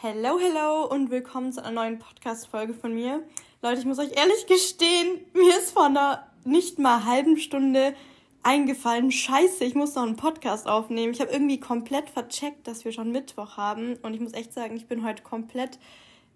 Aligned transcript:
Hello, 0.00 0.38
hello 0.38 0.84
und 0.84 1.10
willkommen 1.10 1.52
zu 1.52 1.60
einer 1.60 1.72
neuen 1.72 1.98
Podcast-Folge 1.98 2.72
von 2.72 2.94
mir. 2.94 3.20
Leute, 3.62 3.80
ich 3.80 3.84
muss 3.84 3.98
euch 3.98 4.12
ehrlich 4.12 4.46
gestehen, 4.46 5.18
mir 5.34 5.58
ist 5.58 5.72
vor 5.72 5.86
einer 5.86 6.24
nicht 6.44 6.78
mal 6.78 7.04
halben 7.04 7.36
Stunde 7.36 7.96
eingefallen, 8.44 9.10
scheiße, 9.10 9.64
ich 9.64 9.74
muss 9.74 9.96
noch 9.96 10.04
einen 10.04 10.14
Podcast 10.14 10.68
aufnehmen. 10.68 11.12
Ich 11.12 11.20
habe 11.20 11.32
irgendwie 11.32 11.58
komplett 11.58 12.10
vercheckt, 12.10 12.68
dass 12.68 12.84
wir 12.84 12.92
schon 12.92 13.10
Mittwoch 13.10 13.56
haben 13.56 13.96
und 14.02 14.14
ich 14.14 14.20
muss 14.20 14.34
echt 14.34 14.52
sagen, 14.52 14.76
ich 14.76 14.86
bin 14.86 15.04
heute 15.04 15.24
komplett 15.24 15.80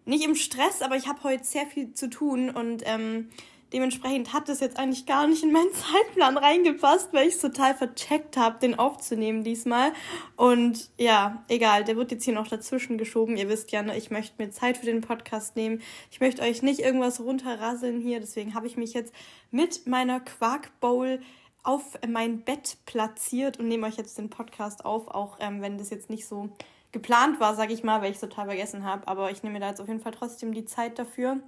nicht 0.06 0.24
im 0.24 0.34
Stress, 0.34 0.82
aber 0.82 0.96
ich 0.96 1.06
habe 1.06 1.22
heute 1.22 1.44
sehr 1.44 1.66
viel 1.66 1.94
zu 1.94 2.10
tun 2.10 2.50
und 2.50 2.82
ähm, 2.84 3.28
Dementsprechend 3.72 4.32
hat 4.32 4.48
das 4.48 4.60
jetzt 4.60 4.78
eigentlich 4.78 5.06
gar 5.06 5.26
nicht 5.26 5.42
in 5.42 5.52
meinen 5.52 5.72
Zeitplan 5.72 6.36
reingepasst, 6.36 7.12
weil 7.12 7.28
ich 7.28 7.34
es 7.34 7.40
total 7.40 7.74
vercheckt 7.74 8.36
habe, 8.36 8.58
den 8.58 8.78
aufzunehmen 8.78 9.44
diesmal. 9.44 9.92
Und 10.36 10.90
ja, 10.98 11.44
egal, 11.48 11.84
der 11.84 11.96
wird 11.96 12.10
jetzt 12.10 12.24
hier 12.24 12.34
noch 12.34 12.48
dazwischen 12.48 12.98
geschoben. 12.98 13.36
Ihr 13.36 13.48
wisst 13.48 13.72
ja, 13.72 13.82
ne, 13.82 13.96
ich 13.96 14.10
möchte 14.10 14.42
mir 14.42 14.50
Zeit 14.50 14.76
für 14.76 14.86
den 14.86 15.00
Podcast 15.00 15.56
nehmen. 15.56 15.80
Ich 16.10 16.20
möchte 16.20 16.42
euch 16.42 16.62
nicht 16.62 16.80
irgendwas 16.80 17.20
runterrasseln 17.20 18.00
hier. 18.00 18.20
Deswegen 18.20 18.54
habe 18.54 18.66
ich 18.66 18.76
mich 18.76 18.92
jetzt 18.92 19.14
mit 19.50 19.86
meiner 19.86 20.20
Quark 20.20 20.78
Bowl 20.80 21.20
auf 21.62 21.98
mein 22.08 22.42
Bett 22.42 22.78
platziert 22.86 23.58
und 23.58 23.68
nehme 23.68 23.86
euch 23.86 23.96
jetzt 23.96 24.18
den 24.18 24.30
Podcast 24.30 24.84
auf, 24.84 25.08
auch 25.08 25.36
ähm, 25.40 25.62
wenn 25.62 25.78
das 25.78 25.90
jetzt 25.90 26.10
nicht 26.10 26.26
so 26.26 26.50
geplant 26.90 27.40
war, 27.40 27.54
sage 27.54 27.72
ich 27.72 27.84
mal, 27.84 28.02
weil 28.02 28.10
ich 28.10 28.16
es 28.16 28.20
total 28.20 28.46
vergessen 28.46 28.84
habe. 28.84 29.06
Aber 29.08 29.30
ich 29.30 29.42
nehme 29.42 29.54
mir 29.54 29.60
da 29.60 29.68
jetzt 29.68 29.80
auf 29.80 29.88
jeden 29.88 30.00
Fall 30.00 30.12
trotzdem 30.12 30.52
die 30.52 30.64
Zeit 30.64 30.98
dafür. 30.98 31.38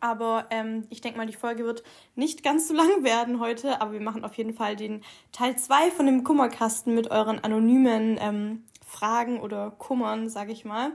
Aber 0.00 0.46
ähm, 0.50 0.86
ich 0.90 1.00
denke 1.00 1.18
mal, 1.18 1.26
die 1.26 1.34
Folge 1.34 1.64
wird 1.64 1.82
nicht 2.14 2.42
ganz 2.42 2.68
so 2.68 2.74
lang 2.74 3.04
werden 3.04 3.40
heute, 3.40 3.80
aber 3.80 3.92
wir 3.92 4.00
machen 4.00 4.24
auf 4.24 4.34
jeden 4.34 4.54
Fall 4.54 4.76
den 4.76 5.02
Teil 5.32 5.56
2 5.56 5.90
von 5.90 6.06
dem 6.06 6.24
Kummerkasten 6.24 6.94
mit 6.94 7.10
euren 7.10 7.38
anonymen 7.42 8.18
ähm, 8.20 8.64
Fragen 8.86 9.40
oder 9.40 9.70
Kummern, 9.72 10.28
sage 10.28 10.52
ich 10.52 10.64
mal. 10.64 10.92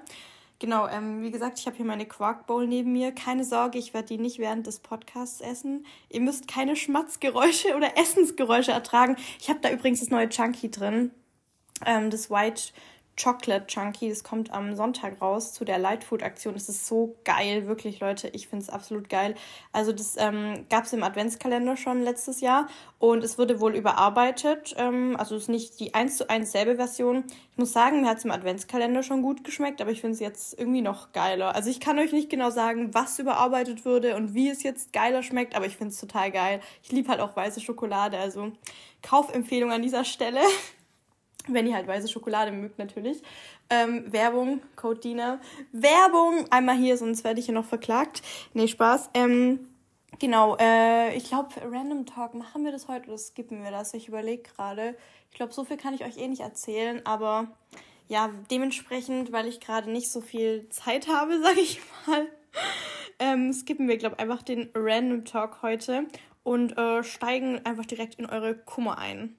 Genau, 0.60 0.90
ähm, 0.90 1.22
wie 1.22 1.32
gesagt, 1.32 1.58
ich 1.58 1.66
habe 1.68 1.78
hier 1.78 1.86
meine 1.86 2.06
Quark 2.06 2.46
Bowl 2.46 2.68
neben 2.68 2.92
mir. 2.92 3.14
Keine 3.14 3.46
Sorge, 3.46 3.78
ich 3.78 3.94
werde 3.94 4.10
die 4.10 4.18
nicht 4.18 4.40
während 4.40 4.68
des 4.68 4.82
Podcasts 4.82 5.40
essen. 5.40 5.86
Ihr 6.10 6.20
müsst 6.20 6.50
keine 6.50 6.76
Schmatzgeräusche 6.76 7.74
oder 7.78 7.98
Essensgeräusche 7.98 8.72
ertragen. 8.72 9.16
Ich 9.40 9.50
habe 9.50 9.60
da 9.62 9.72
übrigens 9.72 10.02
das 10.02 10.10
neue 10.10 10.28
Chunky 10.28 10.70
drin. 10.70 11.12
Ähm, 11.86 12.10
das 12.10 12.30
White 12.30 12.74
Chocolate 13.22 13.68
Chunky. 13.68 14.10
Das 14.10 14.24
kommt 14.24 14.52
am 14.52 14.76
Sonntag 14.76 15.22
raus 15.22 15.54
zu 15.54 15.66
der 15.66 15.78
Light 15.78 16.04
Food 16.04 16.24
Aktion. 16.24 16.54
Das 16.54 16.70
ist 16.70 16.88
so 16.88 17.16
geil, 17.26 17.68
wirklich, 17.68 18.00
Leute. 18.00 18.30
Ich 18.30 18.48
finde 18.48 18.64
es 18.64 18.70
absolut 18.70 19.10
geil. 19.10 19.36
Also, 19.74 19.92
das 19.92 20.16
ähm, 20.18 20.66
gab 20.70 20.86
es 20.86 20.94
im 20.94 21.04
Adventskalender 21.04 21.76
schon 21.76 22.02
letztes 22.02 22.42
Jahr 22.42 22.68
und 22.98 23.24
es 23.24 23.38
wurde 23.38 23.60
wohl 23.60 23.76
überarbeitet. 23.76 24.74
Ähm, 24.78 25.16
also, 25.18 25.36
es 25.36 25.44
ist 25.44 25.50
nicht 25.50 25.80
die 25.80 25.94
1 25.94 26.18
zu 26.18 26.30
1 26.30 26.52
selbe 26.52 26.76
Version. 26.76 27.26
Ich 27.52 27.58
muss 27.58 27.74
sagen, 27.74 28.02
mir 28.02 28.10
hat 28.10 28.20
es 28.20 28.26
im 28.26 28.32
Adventskalender 28.32 29.04
schon 29.04 29.22
gut 29.22 29.44
geschmeckt, 29.44 29.82
aber 29.82 29.92
ich 29.92 30.02
finde 30.02 30.14
es 30.14 30.20
jetzt 30.22 30.58
irgendwie 30.58 30.82
noch 30.82 31.12
geiler. 31.12 31.56
Also, 31.56 31.70
ich 31.70 31.80
kann 31.80 32.00
euch 32.00 32.14
nicht 32.14 32.30
genau 32.30 32.50
sagen, 32.52 32.94
was 32.94 33.20
überarbeitet 33.20 33.86
wurde 33.86 34.16
und 34.16 34.34
wie 34.34 34.50
es 34.50 34.64
jetzt 34.64 34.94
geiler 34.94 35.24
schmeckt, 35.24 35.56
aber 35.56 35.66
ich 35.66 35.76
finde 35.76 35.94
es 35.94 36.00
total 36.00 36.32
geil. 36.32 36.62
Ich 36.84 36.92
liebe 36.92 37.10
halt 37.10 37.20
auch 37.20 37.36
weiße 37.36 37.60
Schokolade, 37.60 38.18
also 38.18 38.54
Kaufempfehlung 39.02 39.72
an 39.72 39.82
dieser 39.82 40.06
Stelle. 40.06 40.42
wenn 41.48 41.68
ihr 41.68 41.76
halt 41.76 41.88
weiße 41.88 42.08
Schokolade 42.08 42.52
mögt 42.52 42.78
natürlich. 42.80 43.22
Ähm, 43.70 44.12
Werbung, 44.12 44.62
Code 44.76 45.00
Dina. 45.00 45.40
Werbung, 45.72 46.46
einmal 46.50 46.76
hier, 46.76 46.98
sonst 46.98 47.24
werde 47.24 47.40
ich 47.40 47.46
hier 47.46 47.56
noch 47.56 47.66
verklagt. 47.66 48.22
Nee, 48.54 48.68
Spaß. 48.68 49.12
Ähm, 49.14 49.68
genau, 50.20 50.58
äh, 50.60 51.16
ich 51.16 51.26
glaube, 51.26 51.50
Random 51.64 52.06
Talk, 52.06 52.34
machen 52.34 52.64
wir 52.64 52.72
das 52.72 52.88
heute 52.88 53.08
oder 53.08 53.18
skippen 53.18 53.64
wir 53.64 53.72
das? 53.72 53.94
Ich 53.94 54.08
überlege 54.08 54.44
gerade. 54.44 54.96
Ich 55.32 55.36
glaube, 55.36 55.54
so 55.54 55.64
viel 55.64 55.78
kann 55.78 55.94
ich 55.94 56.04
euch 56.04 56.18
eh 56.18 56.28
nicht 56.28 56.42
erzählen, 56.42 57.06
aber 57.06 57.48
ja, 58.08 58.32
dementsprechend, 58.50 59.32
weil 59.32 59.48
ich 59.48 59.60
gerade 59.60 59.90
nicht 59.92 60.12
so 60.12 60.22
viel 60.22 60.68
Zeit 60.70 61.08
habe, 61.08 61.40
sage 61.44 61.62
ich 61.62 61.80
mal, 62.08 62.28
ähm, 63.20 63.54
skippen 63.54 63.88
wir, 63.88 63.98
glaube 63.98 64.16
ich, 64.16 64.22
einfach 64.22 64.42
den 64.42 64.70
Random 64.74 65.26
Talk 65.26 65.62
heute 65.62 66.08
und 66.44 66.78
äh, 66.78 67.04
steigen 67.04 67.64
einfach 67.66 67.86
direkt 67.86 68.16
in 68.16 68.26
eure 68.26 68.56
Kummer 68.56 68.98
ein. 68.98 69.36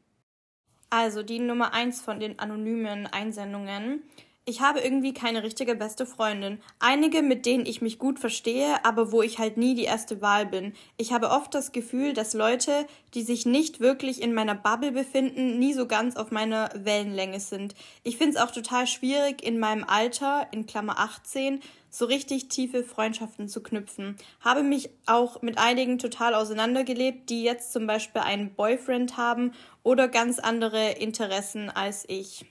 Also 0.90 1.22
die 1.22 1.38
Nummer 1.38 1.72
eins 1.72 2.00
von 2.00 2.18
den 2.18 2.38
anonymen 2.40 3.06
Einsendungen. 3.06 4.02
Ich 4.46 4.60
habe 4.60 4.80
irgendwie 4.80 5.12
keine 5.12 5.42
richtige 5.42 5.76
beste 5.76 6.06
Freundin. 6.06 6.60
Einige, 6.78 7.22
mit 7.22 7.46
denen 7.46 7.66
ich 7.66 7.82
mich 7.82 7.98
gut 7.98 8.18
verstehe, 8.18 8.84
aber 8.84 9.12
wo 9.12 9.22
ich 9.22 9.38
halt 9.38 9.58
nie 9.58 9.74
die 9.74 9.84
erste 9.84 10.22
Wahl 10.22 10.46
bin. 10.46 10.72
Ich 10.96 11.12
habe 11.12 11.30
oft 11.30 11.54
das 11.54 11.72
Gefühl, 11.72 12.14
dass 12.14 12.32
Leute, 12.32 12.86
die 13.14 13.22
sich 13.22 13.44
nicht 13.44 13.80
wirklich 13.80 14.20
in 14.20 14.34
meiner 14.34 14.54
Bubble 14.54 14.92
befinden, 14.92 15.58
nie 15.58 15.72
so 15.74 15.86
ganz 15.86 16.16
auf 16.16 16.30
meiner 16.30 16.70
Wellenlänge 16.74 17.38
sind. 17.38 17.74
Ich 18.02 18.16
finde 18.16 18.36
es 18.36 18.42
auch 18.42 18.50
total 18.50 18.86
schwierig, 18.86 19.44
in 19.44 19.58
meinem 19.60 19.84
Alter, 19.84 20.48
in 20.52 20.66
Klammer 20.66 20.98
18, 20.98 21.60
so 21.90 22.06
richtig 22.06 22.48
tiefe 22.48 22.82
Freundschaften 22.82 23.46
zu 23.46 23.62
knüpfen. 23.62 24.16
Habe 24.40 24.62
mich 24.62 24.90
auch 25.06 25.42
mit 25.42 25.58
einigen 25.58 25.98
total 25.98 26.34
auseinandergelebt, 26.34 27.28
die 27.28 27.42
jetzt 27.42 27.72
zum 27.72 27.86
Beispiel 27.86 28.22
einen 28.22 28.54
Boyfriend 28.54 29.16
haben 29.16 29.52
oder 29.82 30.08
ganz 30.08 30.38
andere 30.38 30.92
Interessen 30.92 31.68
als 31.68 32.04
ich. 32.08 32.46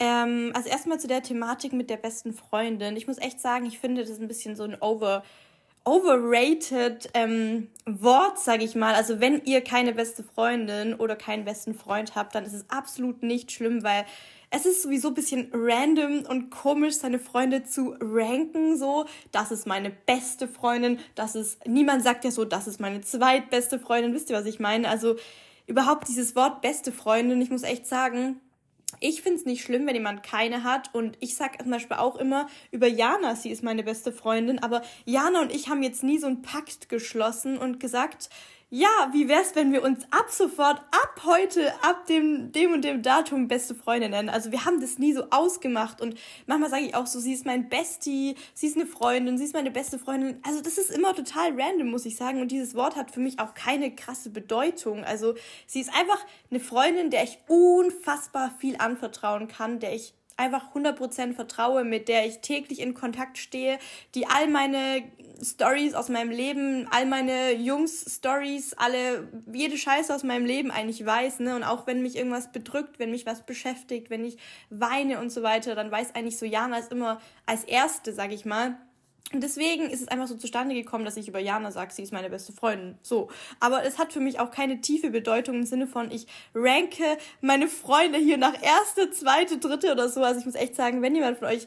Ähm, 0.00 0.52
also 0.54 0.68
erstmal 0.68 0.98
zu 0.98 1.06
der 1.06 1.22
Thematik 1.22 1.72
mit 1.72 1.90
der 1.90 1.96
besten 1.96 2.32
Freundin. 2.32 2.96
Ich 2.96 3.06
muss 3.06 3.18
echt 3.18 3.40
sagen, 3.40 3.66
ich 3.66 3.78
finde 3.78 4.04
das 4.04 4.18
ein 4.18 4.28
bisschen 4.28 4.56
so 4.56 4.64
ein 4.64 4.80
over 4.80 5.22
overrated 5.84 7.10
ähm, 7.12 7.68
Wort, 7.84 8.38
sage 8.38 8.64
ich 8.64 8.74
mal. 8.74 8.94
Also 8.94 9.20
wenn 9.20 9.44
ihr 9.44 9.60
keine 9.60 9.92
beste 9.92 10.22
Freundin 10.22 10.94
oder 10.94 11.14
keinen 11.14 11.44
besten 11.44 11.74
Freund 11.74 12.14
habt, 12.14 12.34
dann 12.34 12.44
ist 12.44 12.54
es 12.54 12.64
absolut 12.70 13.22
nicht 13.22 13.52
schlimm, 13.52 13.82
weil 13.82 14.06
es 14.50 14.66
ist 14.66 14.82
sowieso 14.82 15.08
ein 15.08 15.14
bisschen 15.14 15.50
random 15.52 16.24
und 16.26 16.50
komisch, 16.50 16.94
seine 16.94 17.18
Freunde 17.18 17.64
zu 17.64 17.96
ranken. 18.00 18.78
So, 18.78 19.04
das 19.30 19.50
ist 19.50 19.66
meine 19.66 19.90
beste 19.90 20.48
Freundin, 20.48 21.00
das 21.14 21.34
ist, 21.34 21.66
niemand 21.66 22.02
sagt 22.02 22.24
ja 22.24 22.30
so, 22.30 22.44
das 22.44 22.66
ist 22.66 22.80
meine 22.80 23.02
zweitbeste 23.02 23.78
Freundin. 23.78 24.14
Wisst 24.14 24.30
ihr, 24.30 24.36
was 24.36 24.46
ich 24.46 24.60
meine? 24.60 24.88
Also 24.88 25.16
überhaupt 25.66 26.08
dieses 26.08 26.34
Wort 26.34 26.62
beste 26.62 26.92
Freundin, 26.92 27.42
ich 27.42 27.50
muss 27.50 27.62
echt 27.62 27.86
sagen, 27.86 28.40
ich 29.00 29.22
finde 29.22 29.38
es 29.38 29.44
nicht 29.44 29.62
schlimm, 29.62 29.86
wenn 29.86 29.94
jemand 29.94 30.22
keine 30.22 30.64
hat. 30.64 30.94
Und 30.94 31.16
ich 31.20 31.36
sage 31.36 31.58
zum 31.58 31.70
Beispiel 31.70 31.96
auch 31.96 32.16
immer 32.16 32.48
über 32.70 32.86
Jana, 32.86 33.36
sie 33.36 33.50
ist 33.50 33.62
meine 33.62 33.82
beste 33.82 34.12
Freundin. 34.12 34.58
Aber 34.58 34.82
Jana 35.04 35.40
und 35.40 35.54
ich 35.54 35.68
haben 35.68 35.82
jetzt 35.82 36.02
nie 36.02 36.18
so 36.18 36.26
einen 36.26 36.42
Pakt 36.42 36.88
geschlossen 36.88 37.58
und 37.58 37.80
gesagt, 37.80 38.30
ja, 38.74 39.08
wie 39.12 39.28
wär's, 39.28 39.54
wenn 39.54 39.72
wir 39.72 39.84
uns 39.84 40.02
ab 40.10 40.26
sofort, 40.30 40.78
ab 40.90 41.20
heute, 41.22 41.72
ab 41.84 42.06
dem, 42.06 42.50
dem 42.50 42.72
und 42.72 42.82
dem 42.82 43.02
Datum 43.02 43.46
beste 43.46 43.72
Freunde 43.72 44.08
nennen? 44.08 44.28
Also 44.28 44.50
wir 44.50 44.64
haben 44.64 44.80
das 44.80 44.98
nie 44.98 45.12
so 45.12 45.26
ausgemacht 45.30 46.00
und 46.00 46.18
manchmal 46.48 46.70
sage 46.70 46.86
ich 46.86 46.94
auch 46.96 47.06
so, 47.06 47.20
sie 47.20 47.34
ist 47.34 47.46
mein 47.46 47.68
Bestie, 47.68 48.34
sie 48.52 48.66
ist 48.66 48.76
eine 48.76 48.86
Freundin, 48.86 49.38
sie 49.38 49.44
ist 49.44 49.54
meine 49.54 49.70
beste 49.70 49.96
Freundin. 49.96 50.40
Also 50.42 50.60
das 50.60 50.76
ist 50.76 50.90
immer 50.90 51.14
total 51.14 51.52
random, 51.56 51.88
muss 51.88 52.04
ich 52.04 52.16
sagen. 52.16 52.40
Und 52.40 52.50
dieses 52.50 52.74
Wort 52.74 52.96
hat 52.96 53.12
für 53.12 53.20
mich 53.20 53.38
auch 53.38 53.54
keine 53.54 53.94
krasse 53.94 54.30
Bedeutung. 54.30 55.04
Also 55.04 55.36
sie 55.68 55.80
ist 55.80 55.94
einfach 55.94 56.18
eine 56.50 56.58
Freundin, 56.58 57.10
der 57.10 57.22
ich 57.22 57.38
unfassbar 57.46 58.52
viel 58.58 58.74
anvertrauen 58.78 59.46
kann, 59.46 59.78
der 59.78 59.94
ich 59.94 60.14
einfach 60.36 60.74
100% 60.74 61.34
vertraue, 61.34 61.84
mit 61.84 62.08
der 62.08 62.26
ich 62.26 62.40
täglich 62.40 62.80
in 62.80 62.94
Kontakt 62.94 63.38
stehe, 63.38 63.78
die 64.14 64.26
all 64.26 64.48
meine 64.48 65.02
Stories 65.42 65.94
aus 65.94 66.08
meinem 66.08 66.30
Leben, 66.30 66.88
all 66.90 67.06
meine 67.06 67.52
Jungs-Stories, 67.52 68.74
alle, 68.74 69.28
jede 69.52 69.76
Scheiße 69.76 70.14
aus 70.14 70.22
meinem 70.22 70.46
Leben 70.46 70.70
eigentlich 70.70 71.04
weiß, 71.04 71.40
ne? 71.40 71.54
Und 71.54 71.62
auch 71.62 71.86
wenn 71.86 72.02
mich 72.02 72.16
irgendwas 72.16 72.52
bedrückt, 72.52 72.98
wenn 72.98 73.10
mich 73.10 73.26
was 73.26 73.44
beschäftigt, 73.44 74.10
wenn 74.10 74.24
ich 74.24 74.38
weine 74.70 75.20
und 75.20 75.30
so 75.30 75.42
weiter, 75.42 75.74
dann 75.74 75.90
weiß 75.90 76.14
eigentlich 76.14 76.38
so 76.38 76.46
Jana 76.46 76.78
ist 76.78 76.92
immer 76.92 77.20
als 77.46 77.64
Erste, 77.64 78.12
sag 78.12 78.32
ich 78.32 78.44
mal, 78.44 78.78
und 79.32 79.42
deswegen 79.42 79.90
ist 79.90 80.02
es 80.02 80.08
einfach 80.08 80.28
so 80.28 80.36
zustande 80.36 80.74
gekommen, 80.74 81.04
dass 81.04 81.16
ich 81.16 81.28
über 81.28 81.40
Jana 81.40 81.70
sage, 81.70 81.92
sie 81.92 82.02
ist 82.02 82.12
meine 82.12 82.30
beste 82.30 82.52
Freundin. 82.52 82.98
So. 83.02 83.30
Aber 83.58 83.84
es 83.84 83.98
hat 83.98 84.12
für 84.12 84.20
mich 84.20 84.38
auch 84.38 84.50
keine 84.50 84.80
tiefe 84.80 85.10
Bedeutung 85.10 85.56
im 85.56 85.66
Sinne 85.66 85.86
von, 85.86 86.10
ich 86.10 86.26
ranke 86.54 87.16
meine 87.40 87.68
Freunde 87.68 88.18
hier 88.18 88.36
nach 88.36 88.54
erste, 88.62 89.10
zweite, 89.10 89.58
dritte 89.58 89.90
oder 89.90 90.08
so. 90.08 90.22
Also 90.22 90.40
ich 90.40 90.46
muss 90.46 90.54
echt 90.54 90.76
sagen, 90.76 91.02
wenn 91.02 91.14
jemand 91.14 91.38
von 91.38 91.48
euch 91.48 91.66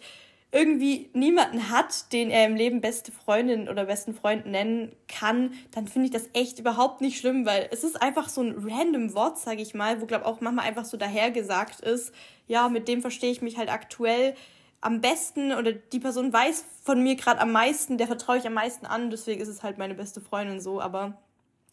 irgendwie 0.52 1.10
niemanden 1.14 1.70
hat, 1.70 2.14
den 2.14 2.30
er 2.30 2.46
im 2.46 2.56
Leben 2.56 2.80
beste 2.80 3.12
Freundin 3.12 3.68
oder 3.68 3.86
besten 3.86 4.14
Freund 4.14 4.46
nennen 4.46 4.96
kann, 5.10 5.54
dann 5.72 5.88
finde 5.88 6.06
ich 6.06 6.14
das 6.14 6.30
echt 6.34 6.60
überhaupt 6.60 7.02
nicht 7.02 7.20
schlimm, 7.20 7.46
weil 7.46 7.68
es 7.72 7.84
ist 7.84 8.02
einfach 8.02 8.30
so 8.30 8.42
ein 8.42 8.56
random 8.58 9.14
Wort, 9.14 9.38
sage 9.38 9.62
ich 9.62 9.74
mal, 9.74 10.00
wo 10.00 10.06
glaube 10.06 10.26
auch 10.26 10.40
manchmal 10.40 10.66
einfach 10.66 10.86
so 10.86 10.96
dahergesagt 10.96 11.82
ist, 11.82 12.14
ja, 12.48 12.70
mit 12.70 12.88
dem 12.88 13.02
verstehe 13.02 13.32
ich 13.32 13.42
mich 13.42 13.58
halt 13.58 13.70
aktuell 13.70 14.36
am 14.82 15.02
besten 15.02 15.54
oder 15.54 15.74
die 15.74 16.00
Person 16.00 16.32
weiß 16.32 16.66
von 16.84 17.02
mir 17.02 17.16
gerade 17.16 17.42
am 17.42 17.52
meisten, 17.52 17.98
der 17.98 18.08
vertraue 18.08 18.38
ich 18.38 18.48
am 18.48 18.54
meisten 18.54 18.86
an, 18.86 19.10
deswegen 19.10 19.42
ist 19.42 19.48
es 19.48 19.64
halt 19.64 19.78
meine 19.78 19.96
beste 19.96 20.22
Freundin 20.22 20.62
so, 20.62 20.80
aber 20.80 21.18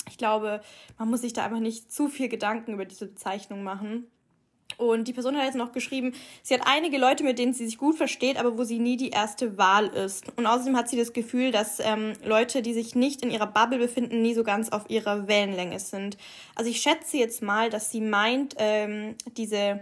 ich 0.08 0.18
glaube, 0.18 0.60
man 0.98 1.08
muss 1.08 1.20
sich 1.20 1.32
da 1.32 1.44
einfach 1.44 1.60
nicht 1.60 1.92
zu 1.92 2.08
viel 2.08 2.28
Gedanken 2.28 2.72
über 2.72 2.84
diese 2.84 3.06
Bezeichnung 3.06 3.62
machen. 3.62 4.06
Und 4.76 5.06
die 5.06 5.12
Person 5.12 5.36
hat 5.36 5.44
jetzt 5.44 5.56
noch 5.56 5.72
geschrieben, 5.72 6.14
sie 6.42 6.54
hat 6.54 6.62
einige 6.66 6.98
Leute, 6.98 7.22
mit 7.22 7.38
denen 7.38 7.52
sie 7.52 7.64
sich 7.64 7.78
gut 7.78 7.96
versteht, 7.96 8.38
aber 8.38 8.58
wo 8.58 8.64
sie 8.64 8.80
nie 8.80 8.96
die 8.96 9.10
erste 9.10 9.56
Wahl 9.56 9.86
ist. 9.86 10.24
Und 10.36 10.46
außerdem 10.46 10.76
hat 10.76 10.88
sie 10.88 10.96
das 10.96 11.12
Gefühl, 11.12 11.52
dass 11.52 11.78
ähm, 11.80 12.14
Leute, 12.24 12.60
die 12.60 12.72
sich 12.72 12.94
nicht 12.94 13.22
in 13.22 13.30
ihrer 13.30 13.46
Bubble 13.46 13.78
befinden, 13.78 14.22
nie 14.22 14.34
so 14.34 14.42
ganz 14.42 14.70
auf 14.70 14.90
ihrer 14.90 15.28
Wellenlänge 15.28 15.78
sind. 15.78 16.16
Also 16.56 16.70
ich 16.70 16.80
schätze 16.80 17.18
jetzt 17.18 17.40
mal, 17.40 17.70
dass 17.70 17.90
sie 17.90 18.00
meint, 18.00 18.56
ähm, 18.58 19.14
diese 19.36 19.80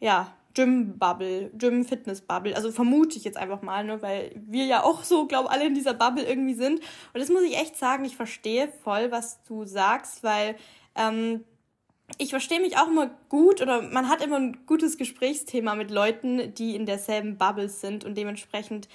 ja, 0.00 0.34
Gym-Bubble, 0.54 1.50
Gym-Fitness-Bubble. 1.56 2.54
Also 2.54 2.70
vermute 2.72 3.16
ich 3.16 3.24
jetzt 3.24 3.38
einfach 3.38 3.62
mal, 3.62 3.84
ne, 3.84 4.02
weil 4.02 4.32
wir 4.46 4.66
ja 4.66 4.84
auch 4.84 5.04
so, 5.04 5.26
glaube 5.26 5.50
alle 5.50 5.66
in 5.66 5.74
dieser 5.74 5.94
Bubble 5.94 6.24
irgendwie 6.24 6.54
sind. 6.54 6.80
Und 7.12 7.20
das 7.20 7.28
muss 7.28 7.42
ich 7.42 7.56
echt 7.56 7.76
sagen, 7.76 8.04
ich 8.04 8.16
verstehe 8.16 8.68
voll, 8.82 9.10
was 9.10 9.42
du 9.44 9.64
sagst, 9.64 10.22
weil 10.22 10.56
ähm, 10.94 11.44
ich 12.18 12.30
verstehe 12.30 12.60
mich 12.60 12.76
auch 12.76 12.88
immer 12.88 13.10
gut 13.28 13.62
oder 13.62 13.82
man 13.82 14.08
hat 14.08 14.22
immer 14.22 14.36
ein 14.36 14.66
gutes 14.66 14.98
Gesprächsthema 14.98 15.74
mit 15.74 15.90
Leuten, 15.90 16.54
die 16.54 16.76
in 16.76 16.86
derselben 16.86 17.38
Bubble 17.38 17.68
sind 17.68 18.04
und 18.04 18.16
dementsprechend 18.16 18.88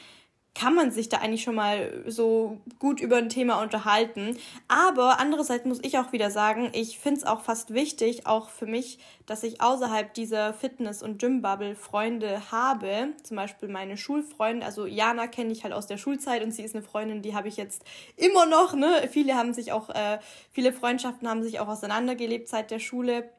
kann 0.58 0.74
man 0.74 0.90
sich 0.90 1.08
da 1.08 1.18
eigentlich 1.18 1.44
schon 1.44 1.54
mal 1.54 2.04
so 2.08 2.58
gut 2.80 3.00
über 3.00 3.18
ein 3.18 3.30
Thema 3.30 3.62
unterhalten. 3.62 4.36
Aber 4.68 5.20
andererseits 5.20 5.66
muss 5.66 5.80
ich 5.84 6.00
auch 6.00 6.12
wieder 6.14 6.32
sagen, 6.32 6.72
ich 6.74 6.98
finde 6.98 7.20
es 7.20 7.26
auch 7.28 7.42
fast 7.42 7.76
wichtig, 7.76 8.26
auch 8.26 8.50
für 8.50 8.66
mich, 8.66 8.98
dass 9.28 9.44
ich 9.44 9.62
außerhalb 9.62 10.16
dieser 10.16 10.56
Fitness- 10.56 11.04
und 11.04 11.20
Gym-Bubble 11.20 11.76
Freunde 11.76 12.42
habe. 12.52 13.10
Zum 13.22 13.38
Beispiel 13.38 13.70
meine 13.70 13.98
Schulfreunde. 13.98 14.66
Also 14.66 14.88
Jana 14.88 15.28
kenne 15.28 15.52
ich 15.52 15.64
halt 15.64 15.76
aus 15.76 15.86
der 15.86 15.98
Schulzeit 15.98 16.44
und 16.44 16.52
sie 16.52 16.64
ist 16.64 16.76
eine 16.76 16.84
Freundin, 16.84 17.22
die 17.22 17.36
habe 17.36 17.48
ich 17.50 17.58
jetzt 17.58 17.84
immer 18.16 18.48
noch. 18.48 18.74
Ne? 18.74 19.08
Viele 19.12 19.36
haben 19.36 19.54
sich 19.54 19.72
auch, 19.72 19.90
äh, 19.90 20.18
viele 20.52 20.74
Freundschaften 20.74 21.30
haben 21.30 21.44
sich 21.44 21.60
auch 21.60 21.68
auseinandergelebt 21.68 22.48
seit 22.48 22.72
der 22.72 22.80
Schule. 22.80 23.30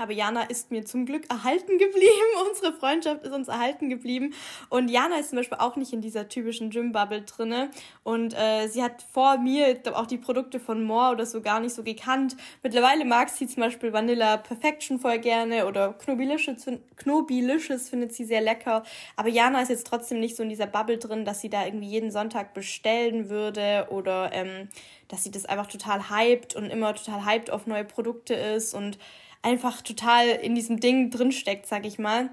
Aber 0.00 0.12
Jana 0.12 0.42
ist 0.42 0.70
mir 0.70 0.84
zum 0.84 1.06
Glück 1.06 1.30
erhalten 1.30 1.78
geblieben. 1.78 2.08
Unsere 2.48 2.72
Freundschaft 2.72 3.24
ist 3.24 3.32
uns 3.32 3.48
erhalten 3.48 3.88
geblieben. 3.88 4.34
Und 4.68 4.88
Jana 4.88 5.18
ist 5.18 5.30
zum 5.30 5.38
Beispiel 5.38 5.58
auch 5.58 5.76
nicht 5.76 5.92
in 5.92 6.00
dieser 6.00 6.28
typischen 6.28 6.70
Gym-Bubble 6.70 7.22
drinne. 7.22 7.70
Und 8.02 8.34
äh, 8.34 8.68
sie 8.68 8.82
hat 8.82 9.04
vor 9.12 9.38
mir 9.38 9.74
glaub, 9.74 9.96
auch 9.96 10.06
die 10.06 10.18
Produkte 10.18 10.60
von 10.60 10.84
More 10.84 11.12
oder 11.12 11.26
so 11.26 11.40
gar 11.40 11.60
nicht 11.60 11.74
so 11.74 11.82
gekannt. 11.82 12.36
Mittlerweile 12.62 13.04
mag 13.04 13.28
sie 13.28 13.46
zum 13.46 13.62
Beispiel 13.62 13.92
Vanilla 13.92 14.36
Perfection 14.36 14.98
voll 14.98 15.18
gerne 15.18 15.66
oder 15.66 15.92
Knobilicious, 15.94 16.66
Knobilicious 16.96 17.88
findet 17.88 18.12
sie 18.12 18.24
sehr 18.24 18.40
lecker. 18.40 18.82
Aber 19.16 19.28
Jana 19.28 19.62
ist 19.62 19.68
jetzt 19.68 19.86
trotzdem 19.86 20.20
nicht 20.20 20.36
so 20.36 20.42
in 20.42 20.48
dieser 20.48 20.66
Bubble 20.66 20.98
drin, 20.98 21.24
dass 21.24 21.40
sie 21.40 21.50
da 21.50 21.64
irgendwie 21.64 21.88
jeden 21.88 22.10
Sonntag 22.10 22.54
bestellen 22.54 23.28
würde 23.28 23.86
oder 23.90 24.30
ähm, 24.32 24.68
dass 25.08 25.24
sie 25.24 25.30
das 25.30 25.46
einfach 25.46 25.66
total 25.66 26.10
hyped 26.10 26.54
und 26.54 26.66
immer 26.66 26.94
total 26.94 27.24
hyped 27.24 27.50
auf 27.50 27.66
neue 27.66 27.84
Produkte 27.84 28.34
ist 28.34 28.74
und 28.74 28.98
einfach 29.42 29.82
total 29.82 30.28
in 30.28 30.54
diesem 30.54 30.80
Ding 30.80 31.10
drinsteckt, 31.10 31.66
sag 31.66 31.86
ich 31.86 31.98
mal. 31.98 32.30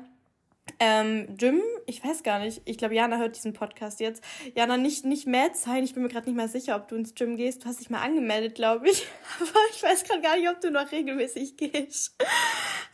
Ähm, 0.80 1.36
Jim, 1.40 1.62
ich 1.86 2.04
weiß 2.04 2.24
gar 2.24 2.40
nicht. 2.40 2.62
Ich 2.66 2.78
glaube, 2.78 2.96
Jana 2.96 3.18
hört 3.18 3.36
diesen 3.36 3.54
Podcast 3.54 4.00
jetzt. 4.00 4.24
Jana, 4.56 4.78
nicht, 4.78 5.06
nicht 5.06 5.28
mad 5.28 5.56
sein. 5.56 5.84
Ich 5.84 5.94
bin 5.94 6.04
mir 6.04 6.10
gerade 6.10 6.28
nicht 6.28 6.36
mehr 6.36 6.48
sicher, 6.48 6.76
ob 6.76 6.88
du 6.88 6.96
ins 6.96 7.14
Gym 7.14 7.38
gehst. 7.38 7.64
Du 7.64 7.68
hast 7.68 7.80
dich 7.80 7.90
mal 7.90 8.02
angemeldet, 8.02 8.56
glaube 8.56 8.90
ich. 8.90 9.08
Aber 9.40 9.60
ich 9.74 9.84
weiß 9.84 10.04
gerade 10.04 10.22
gar 10.22 10.38
nicht, 10.38 10.50
ob 10.50 10.60
du 10.60 10.72
noch 10.72 10.92
regelmäßig 10.92 11.56
gehst. 11.56 12.16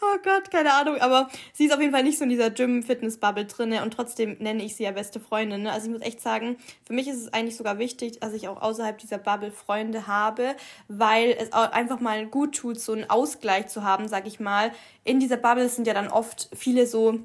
Oh 0.04 0.18
Gott, 0.24 0.50
keine 0.50 0.74
Ahnung. 0.74 0.98
Aber 1.00 1.30
sie 1.54 1.66
ist 1.66 1.74
auf 1.74 1.80
jeden 1.80 1.92
Fall 1.92 2.04
nicht 2.04 2.18
so 2.18 2.24
in 2.24 2.30
dieser 2.32 2.50
Gym-Fitness-Bubble 2.50 3.46
drinne 3.46 3.84
und 3.84 3.94
trotzdem 3.94 4.36
nenne 4.40 4.64
ich 4.64 4.76
sie 4.76 4.84
ja 4.84 4.92
beste 4.92 5.20
Freundin. 5.20 5.62
Ne? 5.62 5.72
Also 5.72 5.88
ich 5.88 5.94
muss 5.94 6.02
echt 6.02 6.22
sagen, 6.22 6.58
für 6.86 6.94
mich 6.94 7.08
ist 7.08 7.18
es 7.18 7.34
eigentlich 7.34 7.56
sogar 7.56 7.78
wichtig, 7.78 8.20
dass 8.20 8.34
ich 8.34 8.48
auch 8.48 8.62
außerhalb 8.62 8.98
dieser 8.98 9.20
Bubble 9.20 9.52
Freunde 9.52 10.08
habe, 10.08 10.56
weil 10.88 11.36
es 11.38 11.54
auch 11.54 11.72
einfach 11.72 12.00
mal 12.00 12.26
gut 12.26 12.56
tut, 12.56 12.80
so 12.80 12.94
einen 12.94 13.10
Ausgleich 13.12 13.68
zu 13.68 13.84
haben, 13.84 14.08
sag 14.08 14.26
ich 14.26 14.40
mal. 14.40 14.72
In 15.04 15.20
dieser 15.20 15.38
Bubble 15.38 15.70
sind 15.70 15.86
ja 15.86 15.94
dann 15.94 16.08
oft 16.08 16.50
viele 16.56 16.88
so 16.88 17.20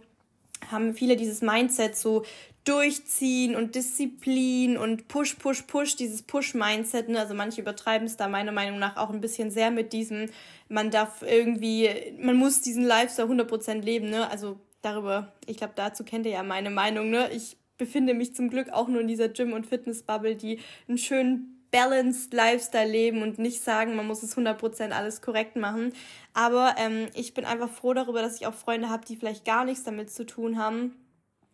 haben 0.71 0.95
viele 0.95 1.17
dieses 1.17 1.43
Mindset 1.43 1.97
so 1.97 2.25
durchziehen 2.67 3.55
und 3.55 3.77
Disziplin 3.77 4.77
und 4.77 5.09
Push, 5.09 5.37
Push, 5.37 5.63
Push, 5.63 5.97
dieses 5.97 6.23
Push-Mindset. 6.23 7.09
Ne? 7.09 7.21
Also 7.21 7.33
manche 7.33 7.61
übertreiben 7.61 8.07
es 8.07 8.17
da 8.17 8.29
meiner 8.29 8.53
Meinung 8.53 8.79
nach 8.79 8.97
auch 8.97 9.11
ein 9.11 9.21
bisschen 9.21 9.51
sehr 9.51 9.71
mit 9.71 9.93
diesem, 9.93 10.29
man 10.69 10.91
darf 10.91 11.23
irgendwie, 11.23 11.89
man 12.21 12.37
muss 12.37 12.63
diesen 12.63 12.85
Lifestyle 12.85 13.29
100% 13.29 13.83
leben. 13.83 14.11
Ne? 14.11 14.29
Also 14.29 14.59
darüber, 14.83 15.33
ich 15.47 15.57
glaube, 15.57 15.75
dazu 15.77 16.05
kennt 16.05 16.27
ihr 16.27 16.33
ja 16.33 16.43
meine 16.43 16.71
Meinung. 16.71 17.09
Ne? 17.09 17.31
Ich 17.33 17.57
befinde 17.79 18.15
mich 18.15 18.35
zum 18.35 18.51
Glück 18.51 18.71
auch 18.73 18.89
nur 18.89 19.01
in 19.01 19.09
dieser 19.09 19.29
Gym- 19.29 19.53
und 19.53 19.67
Fitness-Bubble, 19.67 20.35
die 20.35 20.59
einen 20.89 20.99
schönen 20.99 21.53
balanced 21.71 22.33
Lifestyle 22.33 22.91
leben 22.91 23.23
und 23.23 23.39
nicht 23.39 23.63
sagen, 23.63 23.95
man 23.95 24.07
muss 24.07 24.25
es 24.25 24.37
100% 24.37 24.91
alles 24.91 25.23
korrekt 25.23 25.55
machen. 25.55 25.93
Aber 26.33 26.75
ähm, 26.79 27.07
ich 27.15 27.33
bin 27.33 27.45
einfach 27.45 27.71
froh 27.71 27.95
darüber, 27.95 28.23
dass 28.23 28.41
ich 28.41 28.47
auch 28.47 28.55
Freunde 28.55 28.89
habe, 28.89 29.07
die 29.07 29.15
vielleicht 29.15 29.45
gar 29.45 29.65
nichts 29.65 29.85
damit 29.85 30.11
zu 30.11 30.27
tun 30.27 30.59
haben 30.59 30.97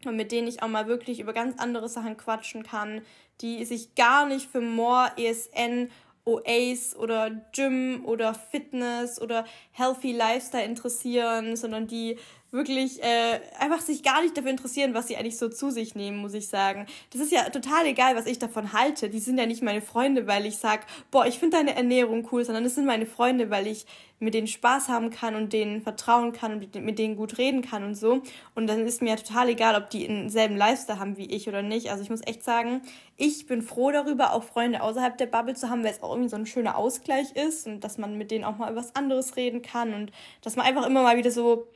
und 0.07 0.17
mit 0.17 0.33
denen 0.33 0.49
ich 0.49 0.63
auch 0.63 0.69
mal 0.69 0.87
wirklich 0.87 1.21
über 1.21 1.33
ganz 1.33 1.59
andere 1.59 1.89
Sachen 1.89 2.17
quatschen 2.17 2.63
kann, 2.63 3.03
die 3.41 3.65
sich 3.65 3.95
gar 3.95 4.27
nicht 4.27 4.51
für 4.51 4.61
More, 4.61 5.13
ESN, 5.17 5.91
OAs 6.25 6.97
oder 6.97 7.31
Gym 7.53 8.05
oder 8.05 8.35
Fitness 8.35 9.21
oder 9.21 9.45
Healthy 9.73 10.13
Lifestyle 10.13 10.65
interessieren, 10.65 11.57
sondern 11.57 11.87
die 11.87 12.17
wirklich 12.53 13.03
äh, 13.03 13.41
einfach 13.59 13.81
sich 13.81 14.03
gar 14.03 14.23
nicht 14.23 14.37
dafür 14.37 14.51
interessieren, 14.51 14.93
was 14.93 15.09
sie 15.09 15.17
eigentlich 15.17 15.39
so 15.39 15.49
zu 15.49 15.71
sich 15.71 15.95
nehmen, 15.95 16.19
muss 16.19 16.35
ich 16.35 16.49
sagen. 16.49 16.87
Das 17.11 17.23
ist 17.23 17.33
ja 17.33 17.49
total 17.49 17.87
egal, 17.87 18.15
was 18.15 18.27
ich 18.27 18.39
davon 18.39 18.75
halte. 18.75 19.09
Die 19.09 19.21
sind 19.21 19.39
ja 19.39 19.47
nicht 19.47 19.63
meine 19.63 19.81
Freunde, 19.81 20.27
weil 20.27 20.45
ich 20.45 20.59
sag, 20.59 20.87
boah, 21.11 21.27
ich 21.27 21.39
finde 21.39 21.57
deine 21.57 21.75
Ernährung 21.75 22.29
cool, 22.31 22.45
sondern 22.45 22.65
es 22.67 22.75
sind 22.75 22.85
meine 22.85 23.07
Freunde, 23.07 23.49
weil 23.49 23.67
ich 23.67 23.87
mit 24.19 24.35
denen 24.35 24.47
Spaß 24.47 24.89
haben 24.89 25.11
kann 25.11 25.35
und 25.35 25.53
denen 25.53 25.81
vertrauen 25.81 26.33
kann 26.33 26.53
und 26.53 26.75
mit 26.77 26.99
denen 26.99 27.17
gut 27.17 27.39
reden 27.39 27.63
kann 27.63 27.85
und 27.85 27.95
so. 27.95 28.23
Und 28.55 28.67
dann 28.69 28.87
ist 28.87 29.01
mir 29.03 29.11
ja 29.11 29.17
total 29.17 29.49
egal, 29.49 29.75
ob 29.75 29.89
die 29.89 30.07
denselben 30.07 30.57
Lifestyle 30.57 31.01
haben 31.01 31.17
wie 31.17 31.27
ich 31.27 31.49
oder 31.49 31.63
nicht. 31.63 31.91
Also 31.91 32.03
ich 32.03 32.11
muss 32.11 32.21
echt 32.25 32.45
sagen, 32.45 32.83
ich 33.17 33.47
bin 33.47 33.63
froh 33.63 33.91
darüber, 33.91 34.35
auch 34.35 34.45
Freunde 34.45 34.83
außerhalb 34.83 35.17
der 35.17 35.27
Bubble 35.27 35.55
zu 35.55 35.71
haben, 35.71 35.83
weil 35.83 35.93
es 35.93 36.03
auch 36.03 36.11
irgendwie 36.11 36.29
so 36.29 36.37
ein 36.37 36.47
schöner 36.47 36.77
Ausgleich 36.77 37.33
ist 37.35 37.67
und 37.67 37.81
dass 37.81 37.99
man 37.99 38.17
mit 38.19 38.31
denen 38.31 38.45
auch 38.45 38.59
mal 38.59 38.71
über 38.71 38.81
was 38.81 38.95
anderes 38.95 39.37
reden 39.37 39.63
kann 39.63 39.95
und 39.95 40.13
dass 40.43 40.55
man 40.55 40.67
einfach 40.67 40.87
immer 40.87 41.03
mal 41.03 41.17
wieder 41.17 41.31
so 41.31 41.67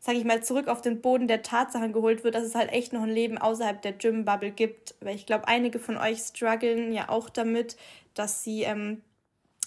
sage 0.00 0.16
ich 0.16 0.24
mal, 0.24 0.42
zurück 0.42 0.66
auf 0.66 0.80
den 0.80 1.02
Boden 1.02 1.28
der 1.28 1.42
Tatsachen 1.42 1.92
geholt 1.92 2.24
wird, 2.24 2.34
dass 2.34 2.44
es 2.44 2.54
halt 2.54 2.72
echt 2.72 2.94
noch 2.94 3.02
ein 3.02 3.10
Leben 3.10 3.36
außerhalb 3.36 3.80
der 3.82 3.92
Gym-Bubble 3.92 4.50
gibt. 4.50 4.94
Weil 5.00 5.14
ich 5.14 5.26
glaube, 5.26 5.46
einige 5.46 5.78
von 5.78 5.98
euch 5.98 6.20
strugglen 6.20 6.92
ja 6.92 7.10
auch 7.10 7.28
damit, 7.28 7.76
dass 8.14 8.42
sie 8.42 8.62
ähm, 8.62 9.02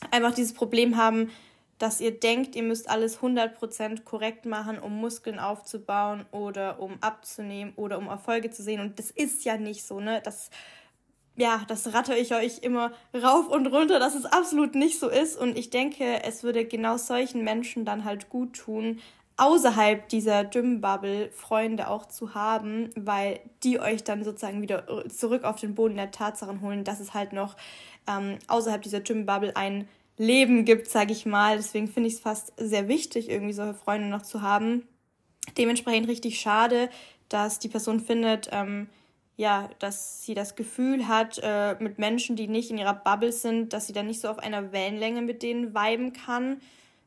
einfach 0.09 0.33
dieses 0.33 0.53
Problem 0.53 0.97
haben, 0.97 1.29
dass 1.77 2.01
ihr 2.01 2.19
denkt, 2.19 2.55
ihr 2.55 2.63
müsst 2.63 2.89
alles 2.89 3.19
100% 3.19 4.03
korrekt 4.05 4.45
machen, 4.45 4.79
um 4.79 4.99
Muskeln 4.99 5.37
aufzubauen 5.37 6.25
oder 6.31 6.79
um 6.79 6.97
abzunehmen 7.01 7.73
oder 7.75 7.99
um 7.99 8.07
Erfolge 8.07 8.49
zu 8.49 8.63
sehen. 8.63 8.79
Und 8.79 8.97
das 8.97 9.11
ist 9.11 9.45
ja 9.45 9.57
nicht 9.57 9.83
so, 9.83 9.99
ne? 9.99 10.19
Das, 10.23 10.49
ja, 11.35 11.61
das 11.67 11.93
ratte 11.93 12.15
ich 12.15 12.33
euch 12.33 12.59
immer 12.59 12.91
rauf 13.13 13.49
und 13.49 13.67
runter, 13.67 13.99
dass 13.99 14.15
es 14.15 14.25
absolut 14.25 14.73
nicht 14.73 14.97
so 14.97 15.09
ist. 15.09 15.35
Und 15.37 15.57
ich 15.57 15.69
denke, 15.69 16.23
es 16.23 16.41
würde 16.41 16.65
genau 16.65 16.97
solchen 16.97 17.43
Menschen 17.43 17.85
dann 17.85 18.03
halt 18.03 18.29
gut 18.29 18.53
tun, 18.53 18.99
außerhalb 19.37 20.07
dieser 20.09 20.45
Gym-Bubble 20.45 21.31
Freunde 21.31 21.87
auch 21.87 22.05
zu 22.07 22.35
haben, 22.35 22.91
weil 22.95 23.39
die 23.63 23.79
euch 23.79 24.03
dann 24.03 24.23
sozusagen 24.23 24.61
wieder 24.61 25.09
zurück 25.09 25.43
auf 25.43 25.59
den 25.59 25.75
Boden 25.75 25.95
der 25.95 26.11
Tatsachen 26.11 26.61
holen, 26.61 26.83
dass 26.83 26.99
es 26.99 27.13
halt 27.13 27.33
noch 27.33 27.55
ähm, 28.07 28.37
außerhalb 28.47 28.81
dieser 28.81 29.01
Gym-Bubble 29.01 29.55
ein 29.55 29.87
Leben 30.17 30.65
gibt, 30.65 30.89
sage 30.89 31.11
ich 31.11 31.25
mal. 31.25 31.57
Deswegen 31.57 31.87
finde 31.87 32.07
ich 32.07 32.15
es 32.15 32.19
fast 32.19 32.53
sehr 32.57 32.87
wichtig, 32.87 33.29
irgendwie 33.29 33.53
solche 33.53 33.73
Freunde 33.73 34.07
noch 34.07 34.21
zu 34.21 34.41
haben. 34.41 34.87
Dementsprechend 35.57 36.07
richtig 36.07 36.39
schade, 36.39 36.89
dass 37.29 37.59
die 37.59 37.69
Person 37.69 37.99
findet, 37.99 38.49
ähm, 38.51 38.87
ja, 39.35 39.69
dass 39.79 40.23
sie 40.23 40.35
das 40.35 40.55
Gefühl 40.55 41.07
hat, 41.07 41.39
äh, 41.41 41.75
mit 41.79 41.97
Menschen, 41.97 42.35
die 42.35 42.47
nicht 42.47 42.69
in 42.69 42.77
ihrer 42.77 42.93
Bubble 42.93 43.31
sind, 43.31 43.73
dass 43.73 43.87
sie 43.87 43.93
dann 43.93 44.05
nicht 44.05 44.21
so 44.21 44.29
auf 44.29 44.37
einer 44.37 44.71
Wellenlänge 44.71 45.21
mit 45.23 45.41
denen 45.41 45.73
viben 45.73 46.13
kann. 46.13 46.61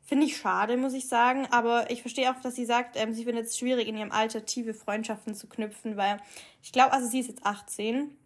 Finde 0.07 0.27
ich 0.27 0.37
schade, 0.37 0.77
muss 0.77 0.95
ich 0.95 1.09
sagen. 1.09 1.49
Aber 1.51 1.91
ich 1.91 2.01
verstehe 2.01 2.31
auch, 2.31 2.41
dass 2.41 2.55
sie 2.55 2.65
sagt, 2.65 2.97
ähm, 2.97 3.13
sie 3.13 3.25
findet 3.25 3.47
es 3.47 3.59
schwierig, 3.59 3.89
in 3.89 3.97
ihrem 3.97 4.13
Alter 4.13 4.47
tiefe 4.47 4.73
Freundschaften 4.73 5.35
zu 5.35 5.49
knüpfen, 5.49 5.97
weil 5.97 6.19
ich 6.63 6.71
glaube, 6.71 6.93
also 6.93 7.09
sie 7.09 7.19
ist 7.19 7.29
jetzt 7.29 7.45
18, 7.45 8.17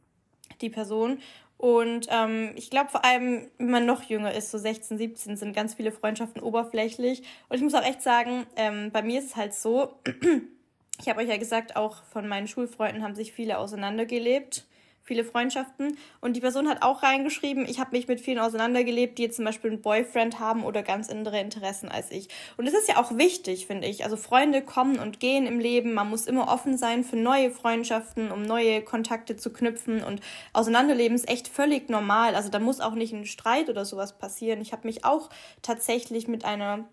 die 0.60 0.68
Person. 0.68 1.20
Und 1.56 2.06
ähm, 2.10 2.52
ich 2.54 2.70
glaube 2.70 2.90
vor 2.90 3.04
allem, 3.04 3.48
wenn 3.56 3.70
man 3.70 3.86
noch 3.86 4.02
jünger 4.02 4.32
ist, 4.34 4.50
so 4.50 4.58
16, 4.58 4.98
17, 4.98 5.36
sind 5.38 5.56
ganz 5.56 5.74
viele 5.74 5.90
Freundschaften 5.90 6.42
oberflächlich. 6.42 7.22
Und 7.48 7.56
ich 7.56 7.62
muss 7.62 7.74
auch 7.74 7.84
echt 7.84 8.02
sagen, 8.02 8.46
ähm, 8.56 8.90
bei 8.92 9.02
mir 9.02 9.18
ist 9.18 9.26
es 9.26 9.36
halt 9.36 9.54
so, 9.54 9.94
ich 11.00 11.08
habe 11.08 11.20
euch 11.20 11.28
ja 11.28 11.38
gesagt, 11.38 11.76
auch 11.76 12.02
von 12.04 12.28
meinen 12.28 12.46
Schulfreunden 12.46 13.02
haben 13.02 13.14
sich 13.14 13.32
viele 13.32 13.58
auseinandergelebt 13.58 14.66
viele 15.10 15.24
Freundschaften. 15.24 15.98
Und 16.20 16.36
die 16.36 16.40
Person 16.40 16.68
hat 16.68 16.82
auch 16.82 17.02
reingeschrieben, 17.02 17.66
ich 17.68 17.80
habe 17.80 17.96
mich 17.96 18.06
mit 18.06 18.20
vielen 18.20 18.38
auseinandergelebt, 18.38 19.18
die 19.18 19.24
jetzt 19.24 19.34
zum 19.34 19.44
Beispiel 19.44 19.72
einen 19.72 19.82
Boyfriend 19.82 20.38
haben 20.38 20.62
oder 20.62 20.84
ganz 20.84 21.10
andere 21.10 21.40
Interessen 21.40 21.88
als 21.88 22.12
ich. 22.12 22.28
Und 22.56 22.64
das 22.64 22.74
ist 22.74 22.88
ja 22.88 22.96
auch 22.96 23.16
wichtig, 23.18 23.66
finde 23.66 23.88
ich. 23.88 24.04
Also 24.04 24.16
Freunde 24.16 24.62
kommen 24.62 25.00
und 25.00 25.18
gehen 25.18 25.48
im 25.48 25.58
Leben. 25.58 25.94
Man 25.94 26.08
muss 26.08 26.26
immer 26.26 26.46
offen 26.46 26.78
sein 26.78 27.02
für 27.02 27.16
neue 27.16 27.50
Freundschaften, 27.50 28.30
um 28.30 28.42
neue 28.42 28.82
Kontakte 28.82 29.36
zu 29.36 29.52
knüpfen. 29.52 30.04
Und 30.04 30.20
Auseinanderleben 30.52 31.16
ist 31.16 31.28
echt 31.28 31.48
völlig 31.48 31.88
normal. 31.88 32.36
Also 32.36 32.48
da 32.48 32.60
muss 32.60 32.78
auch 32.78 32.94
nicht 32.94 33.12
ein 33.12 33.26
Streit 33.26 33.68
oder 33.68 33.84
sowas 33.84 34.16
passieren. 34.16 34.60
Ich 34.60 34.70
habe 34.70 34.86
mich 34.86 35.04
auch 35.04 35.28
tatsächlich 35.60 36.28
mit 36.28 36.44
einer 36.44 36.84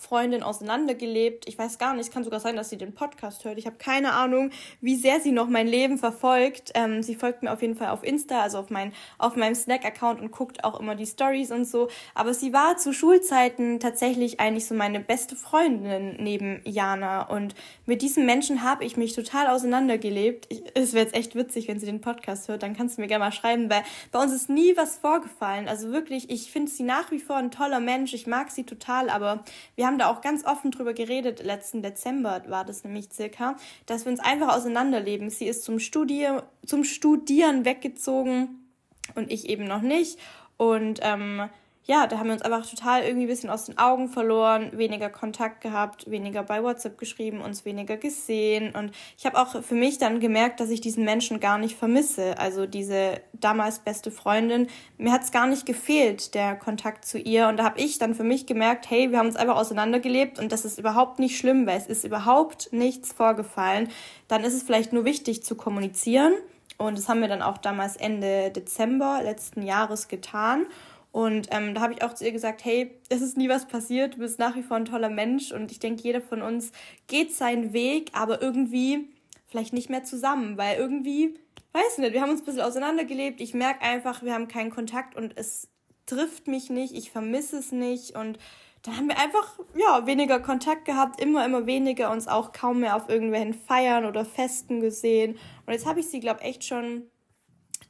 Freundin 0.00 0.42
auseinandergelebt. 0.42 1.48
Ich 1.48 1.58
weiß 1.58 1.78
gar 1.78 1.94
nicht, 1.94 2.06
es 2.06 2.10
kann 2.12 2.24
sogar 2.24 2.40
sein, 2.40 2.56
dass 2.56 2.70
sie 2.70 2.78
den 2.78 2.94
Podcast 2.94 3.44
hört. 3.44 3.58
Ich 3.58 3.66
habe 3.66 3.76
keine 3.76 4.12
Ahnung, 4.12 4.50
wie 4.80 4.96
sehr 4.96 5.20
sie 5.20 5.32
noch 5.32 5.48
mein 5.48 5.66
Leben 5.66 5.98
verfolgt. 5.98 6.72
Ähm, 6.74 7.02
sie 7.02 7.14
folgt 7.14 7.42
mir 7.42 7.52
auf 7.52 7.62
jeden 7.62 7.76
Fall 7.76 7.88
auf 7.88 8.02
Insta, 8.02 8.40
also 8.40 8.58
auf, 8.58 8.70
mein, 8.70 8.92
auf 9.18 9.36
meinem 9.36 9.54
Snack-Account 9.54 10.20
und 10.20 10.30
guckt 10.30 10.64
auch 10.64 10.78
immer 10.80 10.94
die 10.94 11.06
Stories 11.06 11.50
und 11.50 11.64
so. 11.66 11.88
Aber 12.14 12.34
sie 12.34 12.52
war 12.52 12.76
zu 12.76 12.92
Schulzeiten 12.92 13.80
tatsächlich 13.80 14.40
eigentlich 14.40 14.66
so 14.66 14.74
meine 14.74 15.00
beste 15.00 15.36
Freundin 15.36 16.16
neben 16.18 16.60
Jana. 16.64 17.22
Und 17.22 17.54
mit 17.86 18.02
diesem 18.02 18.26
Menschen 18.26 18.62
habe 18.62 18.84
ich 18.84 18.96
mich 18.96 19.14
total 19.14 19.48
auseinandergelebt. 19.48 20.46
Ich, 20.48 20.62
es 20.74 20.92
wäre 20.92 21.04
jetzt 21.04 21.14
echt 21.14 21.34
witzig, 21.34 21.68
wenn 21.68 21.78
sie 21.78 21.86
den 21.86 22.00
Podcast 22.00 22.48
hört. 22.48 22.62
Dann 22.62 22.76
kannst 22.76 22.96
du 22.96 23.02
mir 23.02 23.08
gerne 23.08 23.24
mal 23.24 23.32
schreiben, 23.32 23.70
weil 23.70 23.82
bei 24.12 24.22
uns 24.22 24.32
ist 24.32 24.48
nie 24.48 24.76
was 24.76 24.96
vorgefallen. 24.96 25.68
Also 25.68 25.90
wirklich, 25.90 26.30
ich 26.30 26.50
finde 26.50 26.70
sie 26.70 26.82
nach 26.82 27.10
wie 27.10 27.18
vor 27.18 27.36
ein 27.36 27.50
toller 27.50 27.80
Mensch. 27.80 28.14
Ich 28.14 28.26
mag 28.26 28.50
sie 28.50 28.64
total, 28.64 29.10
aber 29.10 29.44
wir 29.76 29.83
wir 29.84 29.88
haben 29.88 29.98
da 29.98 30.06
auch 30.08 30.22
ganz 30.22 30.46
offen 30.46 30.70
drüber 30.70 30.94
geredet, 30.94 31.44
letzten 31.44 31.82
Dezember 31.82 32.42
war 32.48 32.64
das 32.64 32.84
nämlich 32.84 33.12
circa, 33.12 33.56
dass 33.84 34.06
wir 34.06 34.12
uns 34.12 34.20
einfach 34.20 34.56
auseinanderleben. 34.56 35.28
Sie 35.28 35.44
ist 35.44 35.62
zum, 35.62 35.78
Studier, 35.78 36.44
zum 36.64 36.84
Studieren 36.84 37.66
weggezogen 37.66 38.66
und 39.14 39.30
ich 39.30 39.46
eben 39.46 39.64
noch 39.64 39.82
nicht. 39.82 40.18
Und 40.56 41.00
ähm, 41.02 41.50
ja, 41.86 42.06
da 42.06 42.18
haben 42.18 42.28
wir 42.28 42.32
uns 42.32 42.40
einfach 42.42 42.64
total 42.64 43.02
irgendwie 43.02 43.26
ein 43.26 43.28
bisschen 43.28 43.50
aus 43.50 43.66
den 43.66 43.76
Augen 43.76 44.08
verloren, 44.08 44.70
weniger 44.72 45.10
Kontakt 45.10 45.60
gehabt, 45.60 46.10
weniger 46.10 46.42
bei 46.42 46.62
WhatsApp 46.62 46.96
geschrieben, 46.96 47.42
uns 47.42 47.66
weniger 47.66 47.98
gesehen. 47.98 48.74
Und 48.74 48.92
ich 49.18 49.26
habe 49.26 49.38
auch 49.38 49.62
für 49.62 49.74
mich 49.74 49.98
dann 49.98 50.18
gemerkt, 50.18 50.60
dass 50.60 50.70
ich 50.70 50.80
diesen 50.80 51.04
Menschen 51.04 51.40
gar 51.40 51.58
nicht 51.58 51.76
vermisse. 51.76 52.38
Also 52.38 52.64
diese 52.64 53.20
damals 53.34 53.80
beste 53.80 54.10
Freundin, 54.10 54.68
mir 54.96 55.12
hat 55.12 55.24
es 55.24 55.30
gar 55.30 55.46
nicht 55.46 55.66
gefehlt, 55.66 56.34
der 56.34 56.56
Kontakt 56.56 57.04
zu 57.04 57.18
ihr. 57.18 57.48
Und 57.48 57.58
da 57.58 57.64
habe 57.64 57.78
ich 57.78 57.98
dann 57.98 58.14
für 58.14 58.24
mich 58.24 58.46
gemerkt, 58.46 58.88
hey, 58.88 59.10
wir 59.10 59.18
haben 59.18 59.26
uns 59.26 59.36
einfach 59.36 59.56
auseinandergelebt 59.56 60.38
und 60.38 60.52
das 60.52 60.64
ist 60.64 60.78
überhaupt 60.78 61.18
nicht 61.18 61.36
schlimm, 61.36 61.66
weil 61.66 61.76
es 61.76 61.86
ist 61.86 62.04
überhaupt 62.04 62.72
nichts 62.72 63.12
vorgefallen. 63.12 63.90
Dann 64.26 64.42
ist 64.42 64.54
es 64.54 64.62
vielleicht 64.62 64.94
nur 64.94 65.04
wichtig 65.04 65.44
zu 65.44 65.54
kommunizieren. 65.54 66.32
Und 66.78 66.98
das 66.98 67.08
haben 67.08 67.20
wir 67.20 67.28
dann 67.28 67.42
auch 67.42 67.58
damals 67.58 67.96
Ende 67.96 68.50
Dezember 68.50 69.20
letzten 69.22 69.62
Jahres 69.62 70.08
getan. 70.08 70.66
Und 71.14 71.46
ähm, 71.52 71.76
da 71.76 71.80
habe 71.80 71.92
ich 71.92 72.02
auch 72.02 72.12
zu 72.12 72.24
ihr 72.24 72.32
gesagt, 72.32 72.64
hey, 72.64 72.90
es 73.08 73.22
ist 73.22 73.36
nie 73.36 73.48
was 73.48 73.68
passiert, 73.68 74.14
du 74.14 74.18
bist 74.18 74.40
nach 74.40 74.56
wie 74.56 74.64
vor 74.64 74.78
ein 74.78 74.84
toller 74.84 75.10
Mensch 75.10 75.52
und 75.52 75.70
ich 75.70 75.78
denke, 75.78 76.02
jeder 76.02 76.20
von 76.20 76.42
uns 76.42 76.72
geht 77.06 77.32
seinen 77.32 77.72
Weg, 77.72 78.10
aber 78.14 78.42
irgendwie 78.42 79.10
vielleicht 79.46 79.72
nicht 79.72 79.90
mehr 79.90 80.02
zusammen, 80.02 80.58
weil 80.58 80.76
irgendwie, 80.76 81.38
weiß 81.70 81.98
nicht, 81.98 82.14
wir 82.14 82.20
haben 82.20 82.30
uns 82.30 82.40
ein 82.40 82.46
bisschen 82.46 82.62
auseinandergelebt. 82.62 83.40
Ich 83.40 83.54
merke 83.54 83.82
einfach, 83.82 84.24
wir 84.24 84.34
haben 84.34 84.48
keinen 84.48 84.72
Kontakt 84.72 85.14
und 85.14 85.38
es 85.38 85.68
trifft 86.06 86.48
mich 86.48 86.68
nicht, 86.68 86.92
ich 86.92 87.12
vermisse 87.12 87.58
es 87.58 87.70
nicht 87.70 88.16
und 88.16 88.40
dann 88.82 88.96
haben 88.96 89.06
wir 89.06 89.20
einfach 89.20 89.60
ja 89.76 90.08
weniger 90.08 90.40
Kontakt 90.40 90.84
gehabt, 90.84 91.20
immer 91.20 91.46
immer 91.46 91.64
weniger 91.64 92.10
uns 92.10 92.26
auch 92.26 92.50
kaum 92.50 92.80
mehr 92.80 92.96
auf 92.96 93.08
irgendwelchen 93.08 93.54
Feiern 93.54 94.04
oder 94.04 94.24
Festen 94.24 94.80
gesehen 94.80 95.38
und 95.64 95.72
jetzt 95.74 95.86
habe 95.86 96.00
ich 96.00 96.08
sie 96.08 96.18
glaube 96.18 96.40
echt 96.40 96.64
schon 96.64 97.04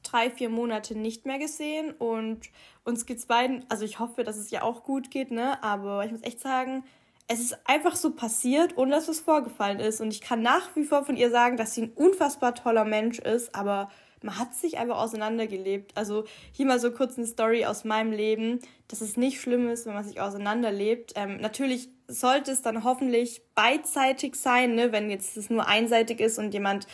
drei, 0.04 0.30
vier 0.30 0.48
Monate 0.48 0.96
nicht 0.96 1.26
mehr 1.26 1.38
gesehen 1.38 1.92
und 1.92 2.50
uns 2.84 3.06
geht's 3.06 3.26
beiden, 3.26 3.64
also 3.68 3.84
ich 3.84 3.98
hoffe, 3.98 4.24
dass 4.24 4.36
es 4.36 4.50
ja 4.50 4.62
auch 4.62 4.84
gut 4.84 5.10
geht, 5.10 5.30
ne? 5.30 5.62
Aber 5.62 6.04
ich 6.04 6.12
muss 6.12 6.22
echt 6.22 6.40
sagen, 6.40 6.84
es 7.26 7.40
ist 7.40 7.56
einfach 7.64 7.96
so 7.96 8.10
passiert, 8.12 8.76
ohne 8.76 8.92
dass 8.92 9.08
was 9.08 9.20
vorgefallen 9.20 9.80
ist. 9.80 10.00
Und 10.00 10.12
ich 10.12 10.20
kann 10.20 10.42
nach 10.42 10.76
wie 10.76 10.84
vor 10.84 11.04
von 11.04 11.16
ihr 11.16 11.30
sagen, 11.30 11.56
dass 11.56 11.74
sie 11.74 11.82
ein 11.82 11.92
unfassbar 11.92 12.54
toller 12.54 12.84
Mensch 12.84 13.18
ist, 13.18 13.54
aber 13.54 13.88
man 14.22 14.38
hat 14.38 14.54
sich 14.54 14.78
einfach 14.78 14.98
auseinandergelebt. 14.98 15.96
Also 15.96 16.24
hier 16.52 16.66
mal 16.66 16.80
so 16.80 16.90
kurz 16.90 17.16
eine 17.16 17.26
Story 17.26 17.64
aus 17.66 17.84
meinem 17.84 18.12
Leben, 18.12 18.60
dass 18.88 19.00
es 19.00 19.16
nicht 19.16 19.40
schlimm 19.40 19.68
ist, 19.68 19.86
wenn 19.86 19.94
man 19.94 20.04
sich 20.04 20.20
auseinanderlebt. 20.20 21.12
Ähm, 21.14 21.38
natürlich 21.40 21.88
sollte 22.08 22.50
es 22.50 22.62
dann 22.62 22.84
hoffentlich 22.84 23.42
beidseitig 23.54 24.36
sein, 24.36 24.74
ne? 24.74 24.92
wenn 24.92 25.10
jetzt 25.10 25.36
es 25.36 25.50
nur 25.50 25.66
einseitig 25.66 26.20
ist 26.20 26.38
und 26.38 26.52
jemand 26.52 26.86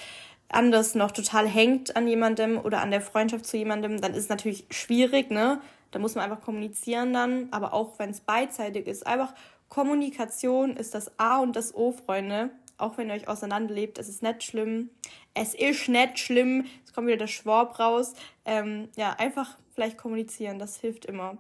anders 0.51 0.95
noch 0.95 1.11
total 1.11 1.49
hängt 1.49 1.97
an 1.97 2.07
jemandem 2.07 2.59
oder 2.59 2.81
an 2.81 2.91
der 2.91 3.01
Freundschaft 3.01 3.47
zu 3.47 3.57
jemandem, 3.57 4.01
dann 4.01 4.13
ist 4.13 4.25
es 4.25 4.29
natürlich 4.29 4.67
schwierig, 4.71 5.31
ne? 5.31 5.61
Da 5.91 5.99
muss 5.99 6.15
man 6.15 6.25
einfach 6.25 6.45
kommunizieren 6.45 7.13
dann, 7.13 7.49
aber 7.51 7.73
auch 7.73 7.99
wenn 7.99 8.11
es 8.11 8.21
beidseitig 8.21 8.87
ist, 8.87 9.07
einfach 9.07 9.35
Kommunikation 9.69 10.77
ist 10.77 10.95
das 10.95 11.19
A 11.19 11.39
und 11.39 11.55
das 11.57 11.75
O, 11.75 11.93
Freunde. 11.93 12.51
Auch 12.77 12.99
wenn 12.99 13.09
ihr 13.09 13.15
euch 13.15 13.29
auseinanderlebt, 13.29 13.99
es 13.99 14.09
ist 14.09 14.23
nicht 14.23 14.43
schlimm. 14.43 14.91
Es 15.35 15.55
ist 15.55 15.89
nicht 15.89 16.19
schlimm. 16.19 16.67
Es 16.85 16.93
kommt 16.93 17.07
wieder 17.07 17.19
der 17.19 17.27
Schwab 17.29 17.79
raus. 17.79 18.15
Ähm, 18.45 18.89
ja, 18.97 19.15
einfach 19.19 19.57
vielleicht 19.75 19.97
kommunizieren, 19.97 20.59
das 20.59 20.81
hilft 20.81 21.05
immer. 21.05 21.39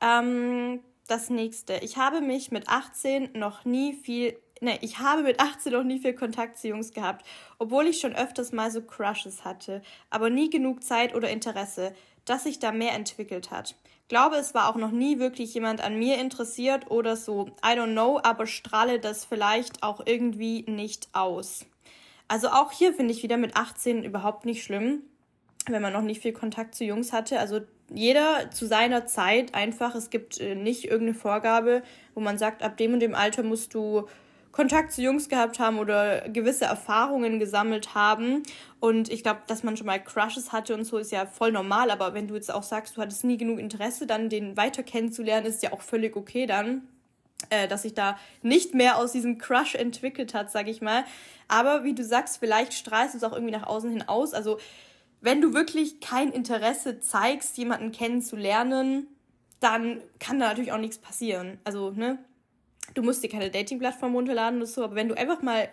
Ähm, 0.00 0.80
das 1.08 1.30
nächste. 1.30 1.74
Ich 1.82 1.96
habe 1.96 2.20
mich 2.20 2.52
mit 2.52 2.68
18 2.68 3.30
noch 3.34 3.64
nie 3.64 3.94
viel 3.94 4.36
Ne, 4.62 4.78
ich 4.80 5.00
habe 5.00 5.22
mit 5.22 5.40
18 5.40 5.72
noch 5.72 5.82
nie 5.82 5.98
viel 5.98 6.14
Kontakt 6.14 6.56
zu 6.56 6.68
Jungs 6.68 6.92
gehabt, 6.92 7.26
obwohl 7.58 7.88
ich 7.88 7.98
schon 7.98 8.14
öfters 8.14 8.52
mal 8.52 8.70
so 8.70 8.80
Crushes 8.80 9.44
hatte, 9.44 9.82
aber 10.08 10.30
nie 10.30 10.50
genug 10.50 10.84
Zeit 10.84 11.16
oder 11.16 11.30
Interesse, 11.30 11.92
dass 12.26 12.44
sich 12.44 12.60
da 12.60 12.70
mehr 12.70 12.92
entwickelt 12.92 13.50
hat. 13.50 13.74
Glaube, 14.06 14.36
es 14.36 14.54
war 14.54 14.68
auch 14.68 14.76
noch 14.76 14.92
nie 14.92 15.18
wirklich 15.18 15.52
jemand 15.52 15.80
an 15.80 15.98
mir 15.98 16.16
interessiert 16.20 16.92
oder 16.92 17.16
so. 17.16 17.48
I 17.66 17.76
don't 17.76 17.90
know, 17.90 18.20
aber 18.22 18.46
strahle 18.46 19.00
das 19.00 19.24
vielleicht 19.24 19.82
auch 19.82 20.00
irgendwie 20.06 20.62
nicht 20.68 21.08
aus. 21.12 21.66
Also 22.28 22.46
auch 22.46 22.70
hier 22.70 22.94
finde 22.94 23.14
ich 23.14 23.24
wieder 23.24 23.38
mit 23.38 23.56
18 23.56 24.04
überhaupt 24.04 24.46
nicht 24.46 24.62
schlimm, 24.62 25.02
wenn 25.66 25.82
man 25.82 25.92
noch 25.92 26.02
nicht 26.02 26.22
viel 26.22 26.32
Kontakt 26.32 26.76
zu 26.76 26.84
Jungs 26.84 27.12
hatte. 27.12 27.40
Also 27.40 27.62
jeder 27.92 28.52
zu 28.52 28.68
seiner 28.68 29.06
Zeit 29.06 29.56
einfach. 29.56 29.96
Es 29.96 30.08
gibt 30.08 30.40
äh, 30.40 30.54
nicht 30.54 30.84
irgendeine 30.84 31.14
Vorgabe, 31.14 31.82
wo 32.14 32.20
man 32.20 32.38
sagt, 32.38 32.62
ab 32.62 32.76
dem 32.76 32.92
und 32.92 33.00
dem 33.00 33.16
Alter 33.16 33.42
musst 33.42 33.74
du 33.74 34.06
Kontakt 34.52 34.92
zu 34.92 35.02
Jungs 35.02 35.28
gehabt 35.28 35.58
haben 35.58 35.78
oder 35.78 36.28
gewisse 36.28 36.66
Erfahrungen 36.66 37.38
gesammelt 37.38 37.94
haben. 37.94 38.42
Und 38.80 39.10
ich 39.10 39.22
glaube, 39.22 39.40
dass 39.46 39.62
man 39.62 39.76
schon 39.76 39.86
mal 39.86 40.02
Crushes 40.02 40.52
hatte 40.52 40.74
und 40.74 40.84
so 40.84 40.98
ist 40.98 41.10
ja 41.10 41.26
voll 41.26 41.52
normal. 41.52 41.90
Aber 41.90 42.14
wenn 42.14 42.28
du 42.28 42.34
jetzt 42.34 42.52
auch 42.52 42.62
sagst, 42.62 42.96
du 42.96 43.00
hattest 43.00 43.24
nie 43.24 43.38
genug 43.38 43.58
Interesse, 43.58 44.06
dann 44.06 44.28
den 44.28 44.56
weiter 44.56 44.82
kennenzulernen, 44.82 45.46
ist 45.46 45.62
ja 45.62 45.72
auch 45.72 45.80
völlig 45.80 46.16
okay 46.16 46.46
dann. 46.46 46.82
Äh, 47.50 47.66
dass 47.66 47.82
sich 47.82 47.94
da 47.94 48.16
nicht 48.42 48.74
mehr 48.74 48.98
aus 48.98 49.12
diesem 49.12 49.38
Crush 49.38 49.74
entwickelt 49.74 50.32
hat, 50.34 50.50
sag 50.50 50.68
ich 50.68 50.80
mal. 50.80 51.04
Aber 51.48 51.82
wie 51.82 51.94
du 51.94 52.04
sagst, 52.04 52.38
vielleicht 52.38 52.72
strahlst 52.72 53.14
du 53.14 53.18
es 53.18 53.24
auch 53.24 53.32
irgendwie 53.32 53.52
nach 53.52 53.66
außen 53.66 53.90
hin 53.90 54.02
aus. 54.02 54.32
Also, 54.32 54.58
wenn 55.20 55.40
du 55.40 55.52
wirklich 55.52 56.00
kein 56.00 56.30
Interesse 56.30 57.00
zeigst, 57.00 57.56
jemanden 57.58 57.90
kennenzulernen, 57.90 59.08
dann 59.60 60.00
kann 60.18 60.38
da 60.38 60.48
natürlich 60.48 60.72
auch 60.72 60.78
nichts 60.78 60.98
passieren. 60.98 61.58
Also, 61.64 61.90
ne, 61.90 62.18
du 62.94 63.02
musst 63.02 63.22
dir 63.22 63.28
keine 63.28 63.50
Dating-Plattform 63.50 64.14
runterladen 64.14 64.58
oder 64.58 64.66
so, 64.66 64.84
aber 64.84 64.94
wenn 64.94 65.08
du 65.08 65.16
einfach 65.16 65.42
mal 65.42 65.68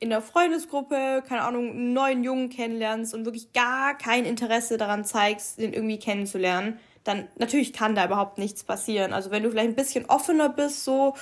in 0.00 0.08
der 0.08 0.22
Freundesgruppe, 0.22 1.22
keine 1.28 1.42
Ahnung, 1.42 1.70
einen 1.70 1.92
neuen 1.92 2.24
Jungen 2.24 2.48
kennenlernst 2.48 3.14
und 3.14 3.26
wirklich 3.26 3.52
gar 3.52 3.96
kein 3.96 4.24
Interesse 4.24 4.78
daran 4.78 5.04
zeigst, 5.04 5.58
den 5.58 5.74
irgendwie 5.74 5.98
kennenzulernen, 5.98 6.78
dann 7.04 7.28
natürlich 7.36 7.72
kann 7.72 7.94
da 7.94 8.06
überhaupt 8.06 8.38
nichts 8.38 8.64
passieren. 8.64 9.12
Also 9.12 9.30
wenn 9.30 9.42
du 9.42 9.50
vielleicht 9.50 9.68
ein 9.68 9.74
bisschen 9.74 10.06
offener 10.06 10.48
bist 10.48 10.84
so 10.84 11.14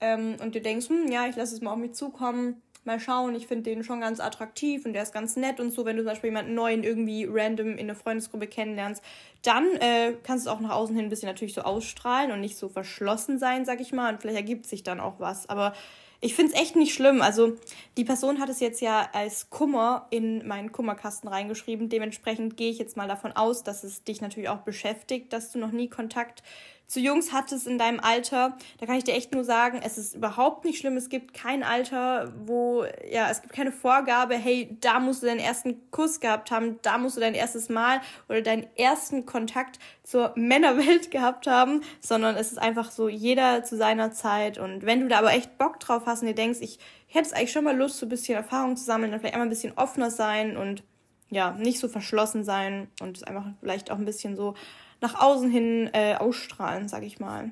ähm, 0.00 0.36
und 0.42 0.54
du 0.54 0.60
denkst, 0.60 0.88
hm, 0.88 1.10
ja, 1.10 1.26
ich 1.26 1.36
lasse 1.36 1.54
es 1.54 1.62
mal 1.62 1.72
auf 1.72 1.78
mich 1.78 1.94
zukommen, 1.94 2.62
mal 2.86 3.00
schauen, 3.00 3.34
ich 3.34 3.46
finde 3.46 3.64
den 3.64 3.84
schon 3.84 4.00
ganz 4.00 4.20
attraktiv 4.20 4.84
und 4.84 4.92
der 4.92 5.02
ist 5.02 5.12
ganz 5.12 5.36
nett 5.36 5.60
und 5.60 5.72
so, 5.72 5.84
wenn 5.84 5.96
du 5.96 6.02
zum 6.02 6.12
Beispiel 6.12 6.28
jemanden 6.28 6.54
neuen 6.54 6.84
irgendwie 6.84 7.26
random 7.28 7.76
in 7.76 7.86
der 7.86 7.96
Freundesgruppe 7.96 8.46
kennenlernst, 8.46 9.02
dann 9.42 9.66
äh, 9.76 10.14
kannst 10.22 10.46
du 10.46 10.50
auch 10.50 10.60
nach 10.60 10.70
außen 10.70 10.94
hin 10.94 11.06
ein 11.06 11.10
bisschen 11.10 11.28
natürlich 11.28 11.54
so 11.54 11.62
ausstrahlen 11.62 12.32
und 12.32 12.40
nicht 12.40 12.56
so 12.56 12.68
verschlossen 12.68 13.38
sein, 13.38 13.64
sag 13.64 13.80
ich 13.80 13.92
mal, 13.92 14.12
und 14.12 14.20
vielleicht 14.20 14.38
ergibt 14.38 14.66
sich 14.66 14.82
dann 14.82 15.00
auch 15.00 15.18
was, 15.18 15.48
aber 15.48 15.74
ich 16.20 16.34
finde 16.34 16.52
es 16.54 16.60
echt 16.60 16.76
nicht 16.76 16.94
schlimm. 16.94 17.20
Also 17.20 17.56
die 17.96 18.04
Person 18.04 18.40
hat 18.40 18.48
es 18.48 18.60
jetzt 18.60 18.80
ja 18.80 19.10
als 19.12 19.50
Kummer 19.50 20.06
in 20.10 20.46
meinen 20.46 20.72
Kummerkasten 20.72 21.28
reingeschrieben. 21.28 21.88
Dementsprechend 21.88 22.56
gehe 22.56 22.70
ich 22.70 22.78
jetzt 22.78 22.96
mal 22.96 23.08
davon 23.08 23.32
aus, 23.32 23.62
dass 23.62 23.84
es 23.84 24.02
dich 24.02 24.20
natürlich 24.20 24.48
auch 24.48 24.60
beschäftigt, 24.62 25.32
dass 25.32 25.52
du 25.52 25.58
noch 25.58 25.72
nie 25.72 25.88
Kontakt 25.88 26.42
zu 26.86 27.00
Jungs 27.00 27.32
hattest 27.32 27.66
in 27.66 27.78
deinem 27.78 27.98
Alter, 27.98 28.56
da 28.78 28.86
kann 28.86 28.96
ich 28.96 29.04
dir 29.04 29.14
echt 29.14 29.34
nur 29.34 29.44
sagen, 29.44 29.80
es 29.82 29.98
ist 29.98 30.14
überhaupt 30.14 30.64
nicht 30.64 30.78
schlimm. 30.78 30.96
Es 30.96 31.08
gibt 31.08 31.34
kein 31.34 31.62
Alter, 31.62 32.32
wo, 32.44 32.84
ja, 33.10 33.28
es 33.28 33.42
gibt 33.42 33.54
keine 33.54 33.72
Vorgabe, 33.72 34.34
hey, 34.34 34.76
da 34.80 35.00
musst 35.00 35.22
du 35.22 35.26
deinen 35.26 35.40
ersten 35.40 35.90
Kuss 35.90 36.20
gehabt 36.20 36.50
haben, 36.50 36.78
da 36.82 36.98
musst 36.98 37.16
du 37.16 37.20
dein 37.20 37.34
erstes 37.34 37.68
Mal 37.68 38.00
oder 38.28 38.40
deinen 38.40 38.66
ersten 38.76 39.26
Kontakt 39.26 39.80
zur 40.04 40.32
Männerwelt 40.36 41.10
gehabt 41.10 41.48
haben, 41.48 41.82
sondern 42.00 42.36
es 42.36 42.52
ist 42.52 42.58
einfach 42.58 42.92
so 42.92 43.08
jeder 43.08 43.64
zu 43.64 43.76
seiner 43.76 44.12
Zeit. 44.12 44.58
Und 44.58 44.86
wenn 44.86 45.00
du 45.00 45.08
da 45.08 45.18
aber 45.18 45.32
echt 45.32 45.58
Bock 45.58 45.80
drauf 45.80 46.04
hast 46.06 46.22
und 46.22 46.28
dir 46.28 46.34
denkst, 46.34 46.60
ich 46.60 46.78
hätte 47.08 47.26
es 47.26 47.32
eigentlich 47.32 47.52
schon 47.52 47.64
mal 47.64 47.76
Lust, 47.76 47.98
so 47.98 48.06
ein 48.06 48.10
bisschen 48.10 48.36
Erfahrung 48.36 48.76
zu 48.76 48.84
sammeln, 48.84 49.10
dann 49.10 49.20
vielleicht 49.20 49.34
einmal 49.34 49.48
ein 49.48 49.50
bisschen 49.50 49.76
offener 49.76 50.10
sein 50.10 50.56
und 50.56 50.84
ja, 51.30 51.52
nicht 51.52 51.80
so 51.80 51.88
verschlossen 51.88 52.44
sein 52.44 52.88
und 53.00 53.16
es 53.16 53.24
einfach 53.24 53.46
vielleicht 53.60 53.90
auch 53.90 53.98
ein 53.98 54.04
bisschen 54.04 54.36
so 54.36 54.54
nach 55.00 55.20
außen 55.20 55.50
hin 55.50 55.90
äh, 55.92 56.14
ausstrahlen, 56.14 56.88
sag 56.88 57.02
ich 57.02 57.20
mal. 57.20 57.50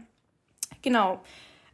Genau. 0.82 1.20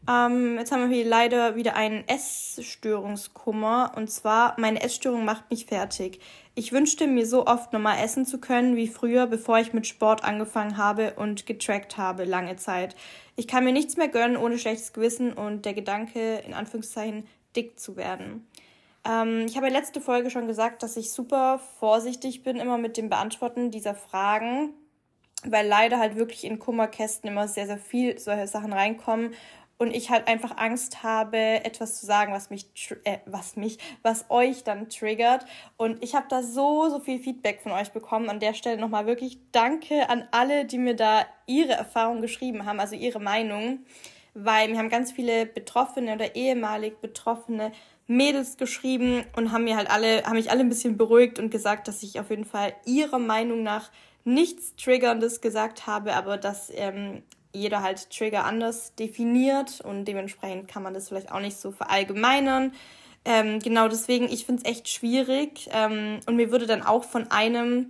Ähm, 0.08 0.56
jetzt 0.58 0.72
haben 0.72 0.88
wir 0.88 0.96
hier 0.96 1.06
leider 1.06 1.56
wieder 1.56 1.76
einen 1.76 2.06
Essstörungskummer. 2.08 3.92
Und 3.96 4.10
zwar, 4.10 4.58
meine 4.58 4.82
Essstörung 4.82 5.24
macht 5.24 5.50
mich 5.50 5.66
fertig. 5.66 6.20
Ich 6.54 6.72
wünschte 6.72 7.06
mir 7.06 7.26
so 7.26 7.46
oft 7.46 7.72
nochmal 7.72 8.02
essen 8.02 8.26
zu 8.26 8.38
können 8.38 8.76
wie 8.76 8.88
früher, 8.88 9.26
bevor 9.26 9.58
ich 9.58 9.72
mit 9.72 9.86
Sport 9.86 10.24
angefangen 10.24 10.76
habe 10.76 11.14
und 11.16 11.46
getrackt 11.46 11.96
habe, 11.96 12.24
lange 12.24 12.56
Zeit. 12.56 12.96
Ich 13.36 13.46
kann 13.46 13.64
mir 13.64 13.72
nichts 13.72 13.96
mehr 13.96 14.08
gönnen 14.08 14.36
ohne 14.36 14.58
schlechtes 14.58 14.92
Gewissen 14.92 15.32
und 15.32 15.64
der 15.64 15.74
Gedanke, 15.74 16.42
in 16.46 16.54
Anführungszeichen, 16.54 17.26
dick 17.56 17.78
zu 17.78 17.96
werden. 17.96 18.46
Ähm, 19.04 19.46
ich 19.46 19.56
habe 19.56 19.68
letzte 19.68 20.00
Folge 20.00 20.30
schon 20.30 20.46
gesagt, 20.46 20.82
dass 20.82 20.96
ich 20.96 21.12
super 21.12 21.60
vorsichtig 21.78 22.42
bin 22.42 22.56
immer 22.56 22.78
mit 22.78 22.96
dem 22.96 23.08
Beantworten 23.08 23.70
dieser 23.70 23.94
Fragen, 23.94 24.74
weil 25.46 25.66
leider 25.66 25.98
halt 25.98 26.16
wirklich 26.16 26.44
in 26.44 26.58
Kummerkästen 26.58 27.28
immer 27.28 27.48
sehr, 27.48 27.66
sehr 27.66 27.78
viel 27.78 28.18
solche 28.18 28.46
Sachen 28.46 28.72
reinkommen 28.72 29.34
und 29.80 29.96
ich 29.96 30.10
halt 30.10 30.28
einfach 30.28 30.58
Angst 30.58 31.02
habe, 31.02 31.38
etwas 31.38 31.98
zu 31.98 32.04
sagen, 32.04 32.34
was 32.34 32.50
mich, 32.50 32.66
äh, 33.04 33.16
was 33.24 33.56
mich, 33.56 33.78
was 34.02 34.26
euch 34.28 34.62
dann 34.62 34.90
triggert. 34.90 35.46
Und 35.78 36.04
ich 36.04 36.14
habe 36.14 36.26
da 36.28 36.42
so, 36.42 36.90
so 36.90 37.00
viel 37.00 37.18
Feedback 37.18 37.62
von 37.62 37.72
euch 37.72 37.90
bekommen. 37.90 38.28
An 38.28 38.40
der 38.40 38.52
Stelle 38.52 38.78
nochmal 38.78 39.06
wirklich 39.06 39.38
Danke 39.52 40.10
an 40.10 40.28
alle, 40.32 40.66
die 40.66 40.76
mir 40.76 40.94
da 40.94 41.24
ihre 41.46 41.72
Erfahrungen 41.72 42.20
geschrieben 42.20 42.66
haben, 42.66 42.78
also 42.78 42.94
ihre 42.94 43.20
Meinung. 43.20 43.78
Weil 44.34 44.68
mir 44.68 44.76
haben 44.76 44.90
ganz 44.90 45.12
viele 45.12 45.46
Betroffene 45.46 46.12
oder 46.12 46.36
ehemalig 46.36 47.00
Betroffene 47.00 47.72
Mädels 48.06 48.58
geschrieben 48.58 49.24
und 49.34 49.50
haben 49.50 49.64
mir 49.64 49.76
halt 49.76 49.90
alle, 49.90 50.24
haben 50.24 50.34
mich 50.34 50.50
alle 50.50 50.60
ein 50.60 50.68
bisschen 50.68 50.98
beruhigt 50.98 51.38
und 51.38 51.50
gesagt, 51.50 51.88
dass 51.88 52.02
ich 52.02 52.20
auf 52.20 52.28
jeden 52.28 52.44
Fall 52.44 52.74
ihrer 52.84 53.18
Meinung 53.18 53.62
nach 53.62 53.90
nichts 54.24 54.76
Triggerndes 54.76 55.40
gesagt 55.40 55.86
habe, 55.86 56.14
aber 56.14 56.36
dass 56.36 56.70
ähm, 56.74 57.22
jeder 57.52 57.82
halt 57.82 58.10
Trigger 58.10 58.44
anders 58.44 58.94
definiert 58.94 59.80
und 59.80 60.04
dementsprechend 60.04 60.68
kann 60.68 60.82
man 60.82 60.94
das 60.94 61.08
vielleicht 61.08 61.32
auch 61.32 61.40
nicht 61.40 61.56
so 61.56 61.72
verallgemeinern. 61.72 62.72
Ähm, 63.24 63.58
genau 63.58 63.88
deswegen, 63.88 64.26
ich 64.26 64.46
finde 64.46 64.62
es 64.62 64.70
echt 64.70 64.88
schwierig 64.88 65.68
ähm, 65.72 66.20
und 66.26 66.36
mir 66.36 66.52
wurde 66.52 66.66
dann 66.66 66.82
auch 66.82 67.04
von 67.04 67.30
einem 67.30 67.86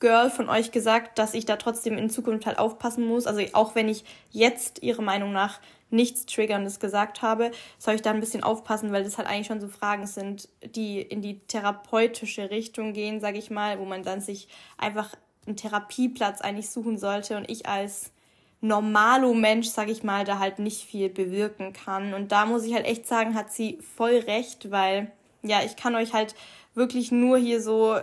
Girl 0.00 0.30
von 0.30 0.48
euch 0.48 0.72
gesagt, 0.72 1.18
dass 1.18 1.34
ich 1.34 1.44
da 1.44 1.56
trotzdem 1.56 1.96
in 1.98 2.10
Zukunft 2.10 2.46
halt 2.46 2.58
aufpassen 2.58 3.06
muss. 3.06 3.26
Also 3.26 3.42
auch 3.52 3.74
wenn 3.74 3.88
ich 3.88 4.04
jetzt 4.30 4.82
ihrer 4.82 5.02
Meinung 5.02 5.32
nach 5.32 5.60
nichts 5.90 6.24
Triggerndes 6.26 6.80
gesagt 6.80 7.20
habe, 7.20 7.50
soll 7.78 7.94
ich 7.94 8.02
da 8.02 8.10
ein 8.10 8.20
bisschen 8.20 8.42
aufpassen, 8.42 8.92
weil 8.92 9.04
das 9.04 9.18
halt 9.18 9.28
eigentlich 9.28 9.48
schon 9.48 9.60
so 9.60 9.68
Fragen 9.68 10.06
sind, 10.06 10.48
die 10.64 11.00
in 11.00 11.20
die 11.20 11.40
therapeutische 11.40 12.50
Richtung 12.50 12.92
gehen, 12.92 13.20
sage 13.20 13.38
ich 13.38 13.50
mal, 13.50 13.78
wo 13.78 13.84
man 13.84 14.02
dann 14.02 14.20
sich 14.20 14.48
einfach 14.78 15.14
einen 15.50 15.56
Therapieplatz 15.56 16.40
eigentlich 16.40 16.70
suchen 16.70 16.98
sollte 16.98 17.36
und 17.36 17.50
ich 17.50 17.66
als 17.66 18.12
normalo 18.60 19.34
Mensch, 19.34 19.68
sag 19.68 19.88
ich 19.88 20.02
mal, 20.02 20.24
da 20.24 20.38
halt 20.38 20.58
nicht 20.58 20.84
viel 20.84 21.08
bewirken 21.08 21.72
kann. 21.72 22.14
Und 22.14 22.32
da 22.32 22.46
muss 22.46 22.64
ich 22.64 22.74
halt 22.74 22.86
echt 22.86 23.06
sagen, 23.06 23.34
hat 23.34 23.52
sie 23.52 23.78
voll 23.96 24.16
recht, 24.16 24.70
weil 24.70 25.10
ja, 25.42 25.62
ich 25.64 25.76
kann 25.76 25.94
euch 25.94 26.12
halt 26.12 26.34
wirklich 26.74 27.10
nur 27.10 27.38
hier 27.38 27.62
so 27.62 27.96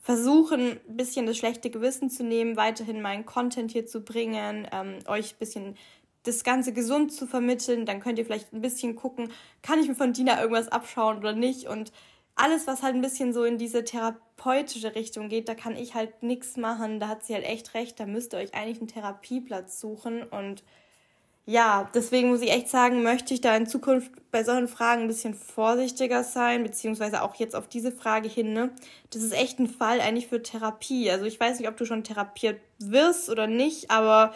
versuchen, 0.00 0.78
ein 0.88 0.96
bisschen 0.96 1.26
das 1.26 1.36
schlechte 1.36 1.70
Gewissen 1.70 2.10
zu 2.10 2.22
nehmen, 2.22 2.56
weiterhin 2.56 3.02
meinen 3.02 3.26
Content 3.26 3.72
hier 3.72 3.86
zu 3.86 4.02
bringen, 4.02 4.68
ähm, 4.70 4.98
euch 5.06 5.32
ein 5.32 5.38
bisschen 5.38 5.76
das 6.24 6.44
Ganze 6.44 6.72
gesund 6.72 7.12
zu 7.12 7.26
vermitteln. 7.26 7.86
Dann 7.86 8.00
könnt 8.00 8.18
ihr 8.18 8.24
vielleicht 8.24 8.52
ein 8.52 8.60
bisschen 8.60 8.96
gucken, 8.96 9.30
kann 9.62 9.80
ich 9.80 9.88
mir 9.88 9.94
von 9.94 10.12
Dina 10.12 10.40
irgendwas 10.40 10.68
abschauen 10.68 11.18
oder 11.18 11.32
nicht. 11.32 11.68
Und 11.68 11.92
alles, 12.36 12.66
was 12.66 12.82
halt 12.82 12.94
ein 12.94 13.00
bisschen 13.00 13.32
so 13.32 13.44
in 13.44 13.58
diese 13.58 13.84
therapeutische 13.84 14.94
Richtung 14.94 15.28
geht, 15.28 15.48
da 15.48 15.54
kann 15.54 15.76
ich 15.76 15.94
halt 15.94 16.22
nichts 16.22 16.56
machen. 16.56 16.98
Da 17.00 17.08
hat 17.08 17.24
sie 17.24 17.34
halt 17.34 17.44
echt 17.44 17.74
recht. 17.74 18.00
Da 18.00 18.06
müsst 18.06 18.34
ihr 18.34 18.38
euch 18.38 18.54
eigentlich 18.54 18.78
einen 18.78 18.88
Therapieplatz 18.88 19.80
suchen. 19.80 20.24
Und 20.24 20.64
ja, 21.46 21.90
deswegen 21.94 22.30
muss 22.30 22.40
ich 22.40 22.50
echt 22.50 22.68
sagen, 22.68 23.02
möchte 23.02 23.34
ich 23.34 23.40
da 23.40 23.54
in 23.56 23.66
Zukunft 23.66 24.10
bei 24.32 24.42
solchen 24.42 24.66
Fragen 24.66 25.02
ein 25.02 25.08
bisschen 25.08 25.34
vorsichtiger 25.34 26.24
sein, 26.24 26.64
beziehungsweise 26.64 27.22
auch 27.22 27.34
jetzt 27.36 27.54
auf 27.54 27.68
diese 27.68 27.92
Frage 27.92 28.28
hin, 28.28 28.52
ne? 28.52 28.70
Das 29.10 29.22
ist 29.22 29.32
echt 29.32 29.60
ein 29.60 29.68
Fall 29.68 30.00
eigentlich 30.00 30.26
für 30.26 30.42
Therapie. 30.42 31.10
Also 31.10 31.26
ich 31.26 31.38
weiß 31.38 31.58
nicht, 31.58 31.68
ob 31.68 31.76
du 31.76 31.84
schon 31.84 32.02
therapiert 32.02 32.60
wirst 32.78 33.28
oder 33.28 33.46
nicht, 33.46 33.90
aber 33.90 34.34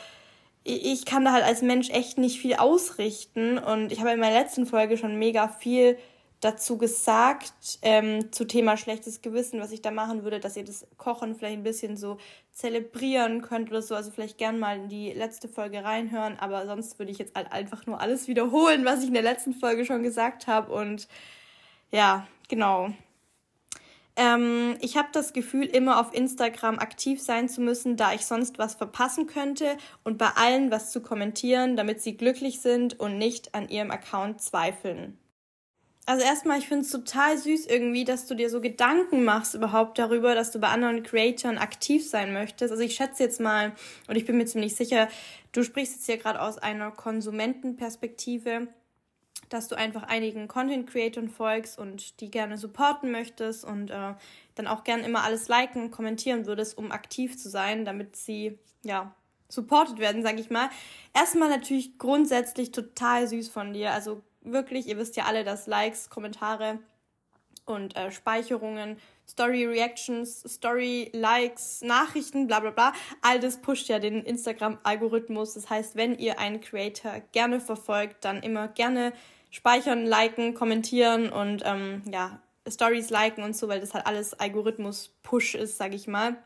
ich 0.62 1.06
kann 1.06 1.24
da 1.24 1.32
halt 1.32 1.44
als 1.44 1.62
Mensch 1.62 1.88
echt 1.90 2.18
nicht 2.18 2.38
viel 2.38 2.54
ausrichten. 2.54 3.58
Und 3.58 3.90
ich 3.90 4.00
habe 4.00 4.10
in 4.10 4.20
meiner 4.20 4.38
letzten 4.38 4.66
Folge 4.66 4.98
schon 4.98 5.16
mega 5.16 5.48
viel 5.48 5.98
dazu 6.40 6.78
gesagt, 6.78 7.78
ähm, 7.82 8.30
zu 8.32 8.46
Thema 8.46 8.76
schlechtes 8.76 9.22
Gewissen, 9.22 9.60
was 9.60 9.72
ich 9.72 9.82
da 9.82 9.90
machen 9.90 10.22
würde, 10.22 10.38
dass 10.38 10.56
ihr 10.56 10.64
das 10.64 10.86
Kochen 10.96 11.34
vielleicht 11.34 11.58
ein 11.58 11.64
bisschen 11.64 11.96
so 11.96 12.18
zelebrieren 12.52 13.42
könnt 13.42 13.70
oder 13.70 13.82
so. 13.82 13.94
Also 13.94 14.10
vielleicht 14.10 14.38
gern 14.38 14.58
mal 14.58 14.76
in 14.76 14.88
die 14.88 15.12
letzte 15.12 15.48
Folge 15.48 15.82
reinhören, 15.82 16.38
aber 16.38 16.66
sonst 16.66 16.98
würde 16.98 17.10
ich 17.10 17.18
jetzt 17.18 17.34
halt 17.34 17.52
einfach 17.52 17.86
nur 17.86 18.00
alles 18.00 18.28
wiederholen, 18.28 18.84
was 18.84 19.00
ich 19.00 19.08
in 19.08 19.14
der 19.14 19.22
letzten 19.22 19.54
Folge 19.54 19.84
schon 19.84 20.02
gesagt 20.02 20.46
habe. 20.46 20.72
Und 20.72 21.08
ja, 21.90 22.26
genau. 22.48 22.90
Ähm, 24.14 24.76
ich 24.80 24.96
habe 24.96 25.08
das 25.12 25.32
Gefühl, 25.32 25.66
immer 25.66 26.00
auf 26.00 26.12
Instagram 26.14 26.78
aktiv 26.78 27.22
sein 27.22 27.48
zu 27.48 27.60
müssen, 27.60 27.96
da 27.96 28.12
ich 28.12 28.26
sonst 28.26 28.58
was 28.58 28.74
verpassen 28.74 29.26
könnte 29.26 29.76
und 30.04 30.18
bei 30.18 30.28
allen 30.34 30.70
was 30.70 30.90
zu 30.90 31.00
kommentieren, 31.00 31.76
damit 31.76 32.00
sie 32.00 32.16
glücklich 32.16 32.60
sind 32.60 32.98
und 32.98 33.18
nicht 33.18 33.54
an 33.54 33.68
ihrem 33.68 33.90
Account 33.92 34.42
zweifeln. 34.42 35.18
Also 36.08 36.24
erstmal, 36.24 36.58
ich 36.58 36.68
finde 36.68 36.86
es 36.86 36.90
total 36.90 37.36
süß 37.36 37.66
irgendwie, 37.66 38.06
dass 38.06 38.26
du 38.26 38.34
dir 38.34 38.48
so 38.48 38.62
Gedanken 38.62 39.24
machst 39.24 39.54
überhaupt 39.54 39.98
darüber, 39.98 40.34
dass 40.34 40.50
du 40.50 40.58
bei 40.58 40.68
anderen 40.68 41.02
Creatoren 41.02 41.58
aktiv 41.58 42.08
sein 42.08 42.32
möchtest. 42.32 42.72
Also 42.72 42.82
ich 42.82 42.94
schätze 42.94 43.22
jetzt 43.22 43.40
mal, 43.40 43.72
und 44.06 44.16
ich 44.16 44.24
bin 44.24 44.38
mir 44.38 44.46
ziemlich 44.46 44.74
sicher, 44.74 45.08
du 45.52 45.62
sprichst 45.62 45.96
jetzt 45.96 46.06
hier 46.06 46.16
gerade 46.16 46.40
aus 46.40 46.56
einer 46.56 46.92
Konsumentenperspektive, 46.92 48.68
dass 49.50 49.68
du 49.68 49.74
einfach 49.74 50.04
einigen 50.04 50.48
Content 50.48 50.88
Creatoren 50.88 51.28
folgst 51.28 51.78
und 51.78 52.22
die 52.22 52.30
gerne 52.30 52.56
supporten 52.56 53.10
möchtest 53.10 53.66
und 53.66 53.90
äh, 53.90 54.14
dann 54.54 54.66
auch 54.66 54.84
gerne 54.84 55.04
immer 55.04 55.24
alles 55.24 55.48
liken 55.48 55.90
kommentieren 55.90 56.46
würdest, 56.46 56.78
um 56.78 56.90
aktiv 56.90 57.36
zu 57.36 57.50
sein, 57.50 57.84
damit 57.84 58.16
sie, 58.16 58.58
ja, 58.82 59.14
supported 59.50 59.98
werden, 59.98 60.22
sag 60.22 60.40
ich 60.40 60.48
mal. 60.48 60.70
Erstmal 61.14 61.50
natürlich 61.50 61.98
grundsätzlich 61.98 62.72
total 62.72 63.28
süß 63.28 63.50
von 63.50 63.74
dir. 63.74 63.92
Also 63.92 64.22
wirklich, 64.52 64.86
ihr 64.86 64.98
wisst 64.98 65.16
ja 65.16 65.24
alle, 65.24 65.44
dass 65.44 65.66
Likes, 65.66 66.10
Kommentare 66.10 66.78
und 67.64 67.96
äh, 67.96 68.10
Speicherungen, 68.10 68.96
Story 69.28 69.66
Reactions, 69.66 70.40
Story 70.42 71.10
Likes, 71.12 71.82
Nachrichten, 71.82 72.46
bla 72.46 72.60
bla 72.60 72.70
bla, 72.70 72.92
all 73.20 73.40
das 73.40 73.60
pusht 73.60 73.88
ja 73.88 73.98
den 73.98 74.22
Instagram-Algorithmus. 74.24 75.54
Das 75.54 75.68
heißt, 75.68 75.96
wenn 75.96 76.18
ihr 76.18 76.38
einen 76.38 76.60
Creator 76.60 77.20
gerne 77.32 77.60
verfolgt, 77.60 78.24
dann 78.24 78.42
immer 78.42 78.68
gerne 78.68 79.12
speichern, 79.50 80.06
liken, 80.06 80.54
kommentieren 80.54 81.30
und 81.30 81.62
ähm, 81.64 82.02
ja, 82.10 82.40
Stories 82.66 83.10
liken 83.10 83.44
und 83.44 83.56
so, 83.56 83.68
weil 83.68 83.80
das 83.80 83.94
halt 83.94 84.06
alles 84.06 84.34
Algorithmus-Push 84.34 85.54
ist, 85.54 85.78
sag 85.78 85.94
ich 85.94 86.06
mal 86.06 86.36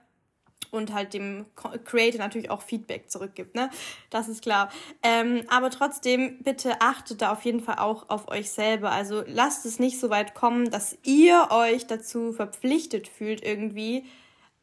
und 0.71 0.93
halt 0.93 1.15
dem 1.15 1.47
Creator 1.85 2.19
natürlich 2.19 2.51
auch 2.51 2.63
Feedback 2.63 3.11
zurückgibt, 3.11 3.55
ne? 3.55 3.71
Das 4.11 4.29
ist 4.29 4.43
klar. 4.43 4.71
Ähm, 5.03 5.45
aber 5.49 5.71
trotzdem, 5.71 6.39
bitte 6.43 6.81
achtet 6.81 7.23
da 7.23 7.33
auf 7.33 7.45
jeden 7.45 7.61
Fall 7.61 7.79
auch 7.79 8.09
auf 8.09 8.29
euch 8.29 8.51
selber. 8.51 8.93
Also 8.93 9.23
lasst 9.27 9.67
es 9.67 9.79
nicht 9.79 9.99
so 9.99 10.11
weit 10.11 10.35
kommen, 10.35 10.71
dass 10.71 10.99
ihr 11.03 11.49
euch 11.51 11.87
dazu 11.87 12.33
verpflichtet 12.33 13.09
fühlt, 13.09 13.45
irgendwie 13.45 14.05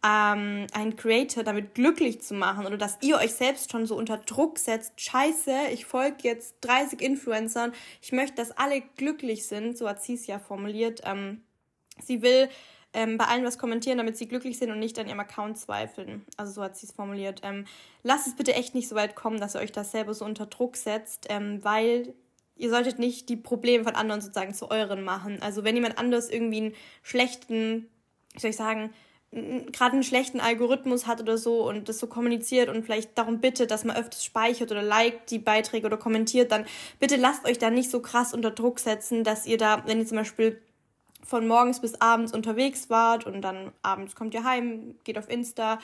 ähm, 0.04 0.68
einen 0.72 0.96
Creator 0.96 1.44
damit 1.44 1.76
glücklich 1.76 2.22
zu 2.22 2.34
machen 2.34 2.66
oder 2.66 2.78
dass 2.78 2.98
ihr 3.02 3.18
euch 3.18 3.34
selbst 3.34 3.72
schon 3.72 3.86
so 3.86 3.96
unter 3.96 4.18
Druck 4.18 4.58
setzt. 4.58 5.00
Scheiße, 5.00 5.54
ich 5.74 5.86
folge 5.86 6.18
jetzt 6.24 6.56
30 6.62 7.02
Influencern. 7.02 7.74
Ich 8.02 8.12
möchte, 8.12 8.36
dass 8.36 8.52
alle 8.52 8.82
glücklich 8.82 9.46
sind. 9.48 9.78
So 9.78 9.90
hat 9.90 10.02
sie 10.02 10.14
es 10.14 10.26
ja 10.28 10.40
formuliert. 10.40 11.02
Ähm, 11.04 11.42
sie 12.02 12.22
will 12.22 12.50
ähm, 12.94 13.18
bei 13.18 13.26
allen 13.26 13.46
was 13.46 13.58
kommentieren, 13.58 13.98
damit 13.98 14.18
sie 14.18 14.28
glücklich 14.28 14.58
sind 14.58 14.72
und 14.72 14.80
nicht 14.80 14.98
an 15.00 15.08
ihrem 15.08 15.20
Account 15.20 15.58
zweifeln. 15.58 16.26
Also 16.38 16.54
so 16.54 16.64
hat 16.64 16.78
sie 16.78 16.88
es 16.88 16.92
formuliert. 16.92 17.42
Ähm, 17.44 17.66
lasst 18.04 18.28
es 18.28 18.36
bitte 18.36 18.54
echt 18.54 18.76
nicht 18.76 18.88
so 18.88 18.96
weit 18.96 19.16
kommen, 19.16 19.40
dass 19.40 19.56
ihr 19.56 19.62
euch 19.62 19.72
das 19.72 19.92
selber 19.92 20.14
so 20.14 20.26
unter 20.26 20.48
Druck 20.48 20.76
setzt, 20.76 21.28
ähm, 21.30 21.64
weil 21.64 22.14
ihr 22.56 22.70
solltet 22.70 23.00
nicht 23.00 23.30
die 23.30 23.38
Probleme 23.38 23.84
von 23.84 23.96
anderen 23.96 24.22
sozusagen 24.22 24.54
zu 24.54 24.70
euren 24.70 25.04
machen. 25.04 25.42
Also 25.42 25.64
wenn 25.64 25.76
jemand 25.76 25.98
anders 25.98 26.30
irgendwie 26.30 26.62
einen 26.62 26.76
schlechten, 27.04 27.88
wie 28.34 28.40
soll 28.40 28.50
ich 28.50 28.58
sagen, 28.58 28.92
gerade 29.32 29.94
einen 29.94 30.04
schlechten 30.04 30.40
Algorithmus 30.40 31.06
hat 31.06 31.22
oder 31.22 31.38
so 31.38 31.68
und 31.68 31.88
das 31.88 32.00
so 32.00 32.08
kommuniziert 32.08 32.68
und 32.68 32.84
vielleicht 32.84 33.16
darum 33.18 33.40
bittet, 33.40 33.70
dass 33.70 33.84
man 33.84 33.96
öfters 33.96 34.26
speichert 34.26 34.72
oder 34.72 34.82
liked 34.82 35.30
die 35.30 35.38
Beiträge 35.38 35.86
oder 35.86 35.98
kommentiert, 35.98 36.52
dann 36.52 36.66
bitte 37.00 37.16
lasst 37.16 37.46
euch 37.46 37.60
da 37.60 37.70
nicht 37.70 37.92
so 37.92 38.02
krass 38.02 38.34
unter 38.34 38.50
Druck 38.50 38.80
setzen, 38.80 39.24
dass 39.24 39.46
ihr 39.46 39.58
da, 39.58 39.84
wenn 39.86 40.00
ihr 40.00 40.08
zum 40.08 40.18
Beispiel 40.18 40.60
von 41.24 41.48
morgens 41.48 41.82
bis 41.82 42.00
abends 42.02 42.34
unterwegs 42.34 42.90
wart 42.90 43.26
und 43.26 43.42
dann 43.42 43.72
abends 43.82 44.16
kommt 44.16 44.34
ihr 44.34 44.44
heim, 44.44 44.96
geht 45.04 45.18
auf 45.18 45.30
Insta, 45.30 45.80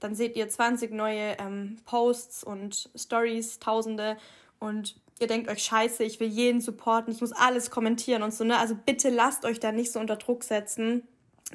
dann 0.00 0.14
seht 0.14 0.36
ihr 0.36 0.48
20 0.48 0.92
neue 0.92 1.36
ähm, 1.38 1.76
Posts 1.84 2.44
und 2.44 2.90
Stories, 2.94 3.58
Tausende 3.58 4.16
und 4.58 4.96
ihr 5.20 5.26
denkt 5.26 5.50
euch, 5.50 5.62
scheiße, 5.62 6.04
ich 6.04 6.20
will 6.20 6.28
jeden 6.28 6.60
supporten, 6.60 7.12
ich 7.12 7.20
muss 7.20 7.32
alles 7.32 7.70
kommentieren 7.70 8.22
und 8.22 8.32
so, 8.32 8.44
ne? 8.44 8.58
Also 8.58 8.74
bitte 8.74 9.10
lasst 9.10 9.44
euch 9.44 9.60
da 9.60 9.72
nicht 9.72 9.92
so 9.92 10.00
unter 10.00 10.16
Druck 10.16 10.44
setzen. 10.44 11.02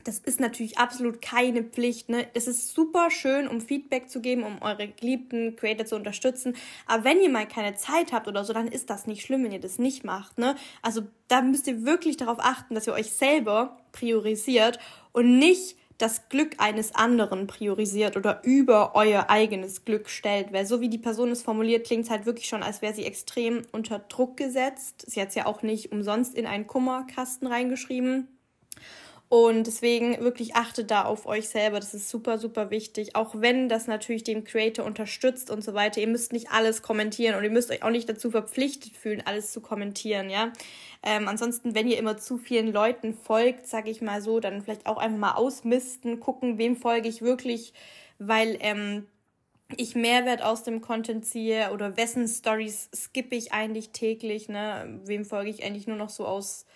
Das 0.03 0.19
ist 0.19 0.39
natürlich 0.39 0.79
absolut 0.79 1.21
keine 1.21 1.63
Pflicht. 1.63 2.10
Ne? 2.10 2.27
Es 2.34 2.47
ist 2.47 2.73
super 2.73 3.12
schön, 3.12 3.47
um 3.47 3.62
Feedback 3.62 4.10
zu 4.10 4.21
geben, 4.21 4.43
um 4.43 4.62
eure 4.62 4.88
geliebten 4.88 5.56
Creator 5.56 5.86
zu 5.86 5.95
unterstützen. 5.95 6.56
Aber 6.88 7.03
wenn 7.03 7.21
ihr 7.21 7.29
mal 7.29 7.47
keine 7.47 7.75
Zeit 7.75 8.12
habt 8.12 8.27
oder 8.27 8.43
so, 8.43 8.53
dann 8.53 8.67
ist 8.67 8.89
das 8.89 9.06
nicht 9.06 9.23
schlimm, 9.23 9.43
wenn 9.43 9.51
ihr 9.51 9.60
das 9.60 9.77
nicht 9.77 10.03
macht. 10.03 10.39
Ne? 10.39 10.56
Also 10.82 11.03
da 11.27 11.41
müsst 11.41 11.67
ihr 11.67 11.86
wirklich 11.86 12.17
darauf 12.17 12.39
achten, 12.39 12.73
dass 12.75 12.88
ihr 12.88 12.93
euch 12.93 13.12
selber 13.12 13.77
priorisiert 13.91 14.79
und 15.12 15.38
nicht 15.38 15.77
das 15.99 16.27
Glück 16.27 16.56
eines 16.58 16.95
anderen 16.95 17.45
priorisiert 17.45 18.17
oder 18.17 18.41
über 18.43 18.95
euer 18.95 19.29
eigenes 19.29 19.86
Glück 19.86 20.10
stellt. 20.10 20.51
Weil 20.51 20.65
so 20.65 20.82
wie 20.82 20.89
die 20.89 20.97
Person 20.97 21.29
es 21.29 21.43
formuliert, 21.43 21.86
klingt 21.86 22.06
es 22.06 22.10
halt 22.10 22.25
wirklich 22.25 22.47
schon, 22.47 22.63
als 22.63 22.82
wäre 22.82 22.95
sie 22.95 23.06
extrem 23.06 23.62
unter 23.71 23.99
Druck 23.99 24.38
gesetzt. 24.38 25.06
Sie 25.08 25.21
hat 25.21 25.29
es 25.29 25.36
ja 25.36 25.45
auch 25.45 25.62
nicht 25.62 25.91
umsonst 25.91 26.36
in 26.36 26.47
einen 26.47 26.65
Kummerkasten 26.65 27.47
reingeschrieben. 27.47 28.27
Und 29.34 29.65
deswegen 29.65 30.19
wirklich 30.19 30.54
achtet 30.54 30.91
da 30.91 31.06
auf 31.06 31.26
euch 31.26 31.50
selber. 31.50 31.80
Das 31.80 31.96
ist 31.96 32.08
super, 32.08 32.38
super 32.38 32.69
wichtig. 32.69 33.15
Auch 33.15 33.34
wenn 33.34 33.67
das 33.67 33.88
natürlich 33.88 34.24
dem 34.24 34.43
Creator 34.43 34.86
unterstützt 34.86 35.50
und 35.50 35.63
so 35.63 35.74
weiter. 35.74 36.00
Ihr 36.00 36.08
müsst 36.08 36.34
nicht 36.34 36.52
alles 36.52 36.84
kommentieren 36.84 37.36
und 37.36 37.43
ihr 37.43 37.50
müsst 37.50 37.72
euch 37.72 37.82
auch 37.82 37.89
nicht 37.89 38.08
dazu 38.08 38.30
verpflichtet 38.30 38.96
fühlen, 38.96 39.24
alles 39.26 39.52
zu 39.52 39.60
kommentieren, 39.60 40.30
ja. 40.30 40.54
Ähm, 41.02 41.28
ansonsten, 41.28 41.74
wenn 41.74 41.88
ihr 41.88 41.98
immer 41.98 42.17
zu 42.17 42.38
vielen 42.38 42.72
Leuten 42.72 43.15
folgt, 43.15 43.65
sag 43.65 43.88
ich 43.88 44.04
mal 44.04 44.22
so, 44.22 44.39
dann 44.39 44.62
vielleicht 44.62 44.86
auch 44.86 44.98
einfach 44.98 45.17
mal 45.17 45.32
ausmisten, 45.32 46.19
gucken, 46.19 46.60
wem 46.60 46.76
folge 46.76 47.10
ich 47.10 47.24
wirklich, 47.24 47.74
weil 48.19 48.60
ähm, 48.60 49.08
ich 49.78 49.96
Mehrwert 49.96 50.43
aus 50.43 50.62
dem 50.62 50.80
Content 50.80 51.26
ziehe 51.26 51.72
oder 51.72 51.98
wessen 51.98 52.28
Stories 52.28 52.88
skippe 52.93 53.34
ich 53.34 53.52
eigentlich 53.52 53.89
täglich, 53.93 54.48
ne? 54.48 55.02
Wem 55.06 55.26
folge 55.26 55.50
ich 55.50 55.63
eigentlich 55.63 55.88
nur 55.88 55.98
noch 55.98 56.12
so 56.12 56.28
aus 56.28 56.67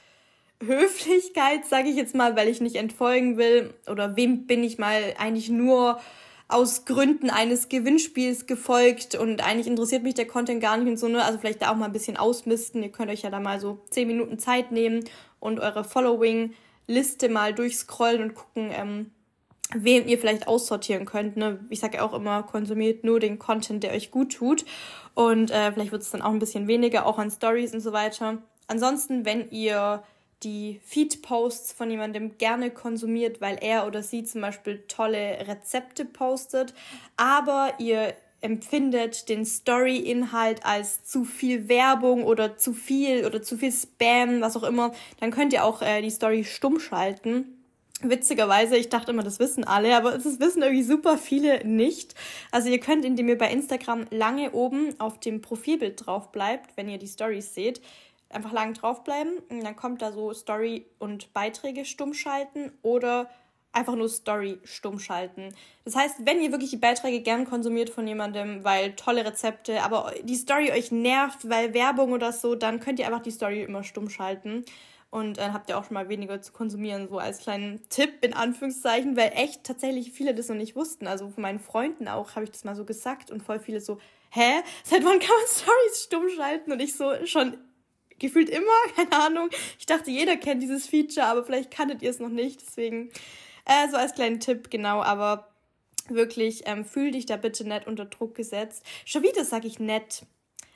Höflichkeit, 0.63 1.65
sage 1.65 1.89
ich 1.89 1.95
jetzt 1.95 2.15
mal, 2.15 2.35
weil 2.35 2.47
ich 2.47 2.61
nicht 2.61 2.75
entfolgen 2.75 3.37
will? 3.37 3.73
Oder 3.89 4.15
wem 4.15 4.47
bin 4.47 4.63
ich 4.63 4.77
mal 4.77 5.13
eigentlich 5.17 5.49
nur 5.49 5.99
aus 6.47 6.85
Gründen 6.85 7.29
eines 7.29 7.67
Gewinnspiels 7.67 8.45
gefolgt 8.45 9.15
und 9.15 9.45
eigentlich 9.45 9.67
interessiert 9.67 10.03
mich 10.03 10.13
der 10.13 10.27
Content 10.27 10.61
gar 10.61 10.77
nicht 10.77 10.87
und 10.87 10.97
so, 10.97 11.07
ne? 11.09 11.23
Also 11.23 11.39
vielleicht 11.39 11.61
da 11.61 11.71
auch 11.71 11.75
mal 11.75 11.85
ein 11.85 11.91
bisschen 11.91 12.15
ausmisten. 12.15 12.81
Ihr 12.81 12.91
könnt 12.91 13.11
euch 13.11 13.23
ja 13.23 13.29
da 13.29 13.39
mal 13.39 13.59
so 13.59 13.81
zehn 13.89 14.07
Minuten 14.07 14.39
Zeit 14.39 14.71
nehmen 14.71 15.03
und 15.39 15.59
eure 15.59 15.83
Following-Liste 15.83 17.29
mal 17.29 17.53
durchscrollen 17.53 18.21
und 18.21 18.35
gucken, 18.35 18.71
ähm, 18.73 19.11
wem 19.75 20.07
ihr 20.07 20.17
vielleicht 20.17 20.47
aussortieren 20.47 21.05
könnt. 21.05 21.35
Ne? 21.35 21.59
Ich 21.69 21.81
sage 21.81 21.97
ja 21.97 22.03
auch 22.03 22.13
immer, 22.13 22.43
konsumiert 22.43 23.03
nur 23.03 23.19
den 23.19 23.37
Content, 23.37 23.83
der 23.83 23.91
euch 23.91 24.11
gut 24.11 24.33
tut. 24.33 24.63
Und 25.13 25.51
äh, 25.51 25.73
vielleicht 25.73 25.91
wird 25.91 26.03
es 26.03 26.11
dann 26.11 26.21
auch 26.21 26.31
ein 26.31 26.39
bisschen 26.39 26.67
weniger, 26.67 27.05
auch 27.05 27.17
an 27.17 27.29
Stories 27.29 27.73
und 27.73 27.81
so 27.81 27.91
weiter. 27.91 28.37
Ansonsten, 28.67 29.25
wenn 29.25 29.49
ihr 29.51 30.03
die 30.43 30.79
Feed-Posts 30.85 31.73
von 31.73 31.89
jemandem 31.89 32.37
gerne 32.37 32.71
konsumiert, 32.71 33.41
weil 33.41 33.57
er 33.61 33.87
oder 33.87 34.03
sie 34.03 34.23
zum 34.23 34.41
Beispiel 34.41 34.83
tolle 34.87 35.47
Rezepte 35.47 36.05
postet, 36.05 36.73
aber 37.15 37.73
ihr 37.79 38.13
empfindet 38.41 39.29
den 39.29 39.45
Story-Inhalt 39.45 40.65
als 40.65 41.03
zu 41.03 41.25
viel 41.25 41.67
Werbung 41.69 42.23
oder 42.23 42.57
zu 42.57 42.73
viel 42.73 43.25
oder 43.25 43.41
zu 43.41 43.57
viel 43.57 43.71
Spam, 43.71 44.41
was 44.41 44.55
auch 44.55 44.63
immer, 44.63 44.91
dann 45.19 45.31
könnt 45.31 45.53
ihr 45.53 45.63
auch 45.63 45.81
äh, 45.81 46.01
die 46.01 46.11
Story 46.11 46.43
stumm 46.43 46.79
schalten. 46.79 47.53
Witzigerweise, 48.03 48.77
ich 48.77 48.89
dachte 48.89 49.09
immer, 49.09 49.23
das 49.23 49.39
wissen 49.39 49.63
alle, 49.63 49.97
aber 49.97 50.11
das 50.11 50.39
wissen 50.39 50.61
irgendwie 50.61 50.83
super 50.83 51.17
viele 51.17 51.65
nicht. 51.65 52.13
Also 52.51 52.69
ihr 52.69 52.79
könnt, 52.79 53.03
indem 53.03 53.27
ihr 53.27 53.39
bei 53.39 53.49
Instagram 53.51 54.05
lange 54.11 54.51
oben 54.51 54.93
auf 54.99 55.19
dem 55.19 55.41
Profilbild 55.41 56.05
drauf 56.05 56.31
bleibt, 56.31 56.77
wenn 56.77 56.89
ihr 56.89 56.99
die 56.99 57.07
Stories 57.07 57.55
seht, 57.55 57.81
einfach 58.29 58.51
lang 58.51 58.73
draufbleiben 58.73 59.39
und 59.49 59.63
dann 59.63 59.75
kommt 59.75 60.01
da 60.01 60.11
so 60.11 60.33
Story 60.33 60.85
und 60.99 61.33
Beiträge 61.33 61.85
stumm 61.85 62.13
schalten 62.13 62.71
oder 62.81 63.29
einfach 63.71 63.95
nur 63.95 64.09
Story 64.09 64.59
stumm 64.63 64.99
schalten. 64.99 65.53
Das 65.85 65.95
heißt, 65.95 66.25
wenn 66.25 66.41
ihr 66.41 66.51
wirklich 66.51 66.71
die 66.71 66.77
Beiträge 66.77 67.21
gern 67.21 67.45
konsumiert 67.45 67.89
von 67.89 68.07
jemandem, 68.07 68.63
weil 68.63 68.95
tolle 68.95 69.23
Rezepte, 69.23 69.83
aber 69.83 70.13
die 70.23 70.35
Story 70.35 70.71
euch 70.71 70.91
nervt, 70.91 71.47
weil 71.49 71.73
Werbung 71.73 72.11
oder 72.11 72.31
so, 72.31 72.55
dann 72.55 72.79
könnt 72.79 72.99
ihr 72.99 73.05
einfach 73.05 73.21
die 73.21 73.31
Story 73.31 73.61
immer 73.61 73.83
stumm 73.83 74.09
schalten. 74.09 74.65
Und 75.09 75.37
dann 75.37 75.53
habt 75.53 75.69
ihr 75.69 75.77
auch 75.77 75.85
schon 75.85 75.93
mal 75.93 76.09
weniger 76.09 76.41
zu 76.41 76.51
konsumieren, 76.51 77.07
so 77.07 77.17
als 77.17 77.39
kleinen 77.39 77.87
Tipp 77.89 78.25
in 78.25 78.33
Anführungszeichen, 78.33 79.15
weil 79.15 79.31
echt 79.35 79.63
tatsächlich 79.63 80.11
viele 80.11 80.35
das 80.35 80.49
noch 80.49 80.57
nicht 80.57 80.75
wussten. 80.75 81.07
Also 81.07 81.29
von 81.29 81.41
meinen 81.41 81.59
Freunden 81.59 82.09
auch 82.09 82.35
habe 82.35 82.43
ich 82.43 82.51
das 82.51 82.65
mal 82.65 82.75
so 82.75 82.83
gesagt 82.83 83.31
und 83.31 83.41
voll 83.41 83.59
viele 83.59 83.79
so, 83.79 83.99
hä? 84.31 84.61
Seit 84.83 85.05
wann 85.05 85.19
kann 85.19 85.29
man 85.29 85.47
Stories 85.47 86.03
stumm 86.03 86.29
schalten? 86.35 86.71
Und 86.73 86.81
ich 86.81 86.95
so 86.95 87.13
schon 87.25 87.57
gefühlt 88.19 88.49
immer, 88.49 88.65
keine 88.95 89.11
Ahnung. 89.11 89.49
Ich 89.79 89.85
dachte, 89.85 90.11
jeder 90.11 90.37
kennt 90.37 90.63
dieses 90.63 90.87
Feature, 90.87 91.25
aber 91.25 91.43
vielleicht 91.43 91.71
kanntet 91.71 92.01
ihr 92.01 92.09
es 92.09 92.19
noch 92.19 92.29
nicht. 92.29 92.61
Deswegen 92.61 93.09
äh, 93.65 93.89
so 93.89 93.97
als 93.97 94.13
kleinen 94.13 94.39
Tipp, 94.39 94.69
genau. 94.69 95.01
Aber 95.01 95.49
wirklich, 96.09 96.63
ähm, 96.65 96.85
fühl 96.85 97.11
dich 97.11 97.25
da 97.25 97.37
bitte 97.37 97.67
nett 97.67 97.87
unter 97.87 98.05
Druck 98.05 98.35
gesetzt. 98.35 98.83
Schon 99.05 99.23
wieder 99.23 99.43
sage 99.43 99.67
ich 99.67 99.79
nett. 99.79 100.25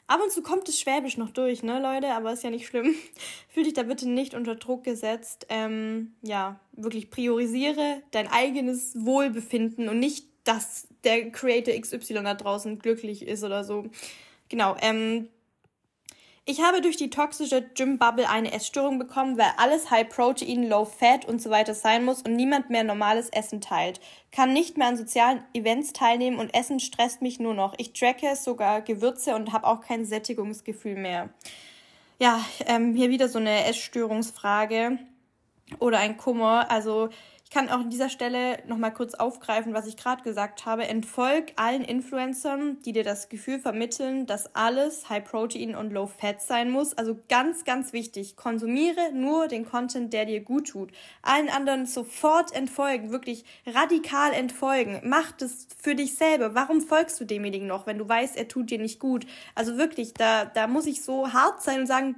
Ab 0.08 0.20
und 0.22 0.30
zu 0.30 0.42
kommt 0.42 0.68
das 0.68 0.78
Schwäbisch 0.78 1.16
noch 1.16 1.30
durch, 1.30 1.64
ne, 1.64 1.80
Leute? 1.80 2.10
Aber 2.10 2.34
ist 2.34 2.44
ja 2.44 2.50
nicht 2.50 2.68
schlimm. 2.68 2.96
Fühl 3.48 3.64
dich 3.64 3.74
da 3.74 3.84
bitte 3.84 4.10
nicht 4.10 4.34
unter 4.34 4.56
Druck 4.56 4.84
gesetzt. 4.84 5.46
Ähm, 5.48 6.16
ja, 6.22 6.60
wirklich 6.74 7.10
priorisiere 7.10 8.02
dein 8.12 8.28
eigenes 8.28 8.94
Wohlbefinden 9.06 9.88
und 9.88 10.00
nicht, 10.00 10.26
dass 10.44 10.90
der 11.06 11.32
Creator 11.32 11.74
XY 11.80 12.24
da 12.24 12.34
draußen 12.34 12.80
glücklich 12.80 13.26
ist 13.26 13.46
oder 13.46 13.64
so. 13.64 13.86
Genau, 14.50 14.76
ähm, 14.82 15.30
ich 16.46 16.62
habe 16.62 16.82
durch 16.82 16.98
die 16.98 17.12
toxische 17.12 17.62
Gym-Bubble 17.62 18.28
eine 18.28 18.52
Essstörung 18.52 18.98
bekommen, 18.98 19.38
weil 19.38 19.52
alles 19.58 19.92
High 19.92 20.10
Protein, 20.10 20.68
Low 20.68 20.86
Fat 20.86 21.26
und 21.26 21.42
so 21.42 21.52
weiter 21.52 21.76
sein 21.76 22.04
muss 22.04 22.24
und 22.24 22.36
niemand 22.36 22.70
mehr 22.72 22.84
normales 22.84 23.30
Essen 23.30 23.62
teilt. 23.62 24.02
Kann 24.32 24.52
nicht 24.52 24.76
mehr 24.76 24.88
an 24.88 24.98
sozialen 24.98 25.44
Events 25.54 25.94
teilnehmen 25.94 26.40
und 26.40 26.54
Essen 26.54 26.80
stresst 26.80 27.22
mich 27.22 27.40
nur 27.40 27.54
noch. 27.54 27.76
Ich 27.78 27.94
tracke 27.94 28.36
sogar 28.36 28.82
Gewürze 28.82 29.36
und 29.36 29.54
habe 29.54 29.68
auch 29.68 29.82
kein 29.82 30.04
Sättigungsgefühl 30.04 30.96
mehr. 30.96 31.30
Ja, 32.20 32.44
ähm, 32.66 32.96
hier 32.96 33.10
wieder 33.12 33.30
so 33.30 33.40
eine 33.40 33.66
Essstörungsfrage 33.66 34.98
oder 35.80 36.00
ein 36.00 36.18
Kummer. 36.18 36.72
Also 36.72 37.10
kann 37.52 37.70
auch 37.70 37.82
an 37.82 37.90
dieser 37.90 38.10
Stelle 38.10 38.60
nochmal 38.66 38.94
kurz 38.94 39.14
aufgreifen, 39.14 39.74
was 39.74 39.86
ich 39.86 39.98
gerade 39.98 40.24
gesagt 40.24 40.66
habe. 40.66 40.88
Entfolg 40.88 41.52
allen 41.58 41.84
Influencern, 41.84 42.82
die 42.84 42.94
dir 42.94 43.04
das 43.04 43.28
Gefühl 43.28 43.60
vermitteln, 43.60 44.26
dass 44.26 44.56
alles 44.56 45.10
High 45.10 45.26
Protein 45.26 45.76
und 45.76 45.92
Low 45.92 46.08
Fat 46.08 46.42
sein 46.42 46.72
muss. 46.72 46.98
Also 46.98 47.20
ganz, 47.28 47.66
ganz 47.66 47.92
wichtig. 47.92 48.38
Konsumiere 48.38 49.12
nur 49.14 49.50
den 49.50 49.66
Content, 49.66 50.14
der 50.14 50.26
dir 50.26 50.40
gut 50.40 50.70
tut. 50.70 50.92
Allen 51.22 51.50
anderen 51.50 51.86
sofort 51.86 52.54
entfolgen, 52.54 53.12
wirklich 53.12 53.44
radikal 53.66 54.32
entfolgen. 54.32 55.02
Mach 55.04 55.34
das 55.34 55.68
für 55.78 55.94
dich 55.94 56.16
selber. 56.16 56.56
Warum 56.56 56.80
folgst 56.80 57.20
du 57.20 57.26
demjenigen 57.26 57.68
noch, 57.68 57.86
wenn 57.86 57.98
du 57.98 58.08
weißt, 58.08 58.38
er 58.38 58.48
tut 58.48 58.72
dir 58.72 58.80
nicht 58.80 59.00
gut? 59.00 59.28
Also 59.56 59.78
wirklich, 59.78 60.14
da, 60.14 60.46
da 60.46 60.68
muss 60.68 60.86
ich 60.86 61.04
so 61.04 61.34
hart 61.34 61.62
sein 61.62 61.82
und 61.82 61.88
sagen, 61.88 62.16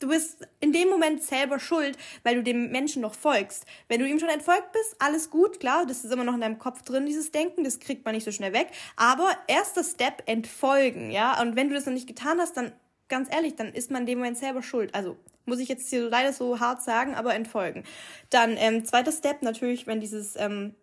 du 0.00 0.08
bist 0.08 0.46
in 0.58 0.72
dem 0.72 0.88
Moment 0.88 1.22
selber 1.22 1.60
schuld, 1.60 1.96
weil 2.24 2.34
du 2.34 2.42
dem 2.42 2.70
Menschen 2.72 3.02
noch 3.02 3.14
folgst. 3.14 3.64
Wenn 3.88 4.00
du 4.00 4.06
ihm 4.06 4.18
schon 4.18 4.28
entfolgt 4.28 4.72
bist, 4.72 4.96
alles 4.98 5.30
gut, 5.30 5.60
klar, 5.60 5.86
das 5.86 6.04
ist 6.04 6.12
immer 6.12 6.24
noch 6.24 6.34
in 6.34 6.40
deinem 6.40 6.58
Kopf 6.58 6.82
drin, 6.82 7.06
dieses 7.06 7.30
Denken, 7.30 7.62
das 7.62 7.78
kriegt 7.78 8.04
man 8.04 8.14
nicht 8.14 8.24
so 8.24 8.32
schnell 8.32 8.52
weg. 8.52 8.68
Aber 8.96 9.30
erster 9.46 9.84
Step, 9.84 10.22
entfolgen, 10.26 11.10
ja. 11.10 11.40
Und 11.40 11.54
wenn 11.54 11.68
du 11.68 11.74
das 11.74 11.86
noch 11.86 11.92
nicht 11.92 12.08
getan 12.08 12.40
hast, 12.40 12.56
dann, 12.56 12.72
ganz 13.08 13.32
ehrlich, 13.32 13.54
dann 13.54 13.72
ist 13.72 13.90
man 13.90 14.02
in 14.02 14.06
dem 14.06 14.18
Moment 14.18 14.38
selber 14.38 14.62
schuld. 14.62 14.94
Also, 14.94 15.16
muss 15.46 15.58
ich 15.58 15.68
jetzt 15.68 15.88
hier 15.90 16.08
leider 16.08 16.32
so 16.32 16.60
hart 16.60 16.82
sagen, 16.82 17.14
aber 17.14 17.34
entfolgen. 17.34 17.84
Dann, 18.30 18.56
ähm, 18.56 18.84
zweiter 18.84 19.12
Step, 19.12 19.42
natürlich, 19.42 19.86
wenn 19.86 20.00
dieses, 20.00 20.36
ähm, 20.36 20.74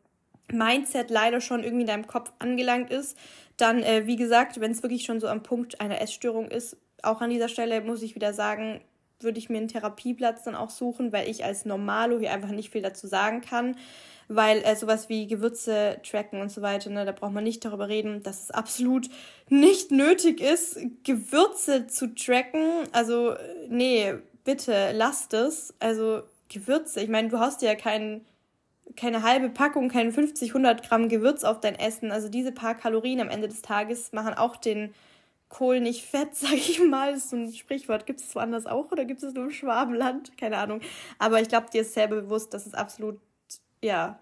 Mindset 0.52 1.10
leider 1.10 1.42
schon 1.42 1.64
irgendwie 1.64 1.82
in 1.82 1.88
deinem 1.88 2.08
Kopf 2.08 2.32
angelangt 2.40 2.90
ist, 2.90 3.18
dann, 3.58 3.84
äh, 3.84 4.06
wie 4.06 4.16
gesagt, 4.16 4.60
wenn 4.62 4.72
es 4.72 4.84
wirklich 4.84 5.04
schon 5.04 5.20
so 5.20 5.28
am 5.28 5.44
Punkt 5.44 5.82
einer 5.82 6.00
Essstörung 6.02 6.50
ist, 6.50 6.78
auch 7.04 7.22
an 7.22 7.30
dieser 7.30 7.50
Stelle 7.50 7.82
muss 7.82 8.02
ich 8.02 8.16
wieder 8.16 8.34
sagen, 8.34 8.82
würde 9.20 9.40
ich 9.40 9.50
mir 9.50 9.58
einen 9.58 9.68
Therapieplatz 9.68 10.44
dann 10.44 10.56
auch 10.56 10.70
suchen, 10.70 11.12
weil 11.12 11.30
ich 11.30 11.44
als 11.44 11.66
Normalo 11.66 12.20
hier 12.20 12.32
einfach 12.32 12.52
nicht 12.52 12.72
viel 12.72 12.82
dazu 12.82 13.08
sagen 13.08 13.42
kann. 13.42 13.76
Weil 14.30 14.58
äh, 14.64 14.76
sowas 14.76 15.08
wie 15.08 15.26
Gewürze 15.26 16.02
tracken 16.04 16.42
und 16.42 16.52
so 16.52 16.62
weiter, 16.62 16.90
ne, 16.90 17.06
da 17.06 17.14
braucht 17.14 17.32
man 17.32 17.46
nicht 17.46 17.64
darüber 17.64 17.88
reden, 17.88 18.24
dass 18.24 18.44
es 18.44 18.52
absolut 18.52 19.10
nicht 19.50 19.92
nötig 19.92 20.42
ist, 20.42 20.78
Gewürze 21.04 21.88
zu 21.88 22.14
tracken. 22.14 22.84
Also, 22.92 23.36
nee, 23.70 24.16
bitte 24.44 24.92
lasst 24.94 25.34
es. 25.34 25.74
Also, 25.80 26.24
Gewürze, 26.50 27.02
ich 27.02 27.10
meine, 27.10 27.30
du 27.30 27.40
hast 27.40 27.62
ja 27.62 27.74
kein, 27.76 28.26
keine 28.98 29.24
halbe 29.24 29.50
Packung, 29.50 29.88
kein 29.88 30.12
50, 30.12 30.50
100 30.50 30.84
Gramm 30.84 31.08
Gewürz 31.08 31.46
auf 31.46 31.62
dein 31.62 31.76
Essen. 31.76 32.12
Also, 32.12 32.28
diese 32.28 32.52
paar 32.52 32.76
Kalorien 32.76 33.22
am 33.22 33.30
Ende 33.30 33.48
des 33.48 33.62
Tages 33.62 34.12
machen 34.12 34.34
auch 34.34 34.58
den 34.58 34.94
Kohl 35.50 35.80
nicht 35.80 36.06
fett, 36.06 36.30
sag 36.36 36.54
ich 36.54 36.82
mal. 36.82 37.14
Das 37.14 37.26
ist 37.26 37.30
so 37.32 37.38
ein 37.38 37.54
Sprichwort. 37.54 38.06
Gibt 38.06 38.20
es 38.20 38.36
woanders 38.36 38.66
auch 38.66 38.92
oder 38.92 39.06
gibt 39.06 39.24
es 39.24 39.34
nur 39.34 39.46
im 39.46 39.52
Schwabenland? 39.52 40.38
Keine 40.38 40.58
Ahnung. 40.58 40.82
Aber 41.20 41.42
ich 41.42 41.50
glaube, 41.50 41.68
dir 41.72 41.82
ist 41.82 41.94
selber 41.94 42.18
bewusst, 42.18 42.54
dass 42.54 42.66
es 42.66 42.74
absolut, 42.74 43.20
ja, 43.82 44.20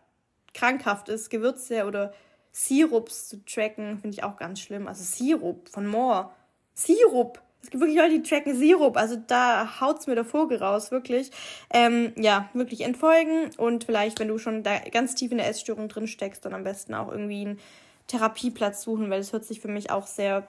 krankhaft 0.54 1.10
ist, 1.10 1.30
Gewürze 1.30 1.86
oder 1.86 2.14
Sirups 2.52 3.28
zu 3.28 3.44
tracken, 3.44 4.00
finde 4.00 4.16
ich 4.16 4.24
auch 4.24 4.38
ganz 4.38 4.62
schlimm. 4.62 4.88
Also 4.88 5.04
Sirup 5.04 5.68
von 5.70 5.86
Moor. 5.86 6.34
Sirup! 6.74 7.42
Es 7.62 7.72
gibt 7.72 7.82
wirklich 7.82 7.98
Leute, 7.98 8.20
die 8.20 8.30
tracken 8.30 8.56
Sirup. 8.56 8.96
Also 8.96 9.16
da 9.16 9.82
haut's 9.82 10.08
mir 10.08 10.16
der 10.16 10.24
Vogel 10.24 10.60
raus, 10.60 10.92
wirklich. 10.92 11.32
Ähm, 11.74 12.14
ja, 12.16 12.48
wirklich 12.54 12.82
entfolgen. 12.82 13.50
Und 13.58 13.86
vielleicht, 13.86 14.20
wenn 14.20 14.28
du 14.28 14.38
schon 14.38 14.64
da 14.64 14.78
ganz 14.80 15.16
tief 15.16 15.32
in 15.32 15.40
der 15.40 15.50
Essstörung 15.50 15.90
drin 15.90 16.08
steckst, 16.08 16.46
dann 16.46 16.54
am 16.54 16.64
besten 16.64 16.94
auch 16.94 17.12
irgendwie 17.12 17.42
einen 17.42 17.60
Therapieplatz 18.08 18.84
suchen, 18.84 19.10
weil 19.10 19.20
das 19.20 19.34
hört 19.34 19.46
sich 19.46 19.62
für 19.62 19.68
mich 19.68 19.90
auch 19.90 20.06
sehr, 20.06 20.48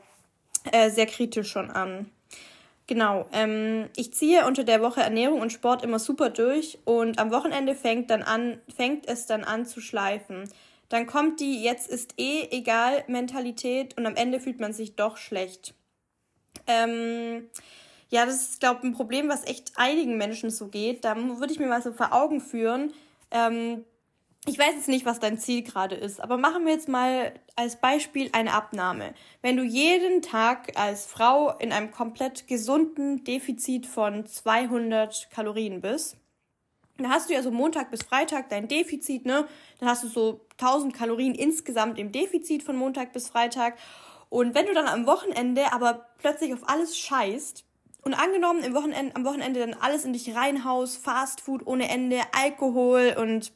äh, 0.73 0.91
sehr 0.91 1.07
kritisch 1.07 1.51
schon 1.51 1.71
an. 1.71 2.11
Genau. 2.87 3.27
Ähm, 3.33 3.89
ich 3.97 4.15
ziehe 4.15 4.47
unter 4.47 4.63
der 4.63 4.81
Woche 4.81 5.01
Ernährung 5.01 5.41
und 5.41 5.53
Sport 5.53 5.83
immer 5.83 5.99
super 5.99 6.31
durch 6.31 6.79
und 6.85 7.19
am 7.19 7.33
Wochenende 7.33 7.75
fängt 7.75 8.11
dann 8.11 8.23
an, 8.23 8.61
fängt 8.75 9.09
es 9.09 9.27
dann 9.27 9.43
an 9.43 9.67
zu 9.67 9.81
schleifen. 9.81 10.49
Dann 10.89 11.07
kommt 11.07 11.41
die 11.41 11.63
jetzt 11.65 11.89
ist 11.89 12.15
eh 12.17 12.47
egal 12.51 13.03
Mentalität 13.09 13.97
und 13.97 14.07
am 14.07 14.15
Ende 14.15 14.39
fühlt 14.39 14.61
man 14.61 14.73
sich 14.73 14.95
doch 14.95 15.17
schlecht. 15.17 15.75
Ähm, 16.69 17.49
ja, 18.09 18.25
das 18.25 18.43
ist, 18.43 18.61
glaube 18.61 18.81
ich, 18.81 18.85
ein 18.85 18.95
Problem, 18.95 19.29
was 19.29 19.45
echt 19.45 19.73
einigen 19.75 20.17
Menschen 20.17 20.51
so 20.51 20.69
geht. 20.69 21.05
Da 21.05 21.17
würde 21.17 21.53
ich 21.53 21.59
mir 21.59 21.67
mal 21.67 21.83
so 21.83 21.93
vor 21.93 22.13
Augen 22.13 22.41
führen. 22.41 22.93
Ähm, 23.33 23.85
ich 24.49 24.59
weiß 24.59 24.75
jetzt 24.77 24.89
nicht, 24.89 25.05
was 25.05 25.19
dein 25.19 25.39
Ziel 25.39 25.63
gerade 25.63 25.97
ist, 25.97 26.21
aber 26.21 26.37
machen 26.37 26.65
wir 26.65 26.73
jetzt 26.73 26.89
mal 26.89 27.35
als 27.57 27.77
Beispiel 27.77 28.31
eine 28.33 28.53
Abnahme. 28.53 29.13
Wenn 29.43 29.57
du 29.57 29.65
jeden 29.65 30.23
Tag 30.23 30.79
als 30.79 31.05
Frau 31.07 31.51
in 31.59 31.73
einem 31.73 31.91
komplett 31.91 32.47
gesunden 32.47 33.25
Defizit 33.25 33.87
von 33.87 34.25
200 34.25 35.31
Kalorien 35.31 35.81
bist, 35.81 36.17
dann 36.97 37.11
hast 37.11 37.29
du 37.29 37.35
ja 37.35 37.43
so 37.43 37.51
Montag 37.51 37.91
bis 37.91 38.05
Freitag 38.05 38.49
dein 38.49 38.69
Defizit, 38.69 39.27
ne? 39.27 39.47
Dann 39.81 39.89
hast 39.89 40.05
du 40.05 40.09
so 40.09 40.41
1000 40.59 40.95
Kalorien 40.95 41.35
insgesamt 41.35 41.99
im 41.99 42.13
Defizit 42.13 42.63
von 42.63 42.77
Montag 42.77 43.13
bis 43.13 43.29
Freitag. 43.29 43.77
Und 44.29 44.55
wenn 44.55 44.67
du 44.67 44.75
dann 44.75 44.87
am 44.87 45.07
Wochenende 45.07 45.73
aber 45.73 46.07
plötzlich 46.19 46.55
auf 46.55 46.69
alles 46.69 46.97
scheißt 46.97 47.65
und 48.03 48.15
angenommen 48.15 48.63
im 48.63 48.75
Wochenende, 48.75 49.15
am 49.15 49.25
Wochenende 49.25 49.61
dann 49.61 49.75
alles 49.75 50.05
in 50.05 50.13
dich 50.13 50.35
reinhaust, 50.35 51.05
Fast 51.05 51.41
Food 51.41 51.67
ohne 51.67 51.89
Ende, 51.89 52.21
Alkohol 52.33 53.17
und 53.21 53.53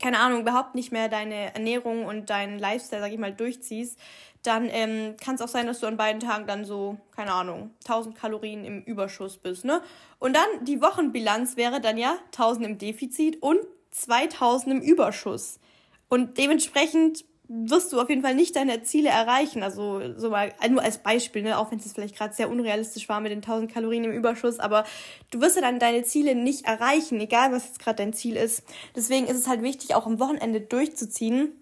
keine 0.00 0.18
Ahnung, 0.18 0.40
überhaupt 0.40 0.74
nicht 0.74 0.92
mehr 0.92 1.08
deine 1.08 1.54
Ernährung 1.54 2.04
und 2.04 2.30
deinen 2.30 2.58
Lifestyle, 2.58 3.02
sag 3.02 3.12
ich 3.12 3.18
mal, 3.18 3.32
durchziehst, 3.32 3.98
dann 4.42 4.68
ähm, 4.70 5.16
kann 5.22 5.36
es 5.36 5.40
auch 5.40 5.48
sein, 5.48 5.66
dass 5.66 5.80
du 5.80 5.86
an 5.86 5.96
beiden 5.96 6.20
Tagen 6.20 6.46
dann 6.46 6.64
so, 6.64 6.98
keine 7.16 7.32
Ahnung, 7.32 7.70
1000 7.84 8.14
Kalorien 8.14 8.64
im 8.64 8.82
Überschuss 8.82 9.38
bist, 9.38 9.64
ne? 9.64 9.80
Und 10.18 10.36
dann 10.36 10.64
die 10.64 10.82
Wochenbilanz 10.82 11.56
wäre 11.56 11.80
dann 11.80 11.96
ja 11.96 12.16
1000 12.26 12.66
im 12.66 12.78
Defizit 12.78 13.42
und 13.42 13.58
2000 13.92 14.74
im 14.74 14.80
Überschuss. 14.82 15.60
Und 16.08 16.36
dementsprechend 16.36 17.24
wirst 17.56 17.92
du 17.92 18.00
auf 18.00 18.08
jeden 18.08 18.22
Fall 18.22 18.34
nicht 18.34 18.56
deine 18.56 18.82
Ziele 18.82 19.10
erreichen. 19.10 19.62
Also 19.62 20.00
so 20.16 20.30
mal 20.30 20.52
nur 20.68 20.82
als 20.82 20.98
Beispiel, 20.98 21.42
ne? 21.42 21.56
auch 21.58 21.70
wenn 21.70 21.78
es 21.78 21.92
vielleicht 21.92 22.16
gerade 22.16 22.34
sehr 22.34 22.50
unrealistisch 22.50 23.08
war 23.08 23.20
mit 23.20 23.30
den 23.30 23.38
1000 23.38 23.72
Kalorien 23.72 24.04
im 24.04 24.12
Überschuss, 24.12 24.58
aber 24.58 24.84
du 25.30 25.40
wirst 25.40 25.56
ja 25.56 25.62
dann 25.62 25.78
deine 25.78 26.02
Ziele 26.02 26.34
nicht 26.34 26.66
erreichen, 26.66 27.20
egal 27.20 27.52
was 27.52 27.66
jetzt 27.66 27.78
gerade 27.78 27.96
dein 27.96 28.12
Ziel 28.12 28.36
ist. 28.36 28.64
Deswegen 28.96 29.26
ist 29.26 29.36
es 29.36 29.48
halt 29.48 29.62
wichtig, 29.62 29.94
auch 29.94 30.06
am 30.06 30.18
Wochenende 30.18 30.60
durchzuziehen. 30.60 31.52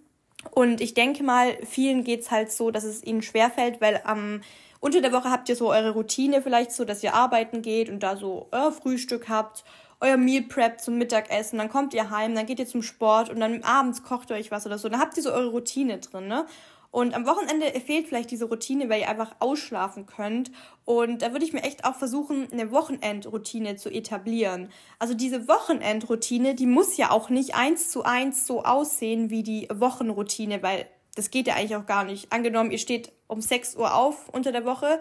Und 0.50 0.80
ich 0.80 0.94
denke 0.94 1.22
mal, 1.22 1.56
vielen 1.64 2.04
geht's 2.04 2.30
halt 2.30 2.50
so, 2.50 2.70
dass 2.70 2.84
es 2.84 3.04
ihnen 3.04 3.22
schwerfällt, 3.22 3.80
weil 3.80 4.00
am 4.04 4.40
unter 4.80 5.00
der 5.00 5.12
Woche 5.12 5.30
habt 5.30 5.48
ihr 5.48 5.54
so 5.54 5.70
eure 5.70 5.92
Routine 5.92 6.42
vielleicht 6.42 6.72
so, 6.72 6.84
dass 6.84 7.04
ihr 7.04 7.14
arbeiten 7.14 7.62
geht 7.62 7.88
und 7.88 8.02
da 8.02 8.16
so 8.16 8.48
euer 8.50 8.72
Frühstück 8.72 9.28
habt 9.28 9.62
euer 10.02 10.16
Meal 10.16 10.42
Prep 10.42 10.80
zum 10.80 10.98
Mittagessen, 10.98 11.58
dann 11.58 11.68
kommt 11.68 11.94
ihr 11.94 12.10
heim, 12.10 12.34
dann 12.34 12.46
geht 12.46 12.58
ihr 12.58 12.66
zum 12.66 12.82
Sport 12.82 13.30
und 13.30 13.40
dann 13.40 13.62
abends 13.62 14.02
kocht 14.02 14.30
ihr 14.30 14.36
euch 14.36 14.50
was 14.50 14.66
oder 14.66 14.76
so. 14.76 14.88
Dann 14.88 15.00
habt 15.00 15.16
ihr 15.16 15.22
so 15.22 15.32
eure 15.32 15.50
Routine 15.50 15.98
drin, 15.98 16.26
ne? 16.26 16.44
Und 16.90 17.14
am 17.14 17.24
Wochenende 17.24 17.66
fehlt 17.80 18.08
vielleicht 18.08 18.30
diese 18.30 18.44
Routine, 18.44 18.90
weil 18.90 19.00
ihr 19.00 19.08
einfach 19.08 19.36
ausschlafen 19.38 20.04
könnt. 20.04 20.50
Und 20.84 21.22
da 21.22 21.32
würde 21.32 21.46
ich 21.46 21.54
mir 21.54 21.62
echt 21.62 21.86
auch 21.86 21.94
versuchen, 21.94 22.48
eine 22.52 22.70
Wochenendroutine 22.70 23.76
zu 23.76 23.88
etablieren. 23.88 24.68
Also 24.98 25.14
diese 25.14 25.48
Wochenendroutine, 25.48 26.54
die 26.54 26.66
muss 26.66 26.98
ja 26.98 27.10
auch 27.10 27.30
nicht 27.30 27.54
eins 27.54 27.90
zu 27.90 28.02
eins 28.02 28.46
so 28.46 28.64
aussehen 28.64 29.30
wie 29.30 29.42
die 29.42 29.68
Wochenroutine, 29.72 30.62
weil 30.62 30.86
das 31.14 31.30
geht 31.30 31.46
ja 31.46 31.54
eigentlich 31.54 31.76
auch 31.76 31.86
gar 31.86 32.04
nicht. 32.04 32.30
Angenommen, 32.30 32.70
ihr 32.70 32.78
steht 32.78 33.10
um 33.26 33.40
6 33.40 33.76
Uhr 33.76 33.94
auf 33.94 34.28
unter 34.28 34.52
der 34.52 34.66
Woche, 34.66 35.00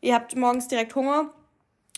ihr 0.00 0.14
habt 0.14 0.34
morgens 0.34 0.66
direkt 0.66 0.96
Hunger 0.96 1.32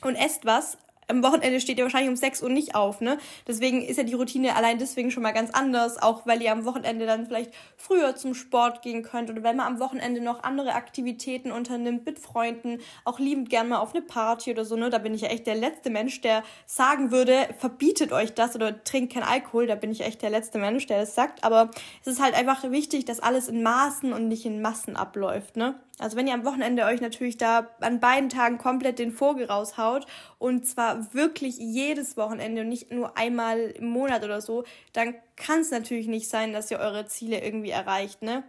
und 0.03 0.17
esst 0.17 0.45
was, 0.45 0.77
am 1.11 1.23
Wochenende 1.23 1.61
steht 1.61 1.79
ihr 1.79 1.85
wahrscheinlich 1.85 2.11
um 2.11 2.17
6 2.17 2.43
Uhr 2.43 2.49
nicht 2.49 2.75
auf, 2.75 3.01
ne? 3.01 3.19
Deswegen 3.47 3.83
ist 3.83 3.97
ja 3.97 4.05
die 4.05 4.15
Routine 4.15 4.57
allein 4.57 4.79
deswegen 4.79 5.11
schon 5.11 5.23
mal 5.23 5.33
ganz 5.33 5.51
anders, 5.51 6.01
auch 6.01 6.27
weil 6.27 6.43
ihr 6.43 6.53
am 6.53 6.65
Wochenende 6.65 7.07
dann 7.07 7.27
vielleicht 7.27 7.53
früher 7.77 8.17
zum 8.17 8.35
Sport 8.35 8.83
gehen 8.83 9.03
könnt 9.03 9.31
oder 9.31 9.43
wenn 9.43 9.57
man 9.57 9.67
am 9.67 9.81
Wochenende 9.81 10.21
noch 10.21 10.43
andere 10.43 10.75
Aktivitäten 10.75 11.53
unternimmt 11.53 12.07
mit 12.07 12.19
Freunden, 12.19 12.79
auch 13.05 13.19
liebend 13.19 13.51
gern 13.51 13.69
mal 13.69 13.79
auf 13.79 13.95
eine 13.95 14.03
Party 14.03 14.51
oder 14.51 14.65
so, 14.65 14.77
ne? 14.77 14.91
Da 14.91 14.99
bin 14.99 15.15
ich 15.15 15.23
ja 15.23 15.29
echt 15.29 15.47
der 15.47 15.55
letzte 15.55 15.91
Mensch, 15.91 16.21
der 16.21 16.43
sagen 16.67 17.11
würde, 17.11 17.49
verbietet 17.59 18.13
euch 18.13 18.35
das 18.35 18.55
oder 18.55 18.83
trinkt 18.85 19.13
kein 19.13 19.23
Alkohol, 19.23 19.67
da 19.67 19.75
bin 19.75 19.91
ich 19.91 20.03
echt 20.03 20.23
der 20.23 20.31
letzte 20.31 20.59
Mensch, 20.59 20.87
der 20.87 21.01
das 21.01 21.15
sagt, 21.15 21.45
aber 21.45 21.71
es 22.01 22.07
ist 22.07 22.23
halt 22.23 22.35
einfach 22.35 22.71
wichtig, 22.71 23.05
dass 23.05 23.21
alles 23.21 23.49
in 23.49 23.63
Maßen 23.63 24.13
und 24.13 24.29
nicht 24.29 24.47
in 24.47 24.63
Massen 24.63 24.97
abläuft, 24.97 25.57
ne? 25.57 25.75
Also 26.01 26.17
wenn 26.17 26.27
ihr 26.27 26.35
am 26.35 26.47
Wochenende 26.47 26.85
euch 26.87 27.03
natürlich 27.03 27.37
da 27.37 27.69
an 27.81 28.01
beiden 28.01 28.31
Tagen 28.31 28.57
komplett 28.57 28.99
den 28.99 29.13
Vogel 29.13 29.45
raushaut 29.45 30.07
und 30.39 30.67
zwar 30.67 31.00
wirklich 31.13 31.59
jedes 31.59 32.17
Wochenende 32.17 32.63
und 32.63 32.69
nicht 32.69 32.91
nur 32.93 33.17
einmal 33.17 33.59
im 33.59 33.89
Monat 33.89 34.25
oder 34.25 34.41
so, 34.41 34.65
dann 34.93 35.15
kann 35.37 35.61
es 35.61 35.71
natürlich 35.71 36.07
nicht 36.07 36.29
sein, 36.29 36.53
dass 36.53 36.71
ihr 36.71 36.79
eure 36.79 37.07
Ziele 37.07 37.43
irgendwie 37.43 37.71
erreicht, 37.71 38.23
ne? 38.23 38.45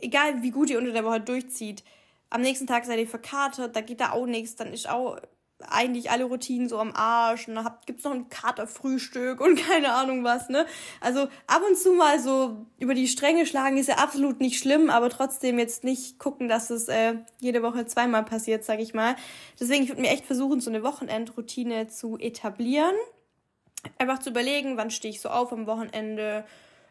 Egal 0.00 0.42
wie 0.42 0.50
gut 0.50 0.70
ihr 0.70 0.78
unter 0.78 0.92
der 0.92 1.04
Woche 1.04 1.20
durchzieht. 1.20 1.84
Am 2.28 2.42
nächsten 2.42 2.66
Tag 2.66 2.84
seid 2.84 2.98
ihr 2.98 3.08
verkatert, 3.08 3.74
da 3.74 3.80
geht 3.80 4.00
da 4.00 4.12
auch 4.12 4.26
nichts, 4.26 4.56
dann 4.56 4.72
ist 4.72 4.88
auch 4.88 5.18
eigentlich 5.68 6.10
alle 6.10 6.24
Routinen 6.24 6.68
so 6.68 6.78
am 6.78 6.92
Arsch 6.94 7.48
und 7.48 7.54
dann 7.54 7.68
gibt's 7.86 8.04
noch 8.04 8.12
ein 8.12 8.28
Katerfrühstück 8.28 9.40
und 9.40 9.56
keine 9.68 9.92
Ahnung 9.92 10.24
was, 10.24 10.48
ne? 10.48 10.66
Also 11.00 11.22
ab 11.46 11.62
und 11.68 11.76
zu 11.76 11.92
mal 11.92 12.18
so 12.18 12.66
über 12.78 12.94
die 12.94 13.08
Stränge 13.08 13.46
schlagen 13.46 13.76
ist 13.76 13.88
ja 13.88 13.96
absolut 13.96 14.40
nicht 14.40 14.58
schlimm, 14.58 14.90
aber 14.90 15.10
trotzdem 15.10 15.58
jetzt 15.58 15.84
nicht 15.84 16.18
gucken, 16.18 16.48
dass 16.48 16.70
es 16.70 16.88
äh, 16.88 17.14
jede 17.40 17.62
Woche 17.62 17.86
zweimal 17.86 18.24
passiert, 18.24 18.64
sag 18.64 18.80
ich 18.80 18.94
mal. 18.94 19.16
Deswegen, 19.58 19.82
ich 19.82 19.90
würde 19.90 20.02
mir 20.02 20.10
echt 20.10 20.26
versuchen, 20.26 20.60
so 20.60 20.70
eine 20.70 20.82
Wochenendroutine 20.82 21.88
zu 21.88 22.18
etablieren. 22.18 22.94
Einfach 23.98 24.18
zu 24.18 24.30
überlegen, 24.30 24.76
wann 24.76 24.90
stehe 24.90 25.12
ich 25.12 25.20
so 25.20 25.30
auf 25.30 25.52
am 25.52 25.66
Wochenende, 25.66 26.44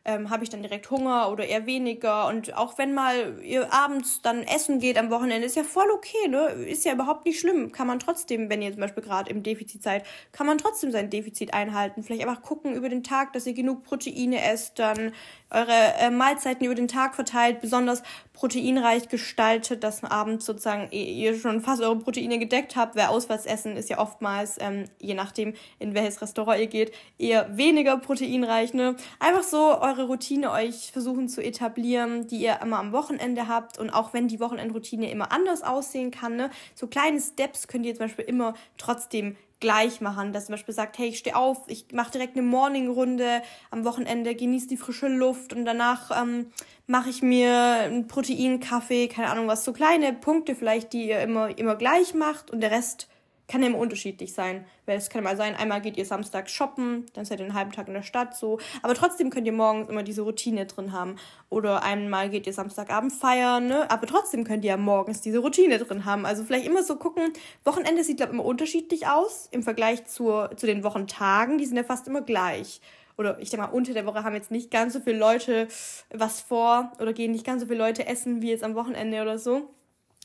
ähm, 0.05 0.29
habe 0.29 0.43
ich 0.43 0.49
dann 0.49 0.61
direkt 0.61 0.89
Hunger 0.89 1.29
oder 1.31 1.45
eher 1.45 1.65
weniger. 1.65 2.27
Und 2.27 2.55
auch 2.55 2.77
wenn 2.77 2.93
mal 2.93 3.39
ihr 3.43 3.73
abends 3.73 4.21
dann 4.21 4.43
essen 4.43 4.79
geht 4.79 4.97
am 4.97 5.09
Wochenende, 5.09 5.45
ist 5.45 5.55
ja 5.55 5.63
voll 5.63 5.89
okay, 5.91 6.27
ne? 6.27 6.47
Ist 6.65 6.85
ja 6.85 6.93
überhaupt 6.93 7.25
nicht 7.25 7.39
schlimm. 7.39 7.71
Kann 7.71 7.87
man 7.87 7.99
trotzdem, 7.99 8.49
wenn 8.49 8.61
ihr 8.61 8.71
zum 8.71 8.81
Beispiel 8.81 9.03
gerade 9.03 9.29
im 9.29 9.43
Defizit 9.43 9.83
seid, 9.83 10.05
kann 10.31 10.47
man 10.47 10.57
trotzdem 10.57 10.91
sein 10.91 11.09
Defizit 11.09 11.53
einhalten. 11.53 12.03
Vielleicht 12.03 12.25
einfach 12.25 12.41
gucken 12.41 12.73
über 12.73 12.89
den 12.89 13.03
Tag, 13.03 13.33
dass 13.33 13.45
ihr 13.45 13.53
genug 13.53 13.83
Proteine 13.83 14.43
esst, 14.43 14.79
dann 14.79 15.13
eure 15.51 15.93
äh, 15.99 16.09
Mahlzeiten 16.09 16.65
über 16.65 16.75
den 16.75 16.87
Tag 16.87 17.15
verteilt, 17.15 17.61
besonders 17.61 18.03
proteinreich 18.33 19.09
gestaltet, 19.09 19.83
dass 19.83 20.03
abends 20.03 20.45
sozusagen 20.45 20.89
ihr 20.91 21.37
schon 21.37 21.61
fast 21.61 21.81
eure 21.81 21.97
Proteine 21.97 22.39
gedeckt 22.39 22.75
habt. 22.75 22.95
Wer 22.95 23.09
auswärts 23.09 23.45
essen, 23.45 23.75
ist 23.75 23.89
ja 23.89 23.99
oftmals, 23.99 24.57
ähm, 24.59 24.85
je 24.99 25.13
nachdem, 25.13 25.53
in 25.79 25.93
welches 25.93 26.21
Restaurant 26.21 26.59
ihr 26.59 26.67
geht, 26.67 26.93
eher 27.17 27.57
weniger 27.57 27.97
proteinreich. 27.97 28.73
Ne? 28.73 28.95
Einfach 29.19 29.43
so 29.43 29.79
eure 29.81 30.05
Routine 30.05 30.51
euch 30.51 30.91
versuchen 30.91 31.27
zu 31.27 31.43
etablieren, 31.43 32.27
die 32.27 32.37
ihr 32.37 32.59
immer 32.61 32.79
am 32.79 32.91
Wochenende 32.91 33.47
habt. 33.47 33.77
Und 33.77 33.89
auch 33.89 34.13
wenn 34.13 34.27
die 34.27 34.39
Wochenendroutine 34.39 35.11
immer 35.11 35.31
anders 35.31 35.63
aussehen 35.63 36.11
kann, 36.11 36.35
ne? 36.35 36.49
so 36.75 36.87
kleine 36.87 37.19
Steps 37.19 37.67
könnt 37.67 37.85
ihr 37.85 37.93
zum 37.93 38.05
Beispiel 38.05 38.25
immer 38.25 38.53
trotzdem 38.77 39.35
gleich 39.59 40.01
machen, 40.01 40.31
dass 40.33 40.45
zum 40.45 40.53
Beispiel 40.53 40.73
sagt, 40.73 40.97
hey, 40.97 41.09
ich 41.09 41.19
stehe 41.19 41.35
auf, 41.35 41.57
ich 41.67 41.87
mache 41.91 42.11
direkt 42.11 42.37
eine 42.37 42.45
Morning-Runde 42.45 43.41
am 43.71 43.83
Wochenende, 43.85 44.35
genieße 44.35 44.67
die 44.67 44.77
frische 44.77 45.07
Luft 45.07 45.53
und 45.53 45.65
danach 45.65 46.11
ähm, 46.21 46.47
mache 46.87 47.09
ich 47.09 47.21
mir 47.21 47.53
einen 47.53 48.07
Proteinkaffee, 48.07 49.07
keine 49.07 49.29
Ahnung 49.29 49.47
was, 49.47 49.65
so 49.65 49.73
kleine 49.73 50.13
Punkte 50.13 50.55
vielleicht, 50.55 50.93
die 50.93 51.09
ihr 51.09 51.19
immer, 51.21 51.57
immer 51.57 51.75
gleich 51.75 52.13
macht 52.13 52.51
und 52.51 52.61
der 52.61 52.71
Rest 52.71 53.09
kann 53.49 53.63
immer 53.63 53.77
unterschiedlich 53.77 54.33
sein. 54.33 54.63
Weil 54.85 54.97
es 54.97 55.09
kann 55.09 55.23
mal 55.23 55.35
sein, 55.35 55.55
einmal 55.55 55.81
geht 55.81 55.97
ihr 55.97 56.05
samstags 56.05 56.51
shoppen, 56.51 57.05
dann 57.13 57.25
seid 57.25 57.39
ihr 57.39 57.45
einen 57.45 57.55
halben 57.55 57.71
Tag 57.71 57.87
in 57.87 57.93
der 57.93 58.03
Stadt 58.03 58.35
so. 58.37 58.59
Aber 58.81 58.93
trotzdem 58.93 59.29
könnt 59.29 59.47
ihr 59.47 59.53
morgens 59.53 59.89
immer 59.89 60.03
diese 60.03 60.21
Routine 60.21 60.65
drin 60.65 60.93
haben. 60.93 61.17
Oder 61.49 61.83
einmal 61.83 62.29
geht 62.29 62.47
ihr 62.47 62.53
Samstagabend 62.53 63.11
feiern, 63.11 63.67
ne? 63.67 63.89
Aber 63.91 64.07
trotzdem 64.07 64.45
könnt 64.45 64.63
ihr 64.63 64.69
ja 64.69 64.77
morgens 64.77 65.19
diese 65.21 65.39
Routine 65.39 65.79
drin 65.79 66.05
haben. 66.05 66.25
Also 66.25 66.43
vielleicht 66.43 66.65
immer 66.65 66.83
so 66.83 66.95
gucken, 66.95 67.33
Wochenende 67.65 68.03
sieht, 68.03 68.17
glaube 68.17 68.31
ich, 68.31 68.39
immer 68.39 68.45
unterschiedlich 68.45 69.07
aus 69.07 69.49
im 69.51 69.63
Vergleich 69.63 70.05
zur, 70.05 70.51
zu 70.55 70.65
den 70.65 70.83
Wochentagen. 70.83 71.57
Die 71.57 71.65
sind 71.65 71.75
ja 71.75 71.83
fast 71.83 72.07
immer 72.07 72.21
gleich. 72.21 72.79
Oder 73.17 73.37
ich 73.39 73.49
denke 73.49 73.65
mal, 73.65 73.73
unter 73.73 73.93
der 73.93 74.05
Woche 74.05 74.23
haben 74.23 74.35
jetzt 74.35 74.49
nicht 74.49 74.71
ganz 74.71 74.93
so 74.93 75.01
viele 75.01 75.17
Leute 75.17 75.67
was 76.09 76.39
vor 76.39 76.93
oder 77.01 77.11
gehen 77.11 77.33
nicht 77.33 77.45
ganz 77.45 77.61
so 77.61 77.67
viele 77.67 77.79
Leute 77.79 78.07
essen 78.07 78.41
wie 78.41 78.51
jetzt 78.51 78.63
am 78.63 78.75
Wochenende 78.75 79.21
oder 79.21 79.37
so. 79.37 79.69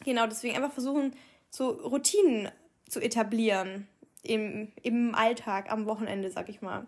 Genau, 0.05 0.27
deswegen 0.27 0.55
einfach 0.55 0.73
versuchen, 0.73 1.13
so 1.51 1.71
Routinen 1.71 2.51
zu 2.95 3.01
etablieren 3.01 3.89
im, 4.23 4.73
im 4.83 5.17
Alltag, 5.17 5.71
am 5.71 5.87
Wochenende, 5.87 6.31
sag 6.31 6.49
ich 6.49 6.63
mal. 6.63 6.87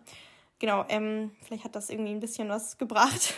Genau, 0.59 0.85
ähm, 0.87 1.31
vielleicht 1.41 1.65
hat 1.65 1.75
das 1.75 1.89
irgendwie 1.89 2.11
ein 2.11 2.21
bisschen 2.21 2.47
was 2.49 2.77
gebracht. 2.77 3.35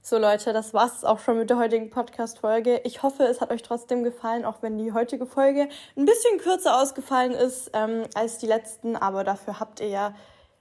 So 0.00 0.18
Leute, 0.18 0.52
das 0.52 0.72
war's 0.72 1.02
auch 1.02 1.18
schon 1.18 1.36
mit 1.36 1.50
der 1.50 1.58
heutigen 1.58 1.90
Podcast-Folge. 1.90 2.82
Ich 2.84 3.02
hoffe, 3.02 3.24
es 3.24 3.40
hat 3.40 3.50
euch 3.50 3.64
trotzdem 3.64 4.04
gefallen, 4.04 4.44
auch 4.44 4.62
wenn 4.62 4.78
die 4.78 4.92
heutige 4.92 5.26
Folge 5.26 5.68
ein 5.96 6.04
bisschen 6.04 6.38
kürzer 6.38 6.80
ausgefallen 6.80 7.32
ist 7.32 7.72
ähm, 7.72 8.04
als 8.14 8.38
die 8.38 8.46
letzten. 8.46 8.94
Aber 8.94 9.24
dafür 9.24 9.58
habt 9.58 9.80
ihr 9.80 9.88
ja, 9.88 10.14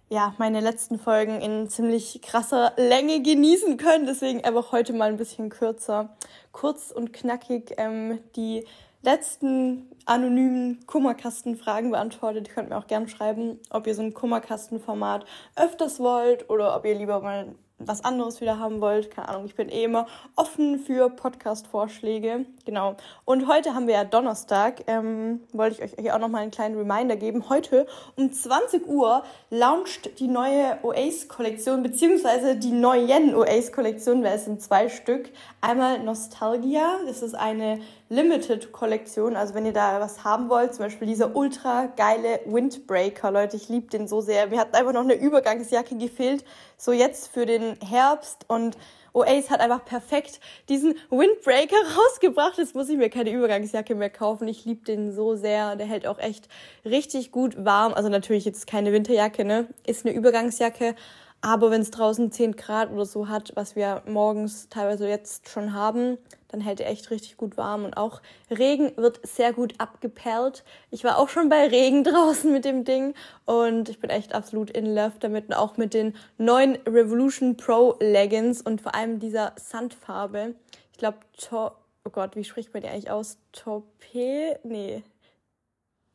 ja 0.09 0.33
meine 0.39 0.61
letzten 0.61 0.97
Folgen 0.97 1.41
in 1.41 1.69
ziemlich 1.69 2.23
krasser 2.23 2.73
Länge 2.77 3.21
genießen 3.21 3.77
können. 3.77 4.07
Deswegen 4.07 4.43
einfach 4.43 4.71
heute 4.71 4.93
mal 4.93 5.09
ein 5.09 5.17
bisschen 5.17 5.49
kürzer. 5.49 6.17
Kurz 6.51 6.89
und 6.89 7.13
knackig 7.13 7.75
ähm, 7.77 8.17
die 8.35 8.65
letzten 9.03 9.94
anonymen 10.05 10.85
Kummerkastenfragen 10.85 11.91
beantwortet. 11.91 12.47
Ihr 12.47 12.53
könnt 12.53 12.69
mir 12.69 12.77
auch 12.77 12.87
gerne 12.87 13.07
schreiben, 13.07 13.59
ob 13.69 13.87
ihr 13.87 13.95
so 13.95 14.01
ein 14.01 14.13
Kummerkastenformat 14.13 15.25
öfters 15.55 15.99
wollt 15.99 16.49
oder 16.49 16.75
ob 16.75 16.85
ihr 16.85 16.95
lieber 16.95 17.21
mal 17.21 17.55
was 17.77 18.05
anderes 18.05 18.39
wieder 18.39 18.57
haben 18.57 18.79
wollt, 18.79 19.11
keine 19.11 19.29
Ahnung, 19.29 19.45
ich 19.45 19.55
bin 19.55 19.69
eh 19.69 19.83
immer 19.83 20.07
offen 20.35 20.79
für 20.79 21.09
Podcast-Vorschläge. 21.09 22.45
Genau. 22.65 22.95
Und 23.25 23.47
heute 23.47 23.75
haben 23.75 23.87
wir 23.87 23.95
ja 23.95 24.03
Donnerstag. 24.05 24.83
Ähm, 24.87 25.41
wollte 25.51 25.75
ich 25.75 25.81
euch 25.83 25.99
hier 25.99 26.15
auch 26.15 26.19
nochmal 26.19 26.43
einen 26.43 26.51
kleinen 26.51 26.77
Reminder 26.77 27.17
geben. 27.17 27.49
Heute 27.49 27.85
um 28.15 28.31
20 28.31 28.87
Uhr 28.87 29.23
launcht 29.49 30.19
die 30.19 30.27
neue 30.27 30.77
Oasis-Kollektion, 30.83 31.83
beziehungsweise 31.83 32.55
die 32.55 32.71
neuen 32.71 33.35
Oasis-Kollektion, 33.35 34.23
weil 34.23 34.35
es 34.35 34.45
sind 34.45 34.61
zwei 34.61 34.87
Stück. 34.87 35.29
Einmal 35.59 35.99
Nostalgia, 35.99 36.99
das 37.05 37.21
ist 37.21 37.35
eine 37.35 37.81
Limited-Kollektion. 38.09 39.35
Also 39.35 39.53
wenn 39.55 39.65
ihr 39.65 39.73
da 39.73 39.99
was 39.99 40.23
haben 40.23 40.49
wollt, 40.49 40.75
zum 40.75 40.85
Beispiel 40.85 41.07
dieser 41.07 41.35
ultra 41.35 41.87
geile 41.95 42.39
Windbreaker, 42.45 43.31
Leute, 43.31 43.57
ich 43.57 43.69
liebe 43.69 43.87
den 43.87 44.07
so 44.07 44.21
sehr. 44.21 44.47
Mir 44.47 44.59
hat 44.59 44.75
einfach 44.75 44.93
noch 44.93 45.03
eine 45.03 45.15
Übergangsjacke 45.15 45.97
gefehlt, 45.97 46.45
so 46.77 46.91
jetzt 46.91 47.29
für 47.29 47.45
den 47.45 47.77
Herbst 47.81 48.45
und 48.47 48.77
Oasis 49.15 49.49
hat 49.49 49.61
einfach 49.61 49.85
perfekt 49.85 50.41
diesen 50.67 50.95
Windbreaker 51.09 51.77
rausgebracht. 51.97 52.57
Jetzt 52.57 52.75
muss 52.75 52.89
ich 52.89 52.97
mir 52.97 53.09
keine 53.09 53.31
Übergangsjacke 53.31 53.95
mehr 53.95 54.09
kaufen. 54.09 54.47
Ich 54.47 54.65
liebe 54.65 54.83
den 54.83 55.13
so 55.13 55.35
sehr. 55.35 55.77
Der 55.77 55.87
hält 55.87 56.05
auch 56.05 56.19
echt 56.19 56.49
richtig 56.83 57.31
gut 57.31 57.63
warm. 57.63 57.93
Also 57.93 58.09
natürlich 58.09 58.43
jetzt 58.43 58.67
keine 58.67 58.91
Winterjacke, 58.91 59.45
ne? 59.45 59.67
Ist 59.87 60.05
eine 60.05 60.13
Übergangsjacke. 60.13 60.95
Aber 61.45 61.69
wenn 61.69 61.81
es 61.81 61.91
draußen 61.91 62.31
10 62.31 62.55
Grad 62.55 62.91
oder 62.91 63.05
so 63.05 63.29
hat, 63.29 63.51
was 63.53 63.75
wir 63.75 64.01
morgens 64.07 64.67
teilweise 64.69 65.07
jetzt 65.07 65.47
schon 65.47 65.73
haben, 65.73 66.17
dann 66.47 66.59
hält 66.59 66.79
er 66.79 66.89
echt 66.89 67.11
richtig 67.11 67.37
gut 67.37 67.55
warm. 67.55 67.85
Und 67.85 67.97
auch 67.97 68.23
Regen 68.49 68.97
wird 68.97 69.19
sehr 69.27 69.53
gut 69.53 69.75
abgeperlt. 69.77 70.63
Ich 70.89 71.03
war 71.03 71.19
auch 71.19 71.29
schon 71.29 71.47
bei 71.47 71.67
Regen 71.67 72.03
draußen 72.03 72.51
mit 72.51 72.65
dem 72.65 72.83
Ding 72.83 73.13
und 73.45 73.89
ich 73.89 73.99
bin 73.99 74.09
echt 74.09 74.33
absolut 74.33 74.71
in 74.71 74.87
love 74.87 75.19
damit. 75.19 75.45
Und 75.49 75.53
auch 75.53 75.77
mit 75.77 75.93
den 75.93 76.15
neuen 76.39 76.77
Revolution 76.87 77.57
Pro 77.57 77.95
Leggings 77.99 78.63
und 78.63 78.81
vor 78.81 78.95
allem 78.95 79.19
dieser 79.19 79.53
Sandfarbe. 79.55 80.55
Ich 80.93 80.97
glaube, 80.97 81.19
oh 81.51 82.09
Gott, 82.11 82.35
wie 82.35 82.43
spricht 82.43 82.73
man 82.73 82.81
die 82.81 82.89
eigentlich 82.89 83.11
aus? 83.11 83.37
Torpe? 83.51 84.59
Nee. 84.63 85.03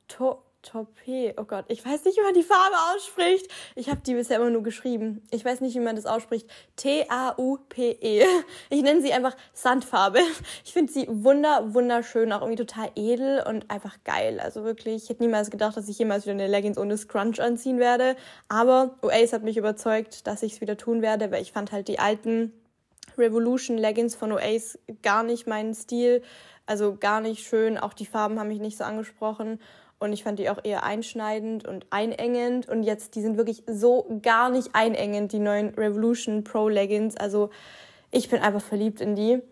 To 0.09 0.43
Taupe. 0.63 1.35
Oh 1.39 1.45
Gott, 1.45 1.65
ich 1.69 1.85
weiß 1.85 2.05
nicht, 2.05 2.19
wie 2.19 2.23
man 2.23 2.35
die 2.35 2.43
Farbe 2.43 2.77
ausspricht. 2.95 3.51
Ich 3.75 3.89
habe 3.89 4.01
die 4.01 4.15
bisher 4.15 4.37
immer 4.37 4.51
nur 4.51 4.63
geschrieben. 4.63 5.23
Ich 5.31 5.45
weiß 5.45 5.61
nicht, 5.63 5.75
wie 5.75 5.81
man 5.81 5.97
das 5.97 6.07
ausspricht. 6.07 6.49
T-A-U-P-E. 6.77 8.25
Ich 8.69 8.83
nenne 8.83 9.01
sie 9.01 9.13
einfach 9.13 9.37
Sandfarbe. 9.53 10.21
Ich 10.65 10.73
finde 10.73 10.93
sie 10.93 11.07
wunder, 11.09 11.75
wunderschön, 11.75 12.33
auch 12.33 12.43
irgendwie 12.43 12.63
total 12.63 12.91
edel 12.95 13.43
und 13.47 13.71
einfach 13.71 13.99
geil. 14.05 14.41
Also 14.41 14.65
wirklich, 14.65 15.05
ich 15.05 15.09
hätte 15.09 15.23
niemals 15.23 15.51
gedacht, 15.51 15.77
dass 15.77 15.89
ich 15.89 15.99
jemals 15.99 16.25
wieder 16.25 16.35
eine 16.35 16.47
Leggings 16.47 16.79
ohne 16.79 16.97
Scrunch 16.97 17.41
anziehen 17.41 17.79
werde. 17.79 18.17
Aber 18.49 18.97
Oasis 19.03 19.33
hat 19.33 19.43
mich 19.43 19.57
überzeugt, 19.57 20.27
dass 20.27 20.43
ich 20.43 20.55
es 20.55 20.61
wieder 20.61 20.77
tun 20.77 21.03
werde, 21.03 21.31
weil 21.31 21.43
ich 21.43 21.53
fand 21.53 21.73
halt 21.73 21.89
die 21.89 21.99
alten 21.99 22.53
Revolution 23.17 23.79
Leggings 23.79 24.15
von 24.15 24.33
Oasis 24.33 24.79
gar 25.03 25.23
nicht 25.23 25.47
meinen 25.47 25.75
Stil. 25.75 26.23
Also 26.67 26.97
gar 26.97 27.21
nicht 27.21 27.47
schön. 27.47 27.79
Auch 27.79 27.95
die 27.95 28.07
Farben 28.07 28.39
haben 28.39 28.49
mich 28.49 28.61
nicht 28.61 28.79
so 28.79 28.85
angesprochen. 28.85 29.59
Und 30.01 30.15
ich 30.15 30.25
fand 30.25 30.39
die 30.39 30.49
auch 30.49 30.59
eher 30.65 30.83
einschneidend 30.83 31.69
und 31.69 31.87
einengend. 31.91 32.69
Und 32.69 32.83
jetzt, 32.83 33.15
die 33.15 33.21
sind 33.21 33.37
wirklich 33.37 33.63
so 33.67 34.07
gar 34.23 34.49
nicht 34.49 34.71
einengend, 34.73 35.33
die 35.33 35.39
neuen 35.39 35.75
Revolution 35.75 36.43
Pro 36.43 36.69
Leggings. 36.69 37.17
Also 37.19 37.51
ich 38.11 38.31
bin 38.31 38.41
einfach 38.41 38.63
verliebt 38.63 39.03
in 39.03 39.15
die. 39.15 39.43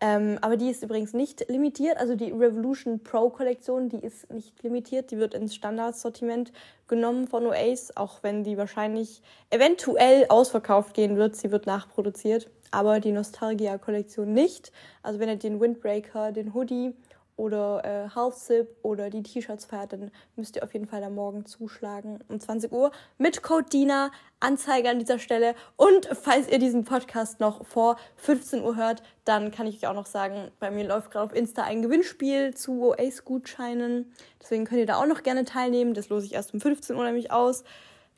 Ähm, 0.00 0.38
aber 0.40 0.56
die 0.56 0.70
ist 0.70 0.82
übrigens 0.82 1.12
nicht 1.12 1.50
limitiert. 1.50 1.98
Also 1.98 2.14
die 2.14 2.30
Revolution 2.30 3.00
Pro 3.00 3.28
Kollektion, 3.28 3.90
die 3.90 3.98
ist 3.98 4.32
nicht 4.32 4.62
limitiert. 4.62 5.10
Die 5.10 5.18
wird 5.18 5.34
ins 5.34 5.54
Standardsortiment 5.54 6.52
genommen 6.86 7.28
von 7.28 7.46
Oasis, 7.46 7.94
auch 7.94 8.22
wenn 8.22 8.44
die 8.44 8.56
wahrscheinlich 8.56 9.20
eventuell 9.50 10.24
ausverkauft 10.30 10.94
gehen 10.94 11.16
wird. 11.16 11.36
Sie 11.36 11.50
wird 11.50 11.66
nachproduziert. 11.66 12.48
Aber 12.70 13.00
die 13.00 13.12
Nostalgia 13.12 13.76
Kollektion 13.76 14.32
nicht. 14.32 14.72
Also 15.02 15.18
wenn 15.18 15.28
ihr 15.28 15.36
den 15.36 15.60
Windbreaker, 15.60 16.32
den 16.32 16.54
Hoodie 16.54 16.94
oder 17.38 17.84
äh, 17.84 18.14
Half 18.14 18.34
Zip 18.34 18.76
oder 18.82 19.08
die 19.08 19.22
T-Shirts 19.22 19.64
feiert, 19.64 19.92
dann 19.92 20.10
müsst 20.36 20.56
ihr 20.56 20.64
auf 20.64 20.72
jeden 20.72 20.86
Fall 20.86 21.00
da 21.00 21.08
morgen 21.08 21.46
zuschlagen 21.46 22.18
um 22.28 22.40
20 22.40 22.72
Uhr 22.72 22.90
mit 23.16 23.42
Code 23.42 23.68
DINA. 23.70 24.10
Anzeige 24.40 24.88
an 24.88 24.98
dieser 24.98 25.18
Stelle. 25.18 25.54
Und 25.76 26.08
falls 26.12 26.48
ihr 26.48 26.58
diesen 26.58 26.84
Podcast 26.84 27.40
noch 27.40 27.66
vor 27.66 27.96
15 28.16 28.62
Uhr 28.62 28.76
hört, 28.76 29.02
dann 29.24 29.50
kann 29.50 29.66
ich 29.66 29.76
euch 29.76 29.86
auch 29.88 29.94
noch 29.94 30.06
sagen, 30.06 30.50
bei 30.60 30.70
mir 30.70 30.86
läuft 30.86 31.10
gerade 31.10 31.24
auf 31.24 31.34
Insta 31.34 31.62
ein 31.64 31.82
Gewinnspiel 31.82 32.54
zu 32.54 32.92
OAS-Gutscheinen. 32.92 34.12
Deswegen 34.40 34.64
könnt 34.64 34.80
ihr 34.80 34.86
da 34.86 35.00
auch 35.00 35.06
noch 35.06 35.22
gerne 35.22 35.44
teilnehmen. 35.44 35.94
Das 35.94 36.08
lose 36.08 36.26
ich 36.26 36.34
erst 36.34 36.54
um 36.54 36.60
15 36.60 36.94
Uhr 36.94 37.04
nämlich 37.04 37.32
aus. 37.32 37.64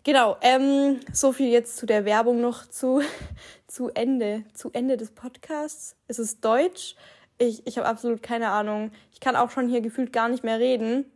Genau, 0.03 0.37
ähm, 0.41 1.01
so 1.13 1.33
viel 1.33 1.51
jetzt 1.51 1.77
zu 1.77 1.85
der 1.85 2.07
Werbung 2.07 2.41
noch 2.41 2.67
zu, 2.67 3.03
zu 3.67 3.91
Ende, 3.91 4.45
zu 4.55 4.71
Ende 4.73 4.97
des 4.97 5.11
Podcasts. 5.11 5.97
Es 6.09 6.19
ist 6.19 6.45
Deutsch. 6.45 6.97
Ich, 7.43 7.67
ich 7.67 7.79
habe 7.79 7.89
absolut 7.89 8.23
keine 8.23 8.51
Ahnung. 8.51 8.93
Ich 9.15 9.21
kann 9.21 9.35
auch 9.35 9.49
schon 9.49 9.67
hier 9.67 9.81
gefühlt 9.81 10.13
gar 10.13 10.29
nicht 10.29 10.45
mehr 10.45 10.59
reden, 10.59 11.07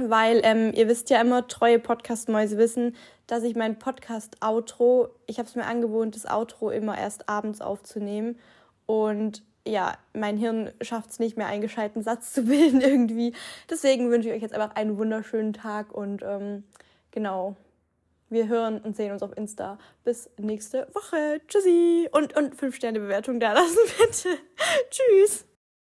weil 0.00 0.40
ähm, 0.42 0.72
ihr 0.74 0.88
wisst 0.88 1.10
ja 1.10 1.20
immer, 1.20 1.46
treue 1.46 1.78
Podcast-Mäuse 1.78 2.58
wissen, 2.58 2.96
dass 3.28 3.44
ich 3.44 3.54
mein 3.54 3.78
Podcast-Outro, 3.78 5.10
ich 5.28 5.38
habe 5.38 5.48
es 5.48 5.54
mir 5.54 5.66
angewohnt, 5.66 6.16
das 6.16 6.26
Outro 6.26 6.70
immer 6.70 6.98
erst 6.98 7.28
abends 7.28 7.60
aufzunehmen. 7.60 8.36
Und 8.86 9.44
ja, 9.64 9.96
mein 10.12 10.36
Hirn 10.38 10.72
schafft 10.80 11.10
es 11.10 11.20
nicht 11.20 11.36
mehr, 11.36 11.46
einen 11.46 11.62
gescheiten 11.62 12.02
Satz 12.02 12.32
zu 12.32 12.42
bilden 12.46 12.80
irgendwie. 12.80 13.32
Deswegen 13.70 14.10
wünsche 14.10 14.28
ich 14.28 14.34
euch 14.34 14.42
jetzt 14.42 14.54
einfach 14.54 14.74
einen 14.74 14.98
wunderschönen 14.98 15.52
Tag 15.52 15.92
und 15.92 16.22
ähm, 16.24 16.64
genau. 17.12 17.54
Wir 18.28 18.48
hören 18.48 18.80
und 18.80 18.96
sehen 18.96 19.12
uns 19.12 19.22
auf 19.22 19.36
Insta. 19.36 19.78
Bis 20.02 20.30
nächste 20.36 20.88
Woche. 20.94 21.40
Tschüssi. 21.46 22.08
Und, 22.10 22.36
und 22.36 22.56
5 22.56 22.74
Sterne 22.74 22.98
Bewertung 22.98 23.38
da 23.38 23.52
lassen, 23.52 23.78
bitte. 23.98 24.36
Tschüss. 24.90 25.49